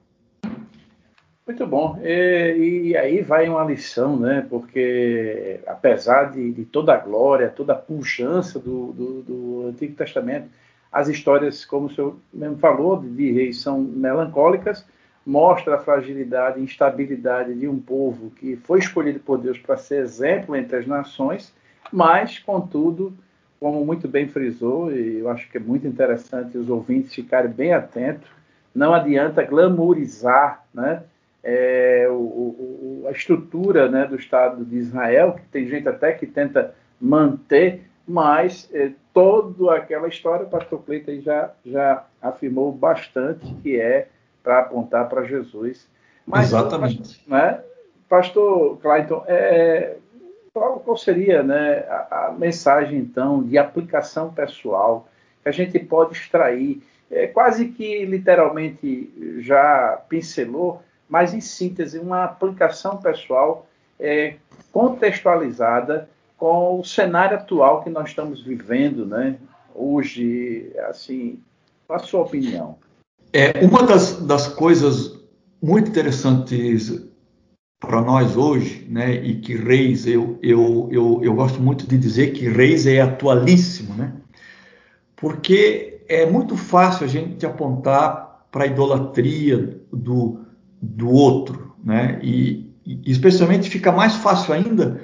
Muito 1.45 1.67
bom. 1.67 1.99
E, 2.03 2.89
e, 2.89 2.97
aí 2.97 3.21
vai 3.21 3.47
uma 3.47 3.63
lição, 3.63 4.17
né? 4.17 4.45
Porque 4.49 5.61
apesar 5.67 6.31
de, 6.31 6.51
de 6.51 6.65
toda 6.65 6.93
a 6.93 6.97
glória, 6.97 7.47
toda 7.47 7.73
a 7.73 7.77
pujança 7.77 8.59
do, 8.59 8.91
do, 8.91 9.21
do, 9.21 9.67
Antigo 9.67 9.95
Testamento, 9.95 10.49
as 10.91 11.07
histórias, 11.07 11.63
como 11.63 11.85
o 11.85 11.93
senhor 11.93 12.17
mesmo 12.33 12.57
falou, 12.57 12.99
de, 12.99 13.07
de 13.09 13.31
reis 13.31 13.61
são 13.61 13.79
melancólicas, 13.79 14.83
mostra 15.23 15.75
a 15.75 15.79
fragilidade 15.79 16.59
instabilidade 16.59 17.53
de 17.53 17.67
um 17.67 17.79
povo 17.79 18.31
que 18.31 18.55
foi 18.57 18.79
escolhido 18.79 19.19
por 19.19 19.37
Deus 19.37 19.59
para 19.59 19.77
ser 19.77 20.01
exemplo 20.01 20.55
entre 20.55 20.77
as 20.77 20.87
nações, 20.87 21.53
mas, 21.91 22.39
contudo, 22.39 23.13
como 23.59 23.85
muito 23.85 24.07
bem 24.07 24.27
frisou, 24.27 24.91
e 24.91 25.19
eu 25.19 25.29
acho 25.29 25.49
que 25.49 25.57
é 25.57 25.59
muito 25.59 25.87
interessante 25.87 26.57
os 26.57 26.69
ouvintes 26.69 27.13
ficarem 27.13 27.51
bem 27.51 27.73
atentos, 27.73 28.29
não 28.73 28.93
adianta 28.93 29.43
glamourizar 29.43 30.63
né, 30.73 31.03
é, 31.43 32.07
o, 32.09 32.13
o, 32.13 33.05
a 33.07 33.11
estrutura 33.11 33.89
né, 33.89 34.05
do 34.05 34.15
Estado 34.15 34.63
de 34.63 34.77
Israel, 34.77 35.33
que 35.33 35.45
tem 35.47 35.67
gente 35.67 35.87
até 35.89 36.11
que 36.11 36.27
tenta 36.27 36.75
manter, 37.01 37.83
mas 38.07 38.69
é, 38.73 38.91
toda 39.13 39.75
aquela 39.75 40.07
história, 40.07 40.45
o 40.45 40.49
pastor 40.49 40.83
Cleiton 40.83 41.21
já, 41.21 41.51
já 41.65 42.05
afirmou 42.21 42.71
bastante 42.71 43.51
que 43.63 43.79
é 43.79 44.09
para 44.43 44.59
apontar 44.59 45.09
para 45.09 45.23
Jesus. 45.23 45.89
Mas, 46.25 46.47
Exatamente. 46.47 47.23
Né, 47.27 47.61
pastor 48.07 48.77
Clayton, 48.77 49.23
é, 49.27 49.97
qual, 50.57 50.79
qual 50.79 50.97
seria 50.97 51.43
né, 51.43 51.85
a, 51.87 52.27
a, 52.27 52.31
mensagem, 52.31 52.97
então, 52.97 53.43
de 53.43 53.57
aplicação 53.57 54.33
pessoal 54.33 55.07
que 55.43 55.49
a 55.49 55.51
gente 55.51 55.77
pode 55.77 56.13
extrair? 56.13 56.81
É, 57.09 57.27
quase 57.27 57.67
que 57.69 58.03
literalmente 58.05 59.39
já 59.39 60.01
pincelou, 60.09 60.81
mas 61.07 61.33
em 61.33 61.39
síntese, 61.39 61.99
uma 61.99 62.23
aplicação 62.25 62.97
pessoal 62.97 63.67
é, 63.99 64.35
contextualizada 64.71 66.09
com 66.35 66.79
o 66.79 66.83
cenário 66.83 67.37
atual 67.37 67.83
que 67.83 67.89
nós 67.89 68.09
estamos 68.09 68.43
vivendo, 68.43 69.05
né? 69.05 69.37
Hoje, 69.73 70.71
assim, 70.89 71.39
qual 71.87 71.99
a 71.99 72.03
sua 72.03 72.21
opinião? 72.21 72.77
É 73.31 73.63
uma 73.63 73.83
das, 73.83 74.19
das 74.25 74.47
coisas 74.47 75.17
muito 75.61 75.89
interessantes 75.89 77.07
para 77.79 78.01
nós 78.01 78.35
hoje, 78.35 78.87
né, 78.89 79.13
e 79.13 79.35
que 79.39 79.55
Reis, 79.55 80.07
eu, 80.07 80.39
eu, 80.41 80.89
eu, 80.91 81.21
eu 81.23 81.33
gosto 81.35 81.61
muito 81.61 81.87
de 81.87 81.97
dizer 81.97 82.31
que 82.31 82.49
Reis 82.49 82.87
é 82.87 83.01
atualíssimo, 83.01 83.93
né, 83.93 84.13
porque 85.15 86.01
é 86.07 86.25
muito 86.25 86.57
fácil 86.57 87.05
a 87.05 87.07
gente 87.07 87.45
apontar 87.45 88.47
para 88.51 88.63
a 88.63 88.67
idolatria 88.67 89.79
do, 89.91 90.39
do 90.81 91.09
outro, 91.09 91.75
né, 91.83 92.19
e, 92.23 92.73
e 92.85 93.11
especialmente 93.11 93.69
fica 93.69 93.91
mais 93.91 94.15
fácil 94.15 94.53
ainda 94.53 95.01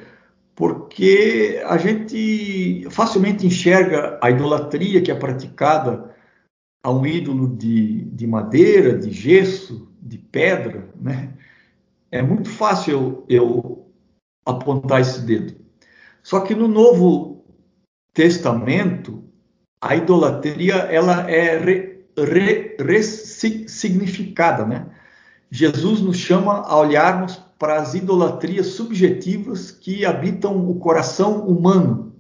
porque 0.56 1.62
a 1.66 1.78
gente 1.78 2.88
facilmente 2.92 3.46
enxerga 3.46 4.20
a 4.22 4.30
idolatria 4.30 5.02
que 5.02 5.12
é 5.12 5.16
praticada 5.16 6.14
a 6.84 6.92
um 6.92 7.06
ídolo 7.06 7.56
de, 7.56 8.04
de 8.06 8.28
madeira, 8.28 8.98
de 8.98 9.12
gesso, 9.12 9.90
de 10.02 10.18
pedra, 10.18 10.90
né? 11.00 11.34
É 12.14 12.22
muito 12.22 12.47
fácil 12.47 13.26
eu, 13.28 13.88
apontar 14.45 15.01
esse 15.01 15.22
dedo. 15.22 15.55
Só 16.22 16.41
que 16.41 16.53
no 16.53 16.68
Novo 16.68 17.43
Testamento, 18.14 19.24
a 19.82 19.95
idolatria 19.95 20.76
ela 20.76 21.28
é 21.28 21.97
ressignificada, 22.78 24.64
né? 24.64 24.86
Jesus 25.49 26.01
nos 26.01 26.18
chama 26.18 26.61
a 26.61 26.78
olharmos 26.78 27.41
para 27.57 27.78
as 27.78 27.95
idolatrias 27.95 28.68
subjetivas 28.68 29.72
que 29.72 30.05
habitam 30.05 30.70
o 30.70 30.76
coração 30.76 31.47
humano. 31.47 32.14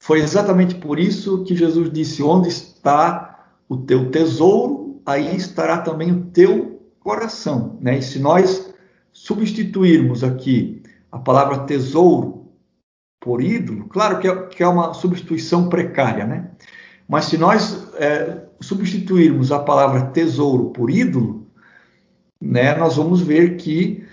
Foi 0.00 0.20
exatamente 0.20 0.76
por 0.76 0.98
isso 0.98 1.44
que 1.44 1.54
Jesus 1.54 1.92
disse: 1.92 2.22
Onde 2.22 2.48
está 2.48 3.46
o 3.68 3.76
teu 3.76 4.10
tesouro, 4.10 5.02
aí 5.04 5.36
estará 5.36 5.82
também 5.82 6.12
o 6.12 6.24
teu 6.30 6.80
coração. 6.98 7.76
Né? 7.82 7.98
E 7.98 8.02
se 8.02 8.18
nós 8.18 8.72
substituirmos 9.14 10.24
aqui 10.24 10.82
a 11.10 11.18
palavra 11.18 11.60
tesouro 11.60 12.50
por 13.20 13.40
ídolo, 13.40 13.86
claro 13.88 14.18
que 14.18 14.28
é, 14.28 14.46
que 14.46 14.62
é 14.62 14.68
uma 14.68 14.92
substituição 14.92 15.68
precária, 15.70 16.26
né? 16.26 16.50
Mas 17.08 17.26
se 17.26 17.38
nós 17.38 17.88
é, 17.94 18.44
substituirmos 18.60 19.52
a 19.52 19.60
palavra 19.60 20.06
tesouro 20.06 20.70
por 20.70 20.90
ídolo, 20.90 21.46
né, 22.40 22.74
nós 22.74 22.96
vamos 22.96 23.22
ver 23.22 23.56
que 23.56 24.04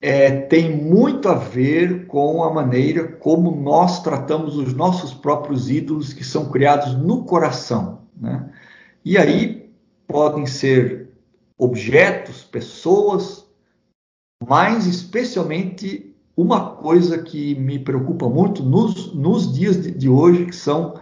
é, 0.00 0.30
tem 0.30 0.76
muito 0.76 1.28
a 1.28 1.34
ver 1.34 2.06
com 2.06 2.42
a 2.42 2.52
maneira 2.52 3.08
como 3.08 3.50
nós 3.50 4.02
tratamos 4.02 4.56
os 4.56 4.74
nossos 4.74 5.14
próprios 5.14 5.70
ídolos 5.70 6.12
que 6.12 6.24
são 6.24 6.50
criados 6.50 6.94
no 6.94 7.24
coração. 7.24 8.02
Né? 8.14 8.50
E 9.04 9.16
aí 9.16 9.70
podem 10.06 10.46
ser 10.46 11.10
objetos, 11.56 12.44
pessoas, 12.44 13.45
mas 14.44 14.86
especialmente 14.86 16.14
uma 16.36 16.70
coisa 16.70 17.18
que 17.18 17.54
me 17.54 17.78
preocupa 17.78 18.28
muito 18.28 18.62
nos, 18.62 19.14
nos 19.14 19.54
dias 19.54 19.82
de, 19.82 19.90
de, 19.90 20.08
hoje, 20.08 20.46
que 20.46 20.56
são 20.56 20.94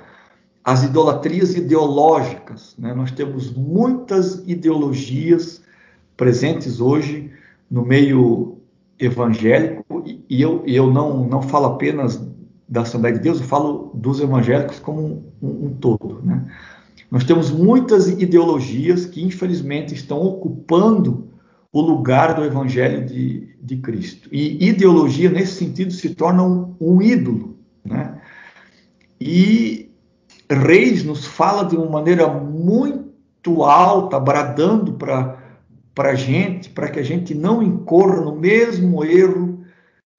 as 0.62 0.84
idolatrias 0.84 1.54
ideológicas. 1.54 2.74
Né? 2.78 2.94
Nós 2.94 3.10
temos 3.10 3.52
muitas 3.52 4.42
ideologias 4.46 5.62
presentes 6.16 6.80
hoje 6.80 7.32
no 7.68 7.84
meio 7.84 8.58
evangélico, 8.98 10.04
e 10.06 10.40
eu, 10.40 10.62
eu 10.64 10.92
não, 10.92 11.26
não 11.26 11.42
falo 11.42 11.66
apenas 11.66 12.22
da 12.68 12.82
Assembleia 12.82 13.16
de 13.16 13.22
Deus, 13.22 13.40
eu 13.40 13.46
falo 13.46 13.90
dos 13.94 14.20
evangélicos 14.20 14.78
como 14.78 15.00
um, 15.00 15.22
um, 15.42 15.66
um 15.66 15.74
todo. 15.74 16.20
Né? 16.22 16.44
Nós 17.10 17.24
temos 17.24 17.50
muitas 17.50 18.08
ideologias 18.08 19.04
que, 19.04 19.22
infelizmente, 19.22 19.92
estão 19.92 20.22
ocupando 20.22 21.33
o 21.74 21.80
lugar 21.80 22.34
do 22.34 22.44
Evangelho 22.44 23.04
de, 23.04 23.48
de 23.60 23.76
Cristo. 23.78 24.28
E 24.30 24.68
ideologia, 24.68 25.28
nesse 25.28 25.54
sentido, 25.54 25.92
se 25.92 26.14
torna 26.14 26.44
um, 26.44 26.76
um 26.80 27.02
ídolo. 27.02 27.58
Né? 27.84 28.16
E 29.20 29.90
Reis 30.48 31.02
nos 31.02 31.26
fala 31.26 31.64
de 31.64 31.74
uma 31.74 31.90
maneira 31.90 32.28
muito 32.28 33.64
alta, 33.64 34.20
bradando 34.20 34.92
para 34.92 35.36
a 35.98 36.14
gente, 36.14 36.70
para 36.70 36.88
que 36.88 37.00
a 37.00 37.02
gente 37.02 37.34
não 37.34 37.60
incorra 37.60 38.20
no 38.20 38.36
mesmo 38.36 39.04
erro 39.04 39.64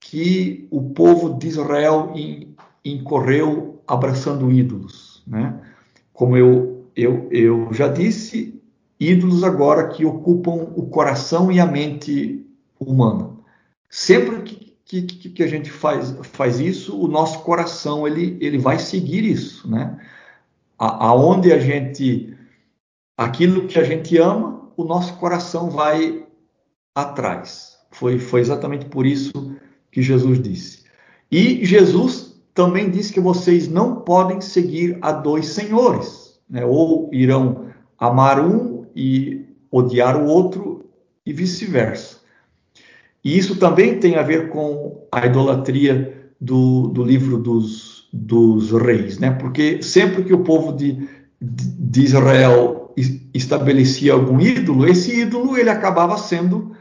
que 0.02 0.68
o 0.70 0.90
povo 0.90 1.40
de 1.40 1.48
Israel 1.48 2.14
incorreu 2.84 3.82
abraçando 3.88 4.52
ídolos. 4.52 5.24
Né? 5.26 5.58
Como 6.12 6.36
eu, 6.36 6.86
eu, 6.98 7.30
eu 7.32 7.70
já 7.72 7.88
disse, 7.88 8.55
ídolos 9.00 9.44
agora 9.44 9.90
que 9.90 10.06
ocupam 10.06 10.68
o 10.76 10.88
coração 10.88 11.52
e 11.52 11.60
a 11.60 11.66
mente 11.66 12.46
humana. 12.80 13.32
Sempre 13.90 14.42
que, 14.42 15.02
que, 15.02 15.30
que 15.30 15.44
a 15.44 15.48
gente 15.48 15.70
faz, 15.70 16.16
faz 16.24 16.60
isso, 16.60 17.00
o 17.00 17.08
nosso 17.08 17.40
coração 17.40 18.08
ele, 18.08 18.38
ele 18.40 18.58
vai 18.58 18.80
seguir 18.80 19.24
isso, 19.24 19.70
né? 19.70 19.98
A, 20.78 21.08
aonde 21.08 21.52
a 21.52 21.60
gente, 21.60 22.36
aquilo 23.18 23.68
que 23.68 23.80
a 23.80 23.84
gente 23.84 24.18
ama, 24.18 24.70
o 24.76 24.84
nosso 24.84 25.16
coração 25.16 25.70
vai 25.70 26.26
atrás. 26.94 27.78
Foi, 27.92 28.20
foi 28.20 28.42
exatamente 28.42 28.86
por 28.86 29.06
isso 29.06 29.56
que 29.92 30.02
Jesus 30.02 30.42
disse. 30.42 30.84
E 31.32 31.66
Jesus 31.66 32.36
também 32.54 32.90
disse 32.90 33.14
que 33.14 33.20
vocês 33.20 33.68
não 33.68 34.02
podem 34.02 34.40
seguir 34.42 34.98
a 35.02 35.12
dois 35.12 35.48
senhores, 35.48 36.40
né? 36.50 36.66
ou 36.66 37.10
irão 37.14 37.68
amar 37.98 38.40
um 38.40 38.75
e 38.96 39.46
odiar 39.72 40.18
o 40.18 40.26
outro 40.26 40.86
e 41.26 41.34
vice-versa. 41.34 42.18
E 43.24 43.38
isso 43.38 43.56
também 43.58 44.00
tem 44.00 44.16
a 44.16 44.22
ver 44.22 44.50
com 44.50 45.08
a 45.12 45.26
idolatria 45.26 46.30
do, 46.40 46.88
do 46.88 47.04
livro 47.04 47.38
dos, 47.38 48.08
dos 48.14 48.72
reis, 48.72 49.18
né? 49.18 49.32
Porque 49.32 49.82
sempre 49.82 50.24
que 50.24 50.34
o 50.34 50.44
povo 50.44 50.72
de, 50.72 51.08
de 51.42 52.04
Israel 52.04 52.94
estabelecia 53.34 54.14
algum 54.14 54.40
ídolo, 54.40 54.88
esse 54.88 55.22
ídolo 55.22 55.58
ele 55.58 55.70
acabava 55.70 56.18
sendo 56.18 56.72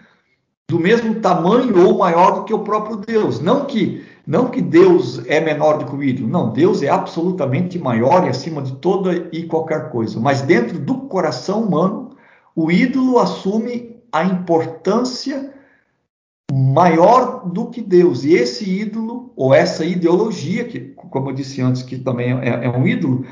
do 0.69 0.79
mesmo 0.79 1.17
tamanho 1.17 1.87
ou 1.87 1.99
maior 1.99 2.37
do 2.37 2.45
que 2.45 2.55
o 2.55 2.61
próprio 2.61 2.97
Deus. 2.97 3.41
Não 3.41 3.65
que 3.65 4.05
não 4.27 4.47
que 4.47 4.63
Deus 4.63 5.21
é 5.27 5.39
menor 5.39 5.79
do 5.79 5.85
que 5.85 5.95
o 5.95 6.03
ídolo, 6.03 6.29
não, 6.29 6.51
Deus 6.51 6.83
é 6.83 6.89
absolutamente 6.89 7.79
maior 7.79 8.25
e 8.25 8.31
acima 8.31 8.63
de 8.63 8.73
toda 8.77 9.29
e 9.31 9.43
qualquer 9.43 9.91
coisa. 9.91 10.19
Mas 10.19 10.41
dentro 10.41 10.79
do 10.79 10.95
coração 10.95 11.63
humano, 11.63 12.04
o 12.55 12.71
ídolo 12.71 13.19
assume 13.19 13.97
a 14.13 14.25
importância 14.25 15.53
maior 16.53 17.49
do 17.49 17.71
que 17.71 17.81
Deus. 17.81 18.25
E 18.25 18.35
esse 18.35 18.69
ídolo, 18.69 19.33
ou 19.35 19.53
essa 19.53 19.85
ideologia, 19.85 20.65
que, 20.65 20.81
como 20.81 21.31
eu 21.31 21.35
disse 21.35 21.61
antes, 21.61 21.83
que 21.83 21.99
também 21.99 22.33
é, 22.41 22.67
é 22.67 22.69
um 22.69 22.87
ídolo, 22.87 23.27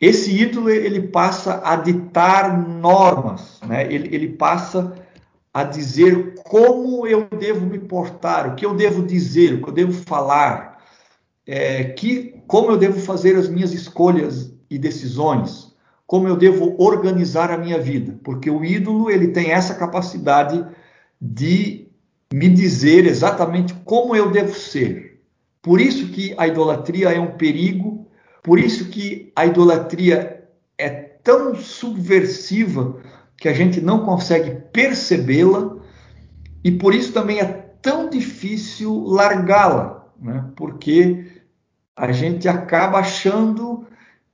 esse 0.00 0.30
ídolo 0.30 0.70
ele 0.70 1.08
passa 1.08 1.60
a 1.64 1.74
ditar 1.74 2.56
normas, 2.56 3.58
né? 3.66 3.92
ele, 3.92 4.14
ele 4.14 4.28
passa 4.28 4.94
a 5.52 5.64
dizer 5.64 6.34
como 6.44 7.04
eu 7.04 7.26
devo 7.36 7.66
me 7.66 7.80
portar, 7.80 8.48
o 8.48 8.54
que 8.54 8.64
eu 8.64 8.74
devo 8.74 9.04
dizer, 9.04 9.54
o 9.54 9.62
que 9.62 9.68
eu 9.70 9.74
devo 9.74 9.92
falar, 9.92 10.78
é, 11.44 11.84
que, 11.84 12.40
como 12.46 12.70
eu 12.70 12.76
devo 12.76 13.00
fazer 13.00 13.34
as 13.34 13.48
minhas 13.48 13.72
escolhas 13.72 14.54
e 14.70 14.78
decisões, 14.78 15.67
como 16.08 16.26
eu 16.26 16.38
devo 16.38 16.74
organizar 16.78 17.50
a 17.50 17.58
minha 17.58 17.78
vida, 17.78 18.18
porque 18.24 18.50
o 18.50 18.64
ídolo 18.64 19.10
ele 19.10 19.28
tem 19.28 19.50
essa 19.50 19.74
capacidade 19.74 20.66
de 21.20 21.86
me 22.32 22.48
dizer 22.48 23.04
exatamente 23.04 23.74
como 23.84 24.16
eu 24.16 24.30
devo 24.30 24.54
ser. 24.54 25.20
Por 25.60 25.78
isso 25.78 26.08
que 26.08 26.34
a 26.38 26.48
idolatria 26.48 27.10
é 27.10 27.20
um 27.20 27.32
perigo, 27.32 28.08
por 28.42 28.58
isso 28.58 28.86
que 28.88 29.30
a 29.36 29.44
idolatria 29.44 30.48
é 30.78 30.88
tão 30.88 31.54
subversiva 31.54 32.96
que 33.36 33.46
a 33.46 33.52
gente 33.52 33.78
não 33.78 34.02
consegue 34.02 34.62
percebê-la 34.72 35.76
e 36.64 36.70
por 36.72 36.94
isso 36.94 37.12
também 37.12 37.38
é 37.38 37.44
tão 37.82 38.08
difícil 38.08 39.04
largá-la, 39.04 40.08
né? 40.18 40.46
porque 40.56 41.42
a 41.94 42.10
gente 42.12 42.48
acaba 42.48 42.98
achando 42.98 43.86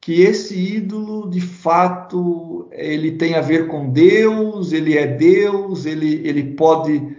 que 0.05 0.21
esse 0.21 0.55
ídolo, 0.55 1.31
de 1.31 1.41
fato, 1.41 2.69
ele 2.73 3.13
tem 3.13 3.37
a 3.37 3.41
ver 3.41 3.69
com 3.69 3.91
Deus, 3.91 4.71
ele 4.71 4.99
é 4.99 5.07
Deus, 5.07 5.87
ele, 5.87 6.21
ele 6.29 6.53
pode 6.53 7.17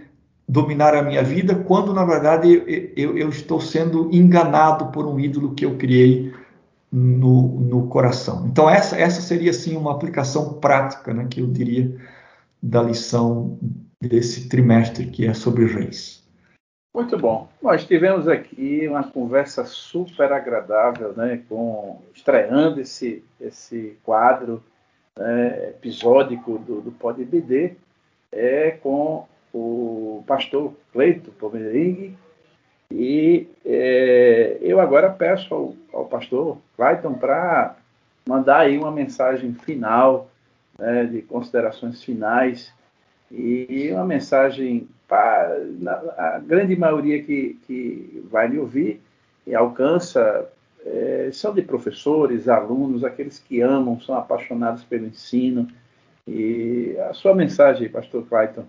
dominar 0.48 0.94
a 0.94 1.02
minha 1.02 1.20
vida, 1.24 1.56
quando 1.56 1.92
na 1.92 2.04
verdade 2.04 2.62
eu, 2.96 3.18
eu, 3.18 3.28
estou 3.28 3.60
sendo 3.60 4.08
enganado 4.14 4.92
por 4.92 5.04
um 5.04 5.18
ídolo 5.18 5.52
que 5.52 5.66
eu 5.66 5.76
criei 5.76 6.32
no, 6.92 7.58
no 7.58 7.88
coração. 7.88 8.46
Então, 8.46 8.70
essa, 8.70 8.96
essa 8.96 9.20
seria, 9.20 9.50
assim, 9.50 9.76
uma 9.76 9.90
aplicação 9.90 10.54
prática, 10.54 11.12
né, 11.12 11.26
que 11.28 11.40
eu 11.40 11.48
diria, 11.48 11.92
da 12.62 12.84
lição 12.84 13.58
desse 14.00 14.48
trimestre, 14.48 15.06
que 15.06 15.26
é 15.26 15.34
sobre 15.34 15.66
reis. 15.66 16.22
Muito 16.96 17.18
bom. 17.18 17.46
Nós 17.60 17.84
tivemos 17.84 18.26
aqui 18.26 18.88
uma 18.88 19.04
conversa 19.04 19.66
super 19.66 20.32
agradável, 20.32 21.12
né, 21.14 21.42
com 21.46 22.00
estreando 22.14 22.80
esse 22.80 23.22
esse 23.38 23.98
quadro 24.02 24.64
né, 25.14 25.68
episódico 25.68 26.56
do, 26.58 26.80
do 26.80 26.90
Pod 26.90 27.22
BD, 27.22 27.74
é 28.32 28.70
com 28.70 29.26
o 29.52 30.24
pastor 30.26 30.72
Cleito 30.90 31.30
Pomering, 31.32 32.16
e 32.90 33.46
é, 33.62 34.56
eu 34.62 34.80
agora 34.80 35.10
peço 35.10 35.52
ao, 35.52 35.74
ao 35.92 36.06
pastor 36.06 36.56
Clayton 36.78 37.12
para 37.12 37.76
mandar 38.26 38.60
aí 38.60 38.78
uma 38.78 38.90
mensagem 38.90 39.52
final, 39.52 40.30
né, 40.78 41.04
de 41.04 41.20
considerações 41.20 42.02
finais, 42.02 42.72
e 43.30 43.90
uma 43.92 44.06
mensagem 44.06 44.88
a 45.10 46.40
grande 46.44 46.76
maioria 46.76 47.22
que, 47.22 47.58
que 47.66 48.24
vai 48.30 48.48
me 48.48 48.58
ouvir 48.58 49.00
e 49.46 49.54
alcança 49.54 50.48
é, 50.84 51.30
são 51.32 51.54
de 51.54 51.62
professores, 51.62 52.48
alunos, 52.48 53.04
aqueles 53.04 53.38
que 53.38 53.60
amam, 53.60 54.00
são 54.00 54.16
apaixonados 54.16 54.82
pelo 54.84 55.06
ensino. 55.06 55.68
E 56.26 56.96
a 57.08 57.14
sua 57.14 57.34
mensagem, 57.34 57.88
pastor 57.88 58.24
Clayton. 58.26 58.64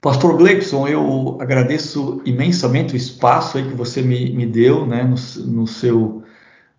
Pastor 0.00 0.36
Gleibson, 0.36 0.86
eu 0.86 1.38
agradeço 1.40 2.22
imensamente 2.24 2.94
o 2.94 2.96
espaço 2.96 3.58
aí 3.58 3.64
que 3.64 3.74
você 3.74 4.00
me, 4.00 4.30
me 4.30 4.46
deu, 4.46 4.86
né, 4.86 5.02
no, 5.02 5.16
no, 5.44 5.66
seu, 5.66 6.22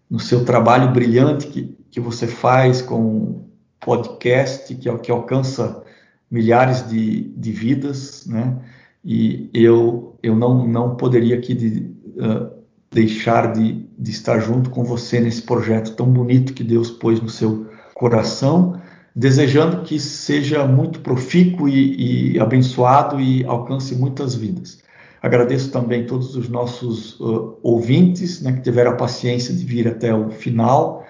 no 0.10 0.20
seu 0.20 0.46
trabalho 0.46 0.94
brilhante 0.94 1.48
que, 1.48 1.78
que 1.92 2.00
você 2.00 2.26
faz 2.26 2.82
com 2.82 3.46
podcast 3.80 4.74
que, 4.74 4.98
que 5.00 5.12
alcança 5.12 5.84
milhares 6.30 6.88
de, 6.88 7.22
de 7.36 7.52
vidas, 7.52 8.26
né, 8.28 8.58
e 9.04 9.50
eu, 9.54 10.16
eu 10.22 10.36
não, 10.36 10.68
não 10.68 10.96
poderia 10.96 11.36
aqui 11.36 11.54
de, 11.54 11.92
uh, 12.18 12.52
deixar 12.92 13.54
de, 13.54 13.86
de 13.98 14.12
estar 14.12 14.40
junto 14.40 14.70
com 14.70 14.84
você 14.84 15.20
nesse 15.20 15.42
projeto 15.42 15.96
tão 15.96 16.08
bonito 16.08 16.54
que 16.54 16.64
Deus 16.64 16.92
pôs 16.92 17.22
no 17.22 17.30
seu 17.30 17.68
coração 17.94 18.80
desejando 19.16 19.82
que 19.84 20.00
seja 20.00 20.66
muito 20.66 21.02
profícuo 21.02 21.68
e, 21.68 22.36
e 22.36 22.40
abençoado 22.40 23.20
e 23.20 23.44
alcance 23.46 23.96
muitas 23.96 24.36
vidas. 24.36 24.80
Agradeço 25.22 25.72
também 25.72 26.06
todos 26.06 26.38
os 26.38 26.48
nossos 26.48 27.20
uh, 27.20 27.58
ouvintes 27.62 28.42
né, 28.42 28.54
que 28.54 28.62
tiveram 28.62 28.92
a 28.92 28.96
paciência 28.96 29.54
de 29.54 29.66
vir 29.66 29.88
até 29.88 30.16
o 30.16 30.30
final. 30.30 31.06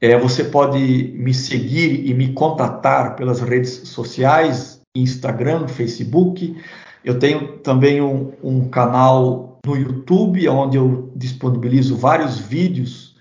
É, 0.00 0.18
você 0.18 0.44
pode 0.44 1.12
me 1.14 1.34
seguir 1.34 2.08
e 2.08 2.14
me 2.14 2.32
contatar 2.32 3.16
pelas 3.16 3.40
redes 3.40 3.88
sociais, 3.88 4.80
Instagram, 4.96 5.68
Facebook. 5.68 6.56
Eu 7.04 7.18
tenho 7.18 7.58
também 7.58 8.00
um, 8.00 8.32
um 8.42 8.68
canal 8.68 9.58
no 9.64 9.76
YouTube, 9.76 10.48
onde 10.48 10.78
eu 10.78 11.12
disponibilizo 11.14 11.96
vários 11.96 12.38
vídeos 12.38 13.14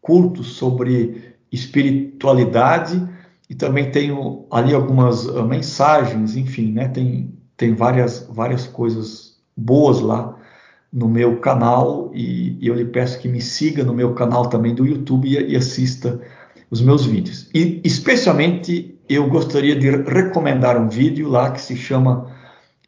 curtos 0.00 0.52
sobre 0.52 1.34
espiritualidade 1.50 3.04
e 3.50 3.54
também 3.54 3.90
tenho 3.90 4.46
ali 4.50 4.72
algumas 4.72 5.26
uh, 5.26 5.44
mensagens, 5.44 6.36
enfim, 6.36 6.72
né? 6.72 6.88
Tem, 6.88 7.34
tem 7.56 7.74
várias, 7.74 8.26
várias 8.30 8.66
coisas 8.66 9.38
boas 9.56 10.00
lá 10.00 10.36
no 10.92 11.08
meu 11.08 11.38
canal 11.38 12.10
e, 12.14 12.58
eu 12.60 12.74
lhe 12.74 12.84
peço 12.84 13.18
que 13.18 13.28
me 13.28 13.40
siga 13.40 13.82
no 13.82 13.94
meu 13.94 14.12
canal 14.12 14.48
também 14.48 14.74
do 14.74 14.84
YouTube 14.84 15.26
e, 15.26 15.52
e 15.52 15.56
assista 15.56 16.20
os 16.70 16.80
meus 16.80 17.06
vídeos. 17.06 17.48
E 17.54 17.80
especialmente 17.82 18.98
eu 19.08 19.26
gostaria 19.28 19.74
de 19.74 19.90
recomendar 19.90 20.76
um 20.76 20.88
vídeo 20.88 21.28
lá 21.28 21.50
que 21.50 21.60
se 21.60 21.76
chama 21.76 22.30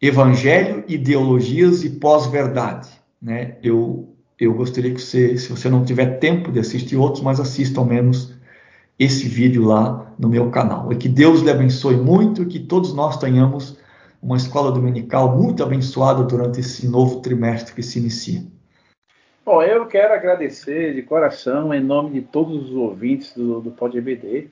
Evangelho, 0.00 0.84
Ideologias 0.86 1.84
e 1.84 1.90
Pós-Verdade. 1.90 2.88
Né? 3.20 3.56
Eu, 3.62 4.14
eu 4.38 4.52
gostaria 4.52 4.92
que 4.92 5.00
você, 5.00 5.38
se 5.38 5.48
você 5.48 5.70
não 5.70 5.84
tiver 5.84 6.18
tempo 6.18 6.52
de 6.52 6.58
assistir 6.58 6.96
outros, 6.96 7.22
mas 7.22 7.40
assista 7.40 7.80
ao 7.80 7.86
menos 7.86 8.34
esse 8.98 9.26
vídeo 9.26 9.64
lá 9.64 10.14
no 10.18 10.28
meu 10.28 10.50
canal. 10.50 10.92
E 10.92 10.96
que 10.96 11.08
Deus 11.08 11.40
lhe 11.40 11.50
abençoe 11.50 11.96
muito 11.96 12.42
e 12.42 12.46
que 12.46 12.60
todos 12.60 12.92
nós 12.94 13.16
tenhamos 13.16 13.76
uma 14.24 14.38
escola 14.38 14.72
dominical 14.72 15.36
muito 15.36 15.62
abençoada 15.62 16.22
durante 16.22 16.60
esse 16.60 16.88
novo 16.88 17.20
trimestre 17.20 17.74
que 17.74 17.82
se 17.82 17.98
inicia. 17.98 18.42
Bom, 19.44 19.62
eu 19.62 19.84
quero 19.84 20.14
agradecer 20.14 20.94
de 20.94 21.02
coração, 21.02 21.74
em 21.74 21.80
nome 21.80 22.18
de 22.18 22.22
todos 22.22 22.70
os 22.70 22.74
ouvintes 22.74 23.34
do, 23.34 23.60
do 23.60 23.70
PodBD, 23.70 24.48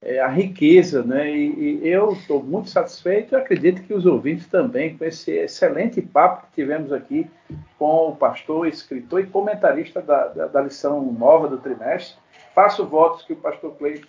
é, 0.00 0.20
a 0.20 0.28
riqueza, 0.28 1.02
né? 1.02 1.28
E, 1.36 1.80
e 1.82 1.88
eu 1.88 2.12
estou 2.12 2.40
muito 2.40 2.70
satisfeito 2.70 3.34
e 3.34 3.36
acredito 3.36 3.82
que 3.82 3.92
os 3.92 4.06
ouvintes 4.06 4.46
também, 4.46 4.96
com 4.96 5.04
esse 5.04 5.32
excelente 5.32 6.00
papo 6.00 6.46
que 6.46 6.62
tivemos 6.62 6.92
aqui 6.92 7.28
com 7.76 8.10
o 8.10 8.16
pastor, 8.16 8.68
escritor 8.68 9.20
e 9.20 9.26
comentarista 9.26 10.00
da, 10.00 10.28
da, 10.28 10.46
da 10.46 10.60
lição 10.60 11.12
nova 11.12 11.48
do 11.48 11.58
trimestre. 11.58 12.16
Faço 12.54 12.86
votos 12.86 13.24
que 13.24 13.32
o 13.32 13.36
pastor 13.36 13.74
Cleiton 13.74 14.06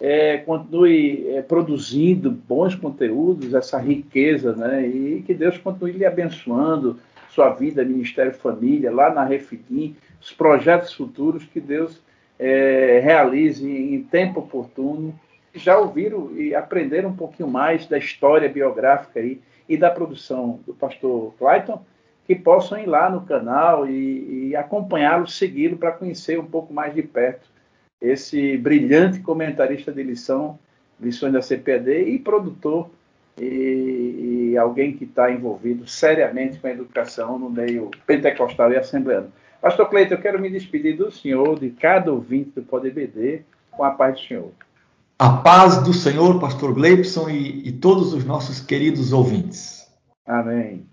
é, 0.00 0.38
continue 0.38 1.28
é, 1.30 1.42
produzindo 1.42 2.30
bons 2.30 2.74
conteúdos, 2.74 3.54
essa 3.54 3.78
riqueza, 3.78 4.54
né? 4.54 4.86
E 4.86 5.22
que 5.22 5.34
Deus 5.34 5.56
continue 5.58 5.92
lhe 5.92 6.06
abençoando 6.06 6.98
sua 7.30 7.50
vida, 7.50 7.84
Ministério 7.84 8.32
Família, 8.32 8.92
lá 8.92 9.12
na 9.12 9.24
Refidim, 9.24 9.96
os 10.20 10.32
projetos 10.32 10.92
futuros 10.92 11.44
que 11.44 11.60
Deus 11.60 12.00
é, 12.38 13.00
realize 13.02 13.68
em 13.68 14.02
tempo 14.02 14.40
oportuno. 14.40 15.18
Já 15.52 15.78
ouviram 15.78 16.32
e 16.36 16.54
aprenderam 16.54 17.10
um 17.10 17.16
pouquinho 17.16 17.48
mais 17.48 17.86
da 17.86 17.96
história 17.96 18.48
biográfica 18.48 19.20
aí 19.20 19.40
e 19.68 19.76
da 19.76 19.90
produção 19.90 20.60
do 20.66 20.74
pastor 20.74 21.32
Clayton, 21.38 21.80
que 22.26 22.34
possam 22.34 22.78
ir 22.78 22.86
lá 22.86 23.08
no 23.08 23.20
canal 23.22 23.88
e, 23.88 24.48
e 24.48 24.56
acompanhá-lo, 24.56 25.26
segui-lo 25.28 25.76
para 25.76 25.92
conhecer 25.92 26.38
um 26.38 26.46
pouco 26.46 26.72
mais 26.74 26.92
de 26.94 27.02
perto 27.02 27.53
esse 28.04 28.56
brilhante 28.56 29.20
comentarista 29.20 29.92
de 29.92 30.02
lição, 30.02 30.58
lições 31.00 31.32
da 31.32 31.42
CPD 31.42 32.10
e 32.10 32.18
produtor 32.18 32.90
e, 33.40 34.50
e 34.52 34.56
alguém 34.56 34.92
que 34.96 35.04
está 35.04 35.30
envolvido 35.30 35.86
seriamente 35.86 36.58
com 36.58 36.66
a 36.66 36.70
educação 36.70 37.38
no 37.38 37.50
meio 37.50 37.90
pentecostal 38.06 38.72
e 38.72 38.76
assembleano. 38.76 39.32
Pastor 39.60 39.88
Cleiton, 39.88 40.14
eu 40.14 40.20
quero 40.20 40.40
me 40.40 40.50
despedir 40.50 40.96
do 40.96 41.10
senhor, 41.10 41.58
de 41.58 41.70
cada 41.70 42.12
ouvinte 42.12 42.50
do 42.54 42.62
Poder 42.62 42.92
BD, 42.92 43.42
com 43.70 43.82
a 43.82 43.90
paz 43.90 44.20
do 44.20 44.26
senhor. 44.26 44.50
A 45.18 45.30
paz 45.30 45.82
do 45.82 45.92
Senhor, 45.92 46.40
pastor 46.40 46.74
Gleibson 46.74 47.30
e, 47.30 47.68
e 47.68 47.72
todos 47.72 48.12
os 48.12 48.24
nossos 48.24 48.60
queridos 48.60 49.12
ouvintes. 49.12 49.88
Amém. 50.26 50.84